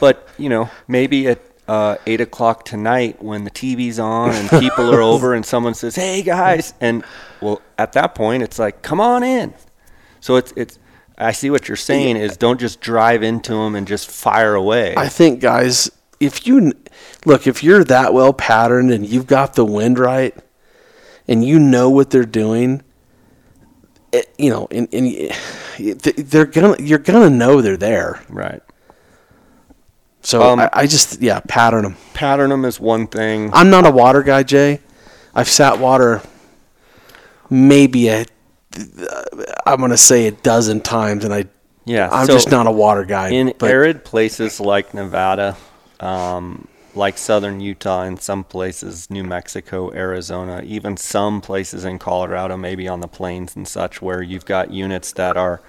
but 0.00 0.28
you 0.38 0.48
know, 0.48 0.70
maybe 0.86 1.26
at 1.28 1.40
uh, 1.66 1.96
eight 2.06 2.20
o'clock 2.20 2.64
tonight 2.64 3.22
when 3.22 3.44
the 3.44 3.50
TV's 3.50 3.98
on 3.98 4.30
and 4.30 4.48
people 4.50 4.92
are 4.94 5.02
over 5.02 5.34
and 5.34 5.44
someone 5.44 5.74
says, 5.74 5.96
hey 5.96 6.22
guys, 6.22 6.72
and 6.80 7.04
well, 7.40 7.60
at 7.78 7.92
that 7.92 8.14
point, 8.14 8.42
it's 8.42 8.58
like, 8.58 8.82
come 8.82 9.00
on 9.00 9.22
in. 9.22 9.54
So 10.20 10.36
it's 10.36 10.52
it's. 10.56 10.78
I 11.16 11.32
see 11.32 11.50
what 11.50 11.66
you're 11.66 11.76
saying 11.76 12.16
is 12.16 12.36
don't 12.36 12.60
just 12.60 12.80
drive 12.80 13.24
into 13.24 13.52
them 13.52 13.74
and 13.74 13.88
just 13.88 14.08
fire 14.08 14.54
away. 14.54 14.94
I 14.96 15.08
think 15.08 15.40
guys, 15.40 15.90
if 16.20 16.46
you 16.46 16.72
look, 17.26 17.46
if 17.48 17.64
you're 17.64 17.82
that 17.84 18.14
well 18.14 18.32
patterned 18.32 18.92
and 18.92 19.04
you've 19.04 19.26
got 19.26 19.54
the 19.54 19.64
wind 19.64 19.98
right, 19.98 20.36
and 21.26 21.44
you 21.44 21.58
know 21.58 21.90
what 21.90 22.10
they're 22.10 22.24
doing, 22.24 22.82
it, 24.12 24.32
you 24.38 24.48
know, 24.50 24.68
and, 24.70 24.88
and 24.94 25.32
they're 26.30 26.46
gonna, 26.46 26.76
you're 26.80 26.98
gonna 27.00 27.30
know 27.30 27.60
they're 27.62 27.76
there. 27.76 28.22
right. 28.28 28.62
So 30.20 30.42
Um, 30.42 30.60
I, 30.60 30.70
I 30.72 30.86
just, 30.86 31.20
yeah, 31.22 31.40
pattern 31.48 31.82
them. 31.82 31.96
pattern 32.12 32.50
them 32.50 32.64
is 32.64 32.78
one 32.78 33.06
thing. 33.06 33.50
I'm 33.52 33.70
not 33.70 33.86
a 33.86 33.90
water 33.90 34.22
guy, 34.22 34.42
Jay. 34.42 34.80
I've 35.34 35.48
sat 35.48 35.78
water 35.78 36.22
maybe 37.50 38.08
a, 38.08 38.24
I'm 39.66 39.80
gonna 39.80 39.96
say 39.96 40.26
a 40.26 40.30
dozen 40.30 40.80
times, 40.80 41.24
and 41.24 41.32
I, 41.34 41.46
Yeah, 41.84 42.08
I'm 42.10 42.26
so 42.26 42.34
just 42.34 42.50
not 42.50 42.66
a 42.66 42.70
water 42.70 43.04
guy. 43.04 43.30
in 43.30 43.54
but 43.58 43.70
arid 43.70 44.04
places 44.04 44.60
like 44.60 44.94
Nevada, 44.94 45.56
um, 46.00 46.68
like 46.94 47.16
southern 47.18 47.60
Utah, 47.60 48.02
and 48.02 48.20
some 48.20 48.44
places, 48.44 49.08
New 49.10 49.24
Mexico, 49.24 49.92
Arizona, 49.92 50.62
even 50.64 50.96
some 50.96 51.40
places 51.40 51.84
in 51.84 51.98
Colorado, 51.98 52.56
maybe 52.56 52.88
on 52.88 53.00
the 53.00 53.08
plains 53.08 53.56
and 53.56 53.66
such, 53.66 54.02
where 54.02 54.22
you've 54.22 54.44
got 54.46 54.70
units 54.72 55.12
that 55.12 55.36
are, 55.36 55.60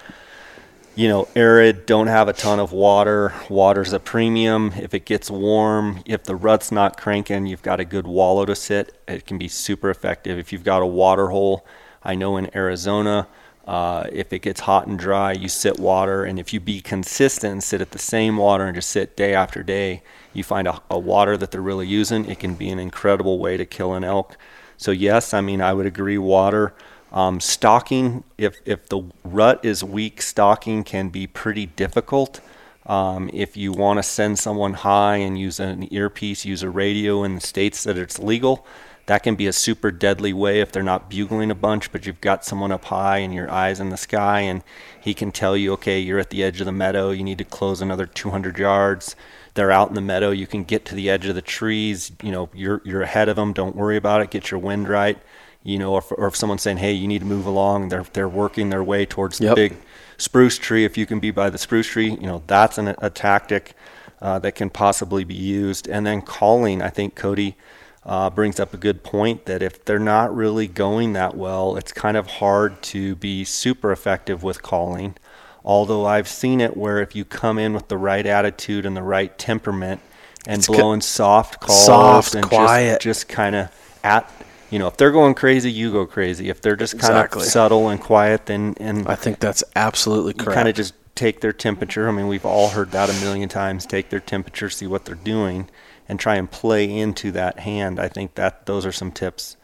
you 0.96 1.08
know, 1.08 1.28
arid, 1.36 1.86
don't 1.86 2.08
have 2.08 2.28
a 2.28 2.32
ton 2.32 2.58
of 2.58 2.72
water. 2.72 3.32
Water's 3.48 3.92
a 3.92 4.00
premium. 4.00 4.72
If 4.76 4.92
it 4.92 5.04
gets 5.04 5.30
warm, 5.30 6.02
if 6.04 6.24
the 6.24 6.36
rut's 6.36 6.72
not 6.72 6.96
cranking, 6.98 7.46
you've 7.46 7.62
got 7.62 7.80
a 7.80 7.84
good 7.84 8.06
wallow 8.06 8.44
to 8.44 8.54
sit. 8.54 9.00
It 9.06 9.26
can 9.26 9.38
be 9.38 9.48
super 9.48 9.88
effective. 9.88 10.38
If 10.38 10.52
you've 10.52 10.64
got 10.64 10.82
a 10.82 10.86
water 10.86 11.28
hole, 11.28 11.64
I 12.02 12.14
know 12.16 12.36
in 12.36 12.54
Arizona, 12.56 13.28
uh, 13.66 14.08
if 14.10 14.32
it 14.32 14.40
gets 14.40 14.60
hot 14.60 14.88
and 14.88 14.98
dry, 14.98 15.32
you 15.32 15.48
sit 15.48 15.78
water, 15.78 16.24
and 16.24 16.40
if 16.40 16.52
you 16.52 16.58
be 16.58 16.80
consistent 16.80 17.52
and 17.52 17.62
sit 17.62 17.80
at 17.80 17.92
the 17.92 17.98
same 17.98 18.36
water 18.36 18.64
and 18.66 18.74
just 18.74 18.90
sit 18.90 19.16
day 19.16 19.32
after 19.32 19.62
day, 19.62 20.02
you 20.32 20.42
find 20.42 20.66
a, 20.66 20.82
a 20.90 20.98
water 20.98 21.36
that 21.36 21.52
they're 21.52 21.60
really 21.60 21.86
using. 21.86 22.24
It 22.28 22.40
can 22.40 22.54
be 22.54 22.68
an 22.68 22.80
incredible 22.80 23.38
way 23.38 23.56
to 23.56 23.64
kill 23.64 23.94
an 23.94 24.02
elk. 24.02 24.36
So 24.76 24.90
yes, 24.90 25.32
I 25.34 25.40
mean 25.40 25.60
I 25.60 25.72
would 25.72 25.86
agree. 25.86 26.18
Water, 26.18 26.74
um, 27.12 27.40
stalking. 27.40 28.24
If 28.38 28.60
if 28.64 28.88
the 28.88 29.02
rut 29.24 29.64
is 29.64 29.82
weak, 29.84 30.22
stalking 30.22 30.84
can 30.84 31.08
be 31.08 31.26
pretty 31.26 31.66
difficult. 31.66 32.40
Um, 32.86 33.30
if 33.32 33.56
you 33.56 33.72
want 33.72 33.98
to 33.98 34.02
send 34.02 34.38
someone 34.38 34.72
high 34.72 35.16
and 35.16 35.38
use 35.38 35.60
an 35.60 35.92
earpiece, 35.92 36.44
use 36.44 36.62
a 36.62 36.70
radio 36.70 37.22
in 37.24 37.36
the 37.36 37.40
states 37.40 37.84
that 37.84 37.98
it's 37.98 38.18
legal, 38.18 38.66
that 39.06 39.22
can 39.22 39.34
be 39.34 39.46
a 39.46 39.52
super 39.52 39.90
deadly 39.90 40.32
way 40.32 40.60
if 40.60 40.72
they're 40.72 40.82
not 40.82 41.10
bugling 41.10 41.50
a 41.50 41.54
bunch, 41.54 41.92
but 41.92 42.06
you've 42.06 42.20
got 42.20 42.44
someone 42.44 42.72
up 42.72 42.86
high 42.86 43.18
and 43.18 43.34
your 43.34 43.50
eyes 43.50 43.80
in 43.80 43.90
the 43.90 43.96
sky, 43.96 44.40
and 44.40 44.62
he 45.00 45.14
can 45.14 45.30
tell 45.30 45.56
you, 45.56 45.72
okay, 45.74 45.98
you're 45.98 46.18
at 46.18 46.30
the 46.30 46.42
edge 46.42 46.60
of 46.60 46.66
the 46.66 46.72
meadow, 46.72 47.10
you 47.10 47.22
need 47.22 47.38
to 47.38 47.44
close 47.44 47.80
another 47.80 48.06
200 48.06 48.58
yards. 48.58 49.16
They're 49.54 49.70
out 49.70 49.88
in 49.88 49.94
the 49.94 50.00
meadow, 50.00 50.30
you 50.30 50.46
can 50.46 50.64
get 50.64 50.84
to 50.86 50.94
the 50.94 51.10
edge 51.10 51.26
of 51.26 51.34
the 51.34 51.42
trees, 51.42 52.12
you 52.22 52.30
know, 52.32 52.48
you're 52.54 52.80
you're 52.84 53.02
ahead 53.02 53.28
of 53.28 53.36
them. 53.36 53.52
Don't 53.52 53.76
worry 53.76 53.96
about 53.96 54.22
it. 54.22 54.30
Get 54.30 54.50
your 54.50 54.60
wind 54.60 54.88
right, 54.88 55.18
you 55.64 55.78
know, 55.78 55.92
or 55.94 55.98
if, 55.98 56.12
or 56.12 56.26
if 56.28 56.36
someone's 56.36 56.62
saying, 56.62 56.78
hey, 56.78 56.92
you 56.92 57.08
need 57.08 57.20
to 57.20 57.26
move 57.26 57.46
along, 57.46 57.88
they're 57.88 58.06
they're 58.12 58.28
working 58.28 58.70
their 58.70 58.84
way 58.84 59.06
towards 59.06 59.38
the 59.40 59.46
Yep. 59.46 59.54
big 59.54 59.76
spruce 60.18 60.58
tree. 60.58 60.84
If 60.84 60.96
you 60.96 61.06
can 61.06 61.20
be 61.20 61.30
by 61.30 61.50
the 61.50 61.58
spruce 61.58 61.86
tree, 61.88 62.10
you 62.10 62.26
know, 62.26 62.42
that's 62.46 62.78
an, 62.78 62.94
a 62.98 63.10
tactic 63.10 63.74
uh, 64.22 64.38
that 64.40 64.54
can 64.54 64.70
possibly 64.70 65.24
be 65.24 65.34
used. 65.34 65.88
And 65.88 66.06
then 66.06 66.22
calling, 66.22 66.82
I 66.82 66.90
think 66.90 67.14
Cody 67.14 67.56
uh, 68.04 68.30
brings 68.30 68.60
up 68.60 68.72
a 68.74 68.76
good 68.76 69.02
point 69.02 69.46
that 69.46 69.62
if 69.62 69.84
they're 69.84 69.98
not 69.98 70.34
really 70.34 70.66
going 70.66 71.12
that 71.14 71.36
well, 71.36 71.76
it's 71.76 71.92
kind 71.92 72.16
of 72.16 72.26
hard 72.26 72.82
to 72.82 73.14
be 73.16 73.44
super 73.44 73.92
effective 73.92 74.42
with 74.42 74.62
calling. 74.62 75.16
Although 75.64 76.06
I've 76.06 76.28
seen 76.28 76.60
it 76.60 76.76
where 76.76 77.00
if 77.00 77.14
you 77.14 77.24
come 77.24 77.58
in 77.58 77.72
with 77.74 77.88
the 77.88 77.98
right 77.98 78.24
attitude 78.26 78.86
and 78.86 78.96
the 78.96 79.02
right 79.02 79.36
temperament 79.38 80.00
and 80.46 80.58
It's 80.58 80.66
co- 80.66 80.74
blowing 80.74 81.00
soft 81.02 81.60
calls 81.60 81.84
Soft, 81.84 82.34
and 82.34 82.44
quiet. 82.46 83.00
just, 83.00 83.26
just 83.26 83.28
kind 83.28 83.54
of 83.54 83.68
at, 84.02 84.30
you 84.70 84.78
know, 84.78 84.86
if 84.86 84.96
they're 84.96 85.10
going 85.10 85.34
crazy, 85.34 85.70
you 85.70 85.92
go 85.92 86.06
crazy. 86.06 86.48
If 86.48 86.62
they're 86.62 86.76
just 86.76 86.94
kind 86.98 87.12
Exactly. 87.12 87.42
of 87.42 87.48
subtle 87.48 87.88
and 87.88 88.00
quiet, 88.00 88.46
then 88.46 88.74
and 88.80 89.06
I 89.06 89.16
think 89.16 89.38
that's 89.40 89.62
absolutely 89.76 90.32
correct. 90.32 90.54
kind 90.54 90.68
of 90.68 90.74
just 90.74 90.94
take 91.14 91.40
their 91.42 91.52
temperature. 91.52 92.08
I 92.08 92.12
mean, 92.12 92.28
we've 92.28 92.46
all 92.46 92.70
heard 92.70 92.92
that 92.92 93.10
a 93.10 93.12
million 93.24 93.48
times. 93.50 93.84
Take 93.84 94.08
their 94.08 94.20
temperature, 94.20 94.70
see 94.70 94.86
what 94.86 95.04
they're 95.04 95.14
doing, 95.14 95.68
and 96.08 96.18
try 96.18 96.36
and 96.36 96.50
play 96.50 96.90
into 96.90 97.30
that 97.32 97.58
hand. 97.60 98.00
I 98.00 98.08
think 98.08 98.36
that 98.36 98.64
those 98.64 98.86
are 98.86 98.92
some 98.92 99.12
tips 99.12 99.58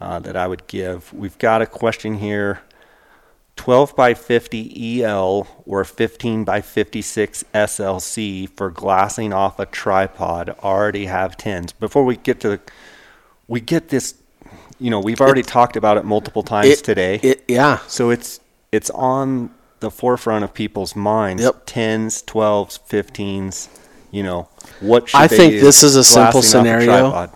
uh, 0.00 0.18
that 0.18 0.36
I 0.36 0.46
would 0.46 0.66
give. 0.66 1.10
We've 1.14 1.38
got 1.38 1.62
a 1.62 1.66
question 1.66 2.16
here: 2.18 2.60
12 3.56 3.94
by 3.94 4.14
50 4.14 5.02
EL 5.02 5.46
or 5.66 5.84
15 5.84 6.44
by 6.44 6.60
56 6.60 7.44
SLC 7.54 8.48
for 8.48 8.70
glassing 8.70 9.32
off 9.32 9.58
a 9.58 9.66
tripod. 9.66 10.50
Already 10.62 11.06
have 11.06 11.36
tens. 11.36 11.72
Before 11.72 12.04
we 12.04 12.16
get 12.16 12.40
to 12.40 12.48
the, 12.50 12.60
we 13.48 13.60
get 13.60 13.88
this. 13.90 14.14
You 14.78 14.88
know, 14.90 15.00
we've 15.00 15.20
already 15.20 15.42
talked 15.42 15.76
about 15.76 15.98
it 15.98 16.06
multiple 16.06 16.42
times 16.42 16.68
It- 16.68 16.84
today. 16.84 17.20
It, 17.22 17.44
yeah, 17.48 17.80
So 17.86 18.08
it's 18.10 18.40
it's 18.72 18.88
on 18.90 19.50
the 19.80 19.90
forefront 19.90 20.42
of 20.44 20.54
people's 20.54 20.96
minds. 20.96 21.42
Yep. 21.42 21.62
Tens, 21.66 22.22
twelves, 22.22 22.78
fifteens. 22.86 23.68
You 24.10 24.22
know, 24.22 24.48
what 24.80 25.08
should 25.10 25.20
I 25.20 25.28
think 25.28 25.60
this 25.60 25.82
is 25.82 25.96
a 25.96 26.02
simple 26.04 26.40
scenario. 26.42 26.86
tripod. 27.10 27.30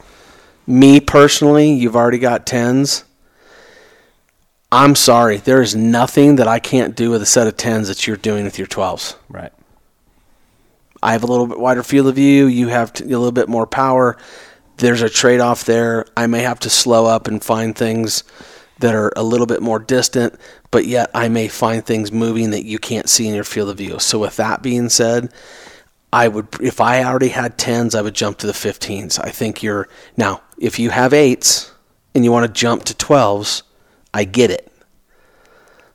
Me 0.67 1.01
personally, 1.01 1.71
you've 1.71 1.95
already 1.97 2.19
got 2.19 2.47
tens. 2.47 3.05
I'm 4.75 4.97
sorry, 4.97 5.37
there 5.37 5.63
is 5.63 5.77
nothing 5.77 6.35
that 6.35 6.49
I 6.49 6.59
can't 6.59 6.97
do 6.97 7.11
with 7.11 7.23
a 7.23 7.27
set 7.27 7.47
of 7.47 7.57
tens 7.57 7.87
that 7.87 8.09
you're 8.09 8.17
doing 8.17 8.43
with 8.43 8.59
your 8.59 8.67
twelves. 8.67 9.15
Right. 9.29 9.53
I 11.01 11.13
have 11.13 11.23
a 11.23 11.29
little 11.29 11.47
bit 11.47 11.61
wider 11.61 11.85
field 11.85 12.09
of 12.09 12.17
view. 12.17 12.49
You 12.49 12.67
have 12.69 12.93
t- 12.93 13.05
a 13.05 13.07
little 13.07 13.31
bit 13.31 13.49
more 13.49 13.69
power. 13.69 14.17
There's 14.79 15.01
a 15.01 15.09
trade 15.09 15.39
off 15.39 15.65
there. 15.65 16.07
I 16.17 16.27
may 16.27 16.41
have 16.41 16.59
to 16.61 16.71
slow 16.71 17.07
up 17.07 17.29
and 17.29 17.41
find 17.41 17.77
things 17.77 18.25
that 18.81 18.97
are 18.97 19.13
a 19.15 19.23
little 19.23 19.47
bit 19.47 19.63
more 19.63 19.79
distant, 19.79 20.35
but 20.73 20.87
yet 20.87 21.09
I 21.15 21.29
may 21.29 21.47
find 21.47 21.87
things 21.87 22.11
moving 22.11 22.51
that 22.51 22.65
you 22.65 22.81
can't 22.81 23.09
see 23.09 23.29
in 23.29 23.35
your 23.37 23.45
field 23.45 23.69
of 23.69 23.79
view. 23.79 24.01
So, 24.01 24.19
with 24.19 24.35
that 24.39 24.61
being 24.61 24.89
said, 24.89 25.33
I 26.13 26.27
would, 26.27 26.49
if 26.61 26.81
I 26.81 27.05
already 27.05 27.29
had 27.29 27.59
10s, 27.59 27.95
I 27.95 28.03
would 28.03 28.15
jump 28.15 28.39
to 28.39 28.49
the 28.49 28.53
15s. 28.53 29.21
I 29.23 29.31
think 29.31 29.63
you're, 29.63 29.89
now, 30.17 30.43
if 30.59 30.81
you 30.81 30.91
have 30.91 31.13
8s 31.13 31.71
and 32.13 32.25
you 32.25 32.33
want 32.33 32.45
to 32.47 32.61
jump 32.61 32.83
to 32.87 32.95
12s, 32.95 33.63
I 34.15 34.25
get 34.25 34.51
it. 34.51 34.73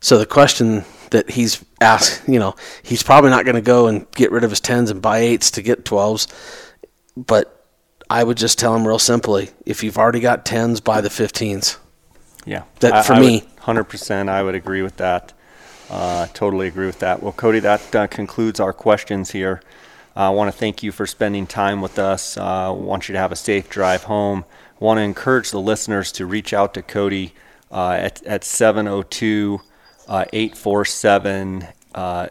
So 0.01 0.17
the 0.19 0.25
question 0.25 0.83
that 1.11 1.31
he's 1.31 1.63
asked, 1.81 2.27
you 2.27 2.37
know, 2.37 2.55
he's 2.83 3.01
probably 3.01 3.29
not 3.31 3.45
going 3.45 3.55
to 3.55 3.61
go 3.61 3.87
and 3.87 4.09
get 4.11 4.31
rid 4.31 4.43
of 4.43 4.49
his 4.49 4.61
10s 4.61 4.91
and 4.91 5.01
buy 5.01 5.21
8s 5.21 5.51
to 5.53 5.61
get 5.61 5.85
12s. 5.85 6.27
But 7.17 7.65
I 8.09 8.23
would 8.23 8.37
just 8.37 8.59
tell 8.59 8.75
him 8.75 8.87
real 8.87 8.99
simply 8.99 9.49
if 9.65 9.83
you've 9.83 9.97
already 9.97 10.19
got 10.19 10.45
10s, 10.45 10.83
buy 10.83 11.01
the 11.01 11.09
15s. 11.09 11.77
Yeah. 12.45 12.63
That- 12.81 13.05
for 13.05 13.15
me. 13.15 13.47
hundred 13.59 13.85
percent, 13.85 14.29
I 14.29 14.43
would 14.43 14.55
agree 14.55 14.81
with 14.81 14.97
that. 14.97 15.33
Uh, 15.89 16.27
totally 16.33 16.67
agree 16.67 16.85
with 16.85 16.99
that. 16.99 17.23
Well, 17.23 17.33
Cody, 17.33 17.59
that 17.59 17.95
uh, 17.95 18.07
concludes 18.07 18.59
our 18.59 18.73
questions 18.73 19.31
here. 19.31 19.61
Uh, 20.15 20.27
I 20.27 20.29
want 20.29 20.51
to 20.51 20.57
thank 20.57 20.83
you 20.83 20.91
for 20.91 21.07
spending 21.07 21.47
time 21.47 21.81
with 21.81 21.97
us. 21.97 22.37
Uh, 22.37 22.73
want 22.75 23.09
you 23.09 23.13
to 23.13 23.19
have 23.19 23.31
a 23.31 23.35
safe 23.35 23.69
drive 23.69 24.03
home. 24.03 24.45
Want 24.79 24.97
to 24.97 25.01
encourage 25.01 25.51
the 25.51 25.59
listeners 25.59 26.11
to 26.13 26.25
reach 26.25 26.53
out 26.53 26.73
to 26.75 26.81
Cody 26.81 27.33
uh, 27.71 27.91
at 27.91 28.23
at 28.25 28.43
702 28.43 29.61
uh, 30.07 30.25
847 30.33 31.67
uh, 31.95 32.27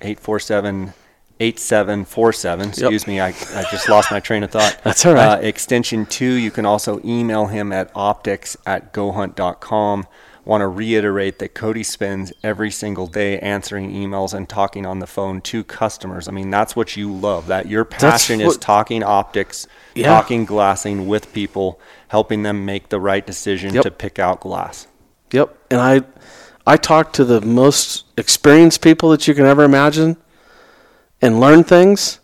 847 0.00 0.92
8747. 1.38 2.68
Excuse 2.70 3.06
me, 3.06 3.20
I, 3.20 3.28
I 3.28 3.64
just 3.70 3.88
lost 3.88 4.10
my 4.10 4.20
train 4.20 4.42
of 4.42 4.50
thought. 4.50 4.80
That's 4.84 5.04
all 5.04 5.14
right. 5.14 5.38
Uh, 5.38 5.40
extension 5.42 6.06
2, 6.06 6.24
you 6.24 6.50
can 6.50 6.64
also 6.64 7.00
email 7.04 7.46
him 7.46 7.72
at 7.72 7.90
optics 7.94 8.56
at 8.64 8.92
gohunt.com. 8.94 10.06
Want 10.46 10.60
to 10.60 10.68
reiterate 10.68 11.40
that 11.40 11.54
Cody 11.54 11.82
spends 11.82 12.32
every 12.44 12.70
single 12.70 13.08
day 13.08 13.36
answering 13.40 13.90
emails 13.90 14.32
and 14.32 14.48
talking 14.48 14.86
on 14.86 15.00
the 15.00 15.06
phone 15.08 15.40
to 15.42 15.64
customers. 15.64 16.28
I 16.28 16.30
mean, 16.30 16.50
that's 16.50 16.76
what 16.76 16.96
you 16.96 17.12
love. 17.12 17.48
That 17.48 17.66
your 17.66 17.84
passion 17.84 18.40
is 18.40 18.56
talking 18.56 19.02
optics, 19.02 19.66
Yeah. 19.96 20.06
talking 20.06 20.44
glassing 20.44 21.08
with 21.08 21.32
people, 21.32 21.80
helping 22.08 22.44
them 22.44 22.64
make 22.64 22.90
the 22.90 23.00
right 23.00 23.26
decision 23.26 23.74
Yep. 23.74 23.82
to 23.82 23.90
pick 23.90 24.20
out 24.20 24.38
glass. 24.40 24.86
Yep. 25.32 25.52
And 25.72 25.80
I 25.80 26.02
I 26.64 26.76
talk 26.76 27.12
to 27.14 27.24
the 27.24 27.40
most 27.40 28.04
experienced 28.16 28.80
people 28.82 29.10
that 29.10 29.26
you 29.26 29.34
can 29.34 29.46
ever 29.46 29.64
imagine 29.64 30.16
and 31.20 31.40
learn 31.40 31.64
things 31.64 32.20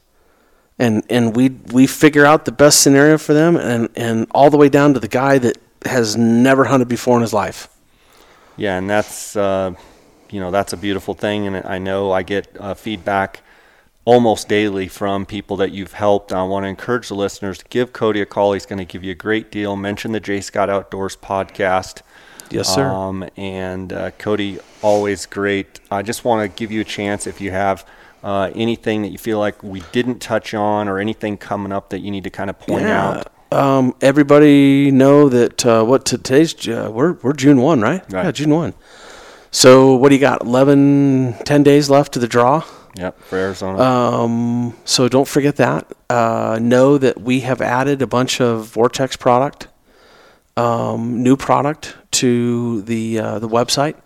and 0.79 1.03
and 1.11 1.35
we 1.35 1.49
we 1.73 1.89
figure 1.89 2.25
out 2.25 2.45
the 2.45 2.53
best 2.53 2.81
scenario 2.83 3.19
for 3.19 3.35
them 3.35 3.57
and 3.57 3.89
and 3.97 4.29
all 4.31 4.49
the 4.49 4.57
way 4.57 4.69
down 4.69 4.95
to 4.95 5.01
the 5.01 5.09
guy 5.09 5.39
that 5.39 5.59
has 5.87 6.17
never 6.17 6.65
hunted 6.67 6.87
before 6.87 7.17
in 7.17 7.23
his 7.23 7.33
life. 7.33 7.69
Yeah, 8.63 8.79
and 8.79 8.89
that's 8.89 9.35
uh, 9.35 9.75
you 10.31 10.39
know 10.39 10.53
that's 10.53 10.73
a 10.73 10.77
beautiful 10.77 11.15
thing, 11.15 11.49
and 11.49 11.67
I 11.67 11.79
know 11.79 12.13
I 12.13 12.23
get 12.23 12.47
uh, 12.61 12.75
feedback 12.75 13.41
almost 14.05 14.49
daily 14.49 14.87
from 14.87 15.27
people 15.27 15.57
that 15.57 15.73
you've 15.73 15.95
helped. 15.95 16.33
I 16.33 16.45
want 16.45 16.63
to 16.63 16.69
encourage 16.69 17.09
the 17.09 17.17
listeners 17.17 17.59
to 17.59 17.65
give 17.71 17.93
Cody 17.93 18.21
a 18.21 18.25
call. 18.25 18.53
He's 18.53 18.65
going 18.65 18.79
to 18.79 18.85
give 18.85 19.03
you 19.03 19.11
a 19.11 19.17
great 19.17 19.51
deal. 19.51 19.75
Mention 19.75 20.13
the 20.13 20.21
J 20.21 20.41
Scott 20.41 20.71
Outdoors 20.71 21.17
podcast. 21.17 22.03
Yes, 22.53 22.73
sir. 22.73 22.87
Um, 22.87 23.29
and 23.37 23.93
uh, 23.93 24.13
Cody, 24.13 24.61
always 24.81 25.27
great. 25.27 25.81
I 25.91 26.03
just 26.03 26.25
want 26.25 26.49
to 26.49 26.57
give 26.57 26.71
you 26.71 26.83
a 26.83 26.85
chance 26.85 27.27
if 27.27 27.41
you 27.41 27.51
have. 27.51 27.85
Uh, 28.23 28.53
anything 28.55 29.03
that 29.03 29.09
you 29.09 29.19
feel 29.19 29.41
like 29.41 29.61
we 29.65 29.83
didn't 29.91 30.21
touch 30.21 30.55
on, 30.55 30.87
or 30.87 31.01
anything 31.01 31.37
coming 31.37 31.73
up 31.73 31.91
that 31.91 31.99
you 31.99 32.13
need 32.13 32.23
to 32.23 32.31
kind 32.31 32.49
of 32.49 32.57
point 32.61 32.85
out? 32.85 33.32
Um, 33.53 33.95
everybody 34.01 34.91
know 34.91 35.29
that 35.29 35.67
uh, 35.67 35.85
what 35.85 36.05
today's 36.05 36.67
uh, 36.67 36.91
we're 36.91 37.13
we're 37.15 37.35
June 37.35 37.61
one, 37.61 37.81
right? 37.81 38.03
Right. 38.11 38.25
Yeah, 38.25 38.33
June 38.33 38.51
one. 38.51 38.75
So 39.51 39.95
what 39.95 40.09
do 40.09 40.15
you 40.15 40.21
got? 40.21 40.41
11, 40.41 41.35
10 41.45 41.63
days 41.63 41.91
left 41.91 42.15
to 42.15 42.19
the 42.19 42.27
draw. 42.27 42.65
Yep, 42.97 43.21
for 43.21 43.37
Arizona. 43.37 43.79
Um, 43.79 44.77
so 44.87 45.09
don't 45.09 45.29
forget 45.29 45.57
that. 45.57 45.93
Uh, 46.09 46.59
know 46.61 46.99
that 46.99 47.21
we 47.21 47.41
have 47.41 47.61
added 47.61 48.01
a 48.03 48.07
bunch 48.07 48.41
of 48.41 48.67
Vortex 48.67 49.17
product, 49.17 49.69
um, 50.57 51.23
new 51.23 51.37
product 51.37 51.97
to 52.13 52.83
the 52.83 53.19
uh, 53.19 53.39
the 53.39 53.49
website. 53.49 53.97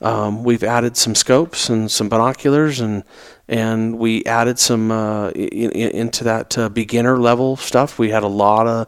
Um, 0.00 0.44
we've 0.44 0.64
added 0.64 0.96
some 0.96 1.14
scopes 1.14 1.68
and 1.68 1.90
some 1.90 2.08
binoculars, 2.08 2.80
and 2.80 3.04
and 3.48 3.98
we 3.98 4.24
added 4.24 4.58
some 4.58 4.90
uh, 4.90 5.28
i- 5.28 5.32
i- 5.34 5.92
into 5.92 6.24
that 6.24 6.56
uh, 6.58 6.68
beginner 6.68 7.18
level 7.18 7.56
stuff. 7.56 7.98
We 7.98 8.10
had 8.10 8.22
a 8.22 8.28
lot 8.28 8.66
of 8.66 8.86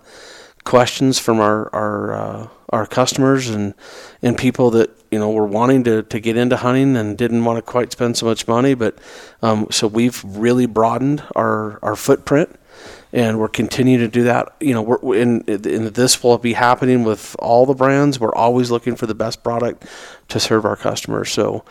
questions 0.64 1.18
from 1.18 1.41
our 1.41 1.68
our 1.74 2.12
uh, 2.14 2.49
our 2.70 2.87
customers 2.87 3.49
and 3.51 3.74
and 4.22 4.39
people 4.39 4.70
that 4.70 4.91
you 5.11 5.18
know 5.18 5.30
were 5.30 5.47
wanting 5.47 5.85
to, 5.85 6.03
to 6.05 6.20
get 6.20 6.37
into 6.37 6.57
hunting 6.57 6.97
and 6.97 7.18
didn't 7.18 7.45
want 7.45 7.59
to 7.59 7.62
quite 7.62 7.93
spend 7.93 8.16
so 8.16 8.26
much 8.26 8.47
money. 8.49 8.74
But 8.74 8.99
um, 9.43 9.66
so 9.70 9.87
we've 9.87 10.22
really 10.24 10.66
broadened 10.66 11.22
our 11.35 11.78
our 11.83 11.97
footprint, 11.97 12.49
and 13.12 13.39
we're 13.39 13.49
continuing 13.49 14.01
to 14.01 14.09
do 14.09 14.22
that. 14.24 14.55
You 14.61 14.72
know, 14.74 14.83
we're 14.83 15.16
in, 15.20 15.43
in 15.43 15.93
this 15.93 16.22
will 16.22 16.39
be 16.39 16.55
happening 16.55 17.05
with 17.05 17.37
all 17.41 17.66
the 17.66 17.74
brands. 17.74 18.18
We're 18.20 18.35
always 18.35 18.70
looking 18.70 18.97
for 18.97 19.07
the 19.07 19.14
best 19.14 19.43
product 19.43 19.85
to 20.28 20.40
serve 20.40 20.64
our 20.64 20.76
customers. 20.76 21.30
So 21.30 21.64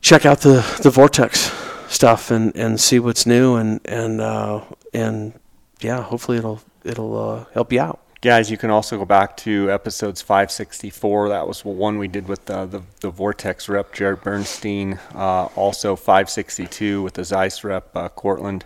check 0.00 0.26
out 0.26 0.40
the 0.40 0.64
the 0.82 0.90
Vortex 0.90 1.52
stuff 1.88 2.30
and, 2.30 2.54
and 2.56 2.80
see 2.80 2.98
what's 2.98 3.26
new 3.26 3.56
and 3.56 3.80
and 3.84 4.20
uh, 4.20 4.62
and 4.92 5.38
yeah, 5.80 6.02
hopefully 6.02 6.38
it'll 6.38 6.60
it'll 6.84 7.16
uh, 7.16 7.44
help 7.52 7.72
you 7.72 7.80
out. 7.80 8.00
Guys, 8.24 8.50
you 8.50 8.56
can 8.56 8.70
also 8.70 8.96
go 8.96 9.04
back 9.04 9.36
to 9.36 9.70
episodes 9.70 10.22
564. 10.22 11.28
That 11.28 11.46
was 11.46 11.62
one 11.62 11.98
we 11.98 12.08
did 12.08 12.26
with 12.26 12.46
the, 12.46 12.82
the 13.02 13.10
Vortex 13.10 13.68
rep, 13.68 13.92
Jared 13.92 14.22
Bernstein. 14.22 14.98
Uh, 15.14 15.44
also 15.56 15.94
562 15.94 17.02
with 17.02 17.12
the 17.12 17.24
Zeiss 17.24 17.62
rep, 17.62 17.94
uh, 17.94 18.08
Cortland. 18.08 18.64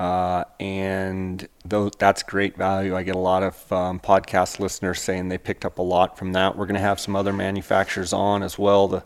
Uh, 0.00 0.44
and 0.58 1.46
that's 1.98 2.22
great 2.22 2.56
value, 2.56 2.96
I 2.96 3.02
get 3.02 3.16
a 3.16 3.18
lot 3.18 3.42
of 3.42 3.70
um, 3.70 4.00
podcast 4.00 4.58
listeners 4.58 4.98
saying 4.98 5.28
they 5.28 5.36
picked 5.36 5.66
up 5.66 5.76
a 5.76 5.82
lot 5.82 6.16
from 6.16 6.32
that. 6.32 6.56
We're 6.56 6.64
going 6.64 6.76
to 6.76 6.80
have 6.80 6.98
some 6.98 7.14
other 7.14 7.34
manufacturers 7.34 8.14
on 8.14 8.42
as 8.42 8.58
well. 8.58 8.88
The 8.88 9.04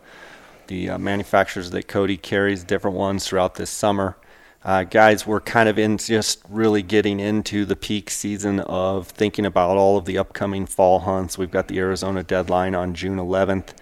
the 0.67 0.91
uh, 0.91 0.97
manufacturers 0.97 1.71
that 1.71 1.89
Cody 1.89 2.15
carries, 2.15 2.63
different 2.63 2.95
ones 2.95 3.27
throughout 3.27 3.55
this 3.55 3.69
summer. 3.69 4.15
Uh, 4.63 4.83
guys, 4.83 5.27
we're 5.27 5.41
kind 5.41 5.67
of 5.67 5.77
in 5.77 5.97
just 5.97 6.41
really 6.49 6.81
getting 6.81 7.19
into 7.19 7.65
the 7.65 7.75
peak 7.75 8.09
season 8.09 8.61
of 8.61 9.09
thinking 9.09 9.45
about 9.45 9.75
all 9.75 9.97
of 9.97 10.05
the 10.05 10.17
upcoming 10.17 10.65
fall 10.65 10.99
hunts. 10.99 11.37
We've 11.37 11.51
got 11.51 11.67
the 11.67 11.77
Arizona 11.77 12.23
deadline 12.23 12.73
on 12.73 12.93
June 12.93 13.17
11th. 13.17 13.73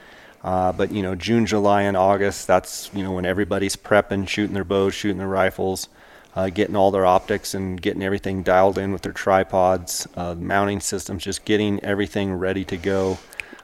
Uh, 0.44 0.74
but 0.74 0.92
you 0.92 1.04
know, 1.04 1.14
June, 1.14 1.46
July, 1.46 1.84
and 1.84 1.96
August, 1.96 2.48
that's 2.48 2.90
you 2.92 3.04
know 3.04 3.12
when 3.12 3.26
everybody's 3.26 3.76
prepping, 3.76 4.28
shooting 4.28 4.56
their 4.56 4.66
bows, 4.66 4.96
shooting 4.96 5.20
their 5.20 5.28
rifles, 5.28 5.90
uh, 6.36 6.50
getting 6.50 6.76
all 6.76 6.92
their 6.92 7.06
optics 7.06 7.54
and 7.54 7.82
getting 7.82 8.02
everything 8.02 8.44
dialed 8.44 8.78
in 8.78 8.92
with 8.92 9.04
their 9.04 9.12
tripods, 9.12 10.08
uh, 10.16 10.36
mounting 10.36 10.80
systems, 10.80 11.24
just 11.24 11.46
getting 11.46 11.84
everything 11.84 12.34
ready 12.34 12.66
to 12.66 12.78
go. 12.78 13.18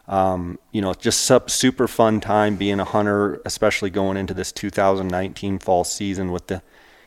Um, 0.08 0.58
you 0.72 0.82
know, 0.82 0.94
just 0.94 1.22
sup, 1.22 1.50
super 1.50 1.88
fun 1.88 2.20
time 2.20 2.56
being 2.56 2.80
a 2.80 2.86
hunter, 2.86 3.42
especially 3.46 3.90
going 3.92 4.18
into 4.18 4.34
this 4.34 4.52
2019 4.52 5.60
fall 5.60 5.84
season 5.84 6.32
with 6.32 6.48
the, 6.48 6.64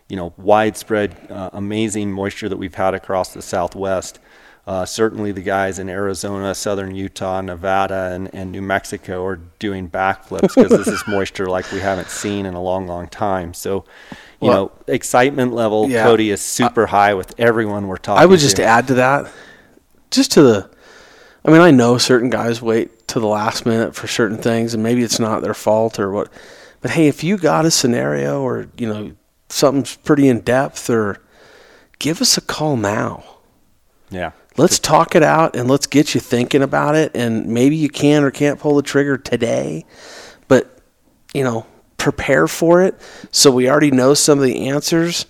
you 0.08 0.16
know, 0.16 0.32
widespread, 0.36 1.16
uh, 1.28 1.50
amazing 1.52 2.12
moisture 2.12 2.48
that 2.48 2.58
we've 2.58 2.74
had 2.74 2.94
across 2.94 3.34
the 3.34 3.42
Southwest. 3.42 4.20
Uh, 4.64 4.84
certainly, 4.84 5.32
the 5.32 5.42
guys 5.42 5.80
in 5.80 5.88
Arizona, 5.88 6.54
Southern 6.54 6.94
Utah, 6.94 7.40
Nevada, 7.40 8.12
and, 8.12 8.32
and 8.32 8.52
New 8.52 8.62
Mexico 8.62 9.24
are 9.24 9.40
doing 9.58 9.88
backflips 9.90 10.54
because 10.54 10.70
this 10.70 10.86
is 10.86 11.02
moisture 11.08 11.46
like 11.46 11.70
we 11.72 11.80
haven't 11.80 12.08
seen 12.08 12.46
in 12.46 12.54
a 12.54 12.62
long, 12.62 12.86
long 12.86 13.08
time. 13.08 13.54
So, 13.54 13.84
you 14.40 14.48
Well, 14.48 14.52
know, 14.66 14.72
excitement 14.86 15.52
level, 15.52 15.88
yeah. 15.90 16.04
Cody, 16.04 16.30
is 16.30 16.40
super 16.40 16.86
high 16.86 17.14
with 17.14 17.34
everyone 17.40 17.88
we're 17.88 17.96
talking 17.96 18.20
to. 18.20 18.22
I 18.22 18.26
would 18.26 18.38
just 18.38 18.56
to. 18.56 18.64
add 18.64 18.86
to 18.86 18.94
that, 18.94 19.32
just 20.12 20.30
to 20.32 20.42
the. 20.42 20.70
I 21.44 21.50
mean, 21.50 21.60
I 21.60 21.72
know 21.72 21.98
certain 21.98 22.30
guys 22.30 22.62
wait 22.62 23.08
to 23.08 23.18
the 23.18 23.26
last 23.26 23.66
minute 23.66 23.96
for 23.96 24.06
certain 24.06 24.38
things, 24.38 24.74
and 24.74 24.82
maybe 24.82 25.02
it's 25.02 25.18
not 25.18 25.42
their 25.42 25.54
fault 25.54 25.98
or 25.98 26.12
what. 26.12 26.28
But 26.80 26.92
hey, 26.92 27.08
if 27.08 27.24
you 27.24 27.36
got 27.36 27.64
a 27.64 27.70
scenario 27.72 28.42
or 28.42 28.68
you 28.76 28.86
know 28.86 29.12
something's 29.48 29.96
pretty 29.96 30.28
in 30.28 30.42
depth, 30.42 30.88
or 30.88 31.18
give 31.98 32.20
us 32.22 32.38
a 32.38 32.40
call 32.40 32.76
now. 32.76 33.24
yeah. 34.08 34.30
Let's 34.56 34.78
talk 34.78 35.14
it 35.14 35.22
out 35.22 35.56
and 35.56 35.68
let's 35.68 35.86
get 35.86 36.14
you 36.14 36.20
thinking 36.20 36.62
about 36.62 36.94
it. 36.94 37.12
And 37.14 37.46
maybe 37.46 37.76
you 37.76 37.88
can 37.88 38.22
or 38.22 38.30
can't 38.30 38.60
pull 38.60 38.76
the 38.76 38.82
trigger 38.82 39.16
today, 39.16 39.86
but 40.48 40.78
you 41.32 41.42
know, 41.44 41.66
prepare 41.96 42.48
for 42.48 42.82
it. 42.82 43.00
So 43.30 43.50
we 43.50 43.70
already 43.70 43.90
know 43.90 44.14
some 44.14 44.38
of 44.38 44.44
the 44.44 44.68
answers. 44.68 45.26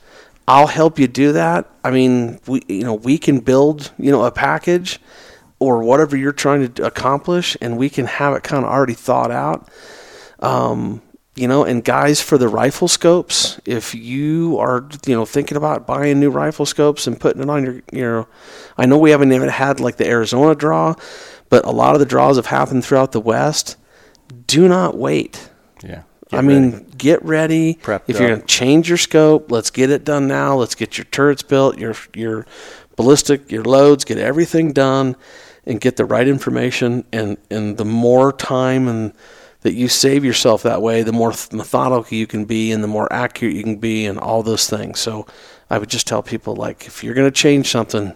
I'll 0.48 0.66
help 0.66 0.98
you 0.98 1.06
do 1.06 1.32
that. 1.32 1.70
I 1.84 1.90
mean, 1.90 2.40
we 2.46 2.62
you 2.68 2.82
know 2.82 2.94
we 2.94 3.18
can 3.18 3.40
build 3.40 3.92
you 3.98 4.10
know 4.10 4.24
a 4.24 4.32
package 4.32 5.00
or 5.58 5.84
whatever 5.84 6.16
you're 6.16 6.32
trying 6.32 6.72
to 6.72 6.84
accomplish, 6.84 7.56
and 7.60 7.78
we 7.78 7.88
can 7.88 8.06
have 8.06 8.34
it 8.34 8.42
kind 8.42 8.64
of 8.64 8.70
already 8.70 8.94
thought 8.94 9.30
out. 9.30 9.68
Um, 10.40 11.00
you 11.34 11.48
know, 11.48 11.64
and 11.64 11.82
guys 11.82 12.20
for 12.20 12.36
the 12.36 12.48
rifle 12.48 12.88
scopes, 12.88 13.58
if 13.64 13.94
you 13.94 14.58
are 14.58 14.86
you 15.06 15.14
know 15.14 15.24
thinking 15.24 15.56
about 15.56 15.86
buying 15.86 16.20
new 16.20 16.30
rifle 16.30 16.66
scopes 16.66 17.06
and 17.06 17.18
putting 17.18 17.42
it 17.42 17.48
on 17.48 17.64
your 17.64 17.74
you 17.92 18.02
know, 18.02 18.28
I 18.76 18.86
know 18.86 18.98
we 18.98 19.10
haven't 19.10 19.32
even 19.32 19.48
had 19.48 19.80
like 19.80 19.96
the 19.96 20.06
Arizona 20.06 20.54
draw, 20.54 20.94
but 21.48 21.64
a 21.64 21.70
lot 21.70 21.94
of 21.94 22.00
the 22.00 22.06
draws 22.06 22.36
have 22.36 22.46
happened 22.46 22.84
throughout 22.84 23.12
the 23.12 23.20
West. 23.20 23.76
Do 24.46 24.68
not 24.68 24.96
wait. 24.96 25.50
Yeah. 25.82 26.02
I 26.32 26.40
mean, 26.40 26.86
get 26.96 27.22
ready. 27.22 27.74
Prepped 27.74 28.04
if 28.08 28.18
you're 28.18 28.28
going 28.28 28.40
to 28.40 28.46
change 28.46 28.88
your 28.88 28.96
scope, 28.96 29.52
let's 29.52 29.70
get 29.70 29.90
it 29.90 30.04
done 30.04 30.26
now. 30.26 30.56
Let's 30.56 30.74
get 30.74 30.96
your 30.96 31.04
turrets 31.06 31.42
built, 31.42 31.78
your 31.78 31.94
your 32.14 32.46
ballistic, 32.96 33.50
your 33.50 33.64
loads, 33.64 34.04
get 34.04 34.18
everything 34.18 34.72
done, 34.72 35.16
and 35.66 35.80
get 35.80 35.96
the 35.96 36.04
right 36.04 36.26
information. 36.26 37.04
And 37.12 37.36
and 37.50 37.76
the 37.76 37.84
more 37.84 38.32
time 38.32 38.88
and 38.88 39.12
that 39.62 39.74
you 39.74 39.88
save 39.88 40.24
yourself 40.24 40.62
that 40.62 40.82
way, 40.82 41.02
the 41.02 41.12
more 41.12 41.32
methodical 41.52 42.16
you 42.16 42.26
can 42.26 42.44
be, 42.44 42.70
and 42.72 42.84
the 42.84 42.88
more 42.88 43.12
accurate 43.12 43.54
you 43.54 43.62
can 43.62 43.76
be, 43.76 44.06
and 44.06 44.18
all 44.18 44.42
those 44.42 44.68
things. 44.68 45.00
So, 45.00 45.26
I 45.70 45.78
would 45.78 45.88
just 45.88 46.06
tell 46.06 46.22
people 46.22 46.54
like, 46.54 46.86
if 46.86 47.02
you're 47.02 47.14
going 47.14 47.26
to 47.26 47.30
change 47.30 47.70
something, 47.70 48.14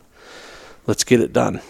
let's 0.86 1.04
get 1.04 1.20
it 1.20 1.32
done. 1.32 1.62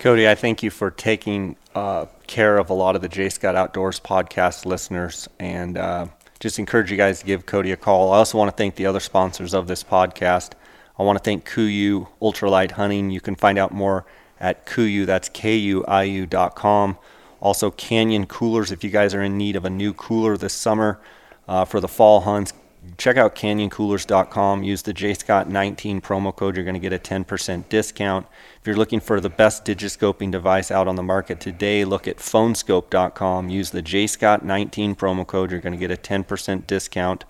Cody, 0.00 0.28
I 0.28 0.34
thank 0.34 0.62
you 0.64 0.70
for 0.70 0.90
taking 0.90 1.54
uh, 1.74 2.06
care 2.26 2.58
of 2.58 2.68
a 2.68 2.74
lot 2.74 2.96
of 2.96 3.02
the 3.02 3.08
J 3.08 3.28
Scott 3.28 3.54
Outdoors 3.54 4.00
podcast 4.00 4.64
listeners 4.64 5.28
and 5.38 5.78
uh, 5.78 6.06
just 6.40 6.58
encourage 6.58 6.90
you 6.90 6.96
guys 6.96 7.20
to 7.20 7.26
give 7.26 7.46
Cody 7.46 7.70
a 7.70 7.76
call. 7.76 8.12
I 8.12 8.16
also 8.16 8.38
want 8.38 8.50
to 8.50 8.56
thank 8.56 8.74
the 8.74 8.86
other 8.86 8.98
sponsors 8.98 9.54
of 9.54 9.68
this 9.68 9.84
podcast. 9.84 10.54
I 10.98 11.04
want 11.04 11.18
to 11.18 11.22
thank 11.22 11.48
Kuiu 11.48 12.08
Ultralight 12.20 12.72
Hunting. 12.72 13.10
You 13.10 13.20
can 13.20 13.36
find 13.36 13.56
out 13.56 13.72
more 13.72 14.06
at 14.40 14.66
Kuiu, 14.66 15.06
that's 15.06 15.28
K-U-I-U 15.28 16.26
dot 16.26 16.56
com. 16.56 16.98
Also, 17.40 17.70
Canyon 17.70 18.26
Coolers, 18.26 18.70
if 18.70 18.84
you 18.84 18.90
guys 18.90 19.14
are 19.14 19.22
in 19.22 19.38
need 19.38 19.56
of 19.56 19.64
a 19.64 19.70
new 19.70 19.94
cooler 19.94 20.36
this 20.36 20.52
summer 20.52 21.00
uh, 21.48 21.64
for 21.64 21.80
the 21.80 21.88
fall 21.88 22.20
hunts, 22.20 22.52
check 22.98 23.16
out 23.16 23.34
canyoncoolers.com. 23.34 24.62
Use 24.62 24.82
the 24.82 24.94
JScott19 24.94 26.00
promo 26.00 26.34
code. 26.34 26.56
You're 26.56 26.64
going 26.64 26.74
to 26.74 26.80
get 26.80 26.92
a 26.92 26.98
10% 26.98 27.68
discount. 27.68 28.26
If 28.60 28.66
you're 28.66 28.76
looking 28.76 29.00
for 29.00 29.20
the 29.20 29.30
best 29.30 29.64
digiscoping 29.64 30.30
device 30.30 30.70
out 30.70 30.88
on 30.88 30.96
the 30.96 31.02
market 31.02 31.40
today, 31.40 31.84
look 31.84 32.06
at 32.06 32.18
phoneskope.com. 32.18 33.48
Use 33.48 33.70
the 33.70 33.82
JScott19 33.82 34.96
promo 34.96 35.26
code. 35.26 35.50
You're 35.50 35.60
going 35.60 35.72
to 35.72 35.78
get 35.78 35.90
a 35.90 35.96
10% 35.96 36.66
discount. 36.66 37.24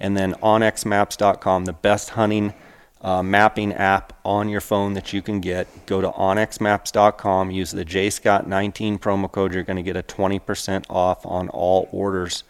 And 0.00 0.16
then 0.16 0.34
onxmaps.com, 0.34 1.64
the 1.64 1.72
best 1.72 2.10
hunting 2.10 2.54
uh, 3.02 3.22
mapping 3.22 3.72
app 3.72 4.12
on 4.24 4.48
your 4.48 4.60
phone 4.60 4.94
that 4.94 5.12
you 5.12 5.20
can 5.22 5.40
get. 5.40 5.86
Go 5.86 6.00
to 6.00 6.10
onxmaps.com. 6.10 7.50
Use 7.50 7.72
the 7.72 7.84
JScott19 7.84 8.98
promo 8.98 9.30
code. 9.30 9.52
You're 9.52 9.64
going 9.64 9.76
to 9.76 9.82
get 9.82 9.96
a 9.96 10.02
20% 10.02 10.84
off 10.88 11.26
on 11.26 11.48
all 11.48 11.88
orders. 11.92 12.44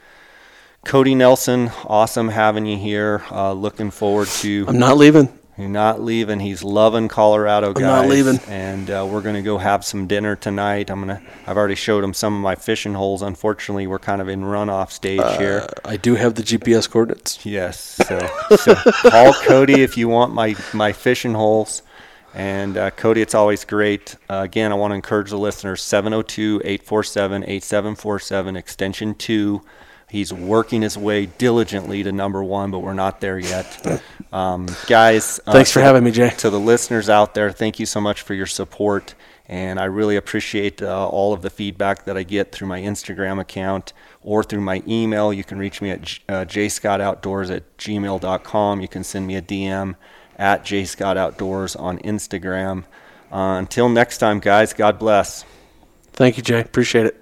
Cody 0.84 1.14
Nelson, 1.14 1.70
awesome 1.86 2.28
having 2.28 2.66
you 2.66 2.76
here. 2.76 3.22
Uh, 3.30 3.52
looking 3.52 3.90
forward 3.90 4.28
to 4.28 4.66
I'm 4.68 4.78
not 4.78 4.96
leaving. 4.96 5.38
You're 5.58 5.68
not 5.68 6.00
leaving. 6.00 6.40
He's 6.40 6.64
loving 6.64 7.08
Colorado, 7.08 7.72
guys. 7.74 7.82
I'm 7.82 7.88
not 7.88 8.08
leaving. 8.08 8.40
And 8.48 8.90
uh, 8.90 9.06
we're 9.10 9.20
gonna 9.20 9.42
go 9.42 9.58
have 9.58 9.84
some 9.84 10.06
dinner 10.06 10.34
tonight. 10.34 10.90
I'm 10.90 11.00
gonna. 11.00 11.20
I've 11.46 11.56
already 11.58 11.74
showed 11.74 12.02
him 12.02 12.14
some 12.14 12.34
of 12.34 12.40
my 12.40 12.54
fishing 12.54 12.94
holes. 12.94 13.20
Unfortunately, 13.20 13.86
we're 13.86 13.98
kind 13.98 14.22
of 14.22 14.28
in 14.28 14.42
runoff 14.42 14.90
stage 14.90 15.20
here. 15.36 15.68
I 15.84 15.98
do 15.98 16.14
have 16.14 16.34
the 16.34 16.42
GPS 16.42 16.90
coordinates. 16.90 17.44
Yes. 17.44 17.98
So, 18.06 18.18
so 18.56 18.74
call 19.10 19.34
Cody 19.34 19.82
if 19.82 19.98
you 19.98 20.08
want 20.08 20.32
my 20.32 20.54
my 20.72 20.92
fishing 20.92 21.34
holes. 21.34 21.82
And 22.34 22.78
uh, 22.78 22.90
Cody, 22.90 23.20
it's 23.20 23.34
always 23.34 23.64
great. 23.64 24.16
Uh, 24.30 24.36
again, 24.36 24.72
I 24.72 24.74
want 24.74 24.92
to 24.92 24.94
encourage 24.94 25.30
the 25.30 25.38
listeners 25.38 25.82
702 25.82 26.62
847 26.64 27.42
8747, 27.42 28.56
extension 28.56 29.14
2. 29.14 29.62
He's 30.12 30.30
working 30.30 30.82
his 30.82 30.98
way 30.98 31.24
diligently 31.24 32.02
to 32.02 32.12
number 32.12 32.44
one, 32.44 32.70
but 32.70 32.80
we're 32.80 32.92
not 32.92 33.22
there 33.22 33.38
yet. 33.38 34.02
Um, 34.30 34.66
guys, 34.86 35.40
uh, 35.46 35.52
Thanks 35.52 35.70
for 35.72 35.78
to- 35.80 35.84
having 35.86 36.04
me, 36.04 36.10
Jay. 36.10 36.28
To 36.36 36.50
the 36.50 36.60
listeners 36.60 37.08
out 37.08 37.32
there, 37.32 37.50
thank 37.50 37.80
you 37.80 37.86
so 37.86 37.98
much 37.98 38.20
for 38.20 38.34
your 38.34 38.44
support. 38.44 39.14
And 39.48 39.80
I 39.80 39.84
really 39.84 40.16
appreciate 40.16 40.82
uh, 40.82 41.08
all 41.08 41.32
of 41.32 41.40
the 41.40 41.48
feedback 41.48 42.04
that 42.04 42.16
I 42.18 42.24
get 42.24 42.52
through 42.52 42.68
my 42.68 42.80
Instagram 42.82 43.40
account 43.40 43.94
or 44.22 44.42
through 44.42 44.60
my 44.60 44.82
email. 44.86 45.32
You 45.32 45.44
can 45.44 45.58
reach 45.58 45.80
me 45.80 45.90
at 45.90 46.00
uh, 46.28 46.44
jscottoutdoors 46.44 47.54
at 47.54 47.76
gmail.com. 47.78 48.80
You 48.82 48.88
can 48.88 49.04
send 49.04 49.26
me 49.26 49.36
a 49.36 49.42
DM 49.42 49.94
at 50.36 50.64
jscottoutdoors 50.64 51.78
on 51.80 51.98
Instagram. 52.00 52.84
Uh, 53.32 53.56
until 53.58 53.88
next 53.88 54.18
time, 54.18 54.40
guys, 54.40 54.74
God 54.74 54.98
bless. 54.98 55.46
Thank 56.12 56.36
you, 56.36 56.42
Jay. 56.42 56.60
Appreciate 56.60 57.06
it. 57.06 57.21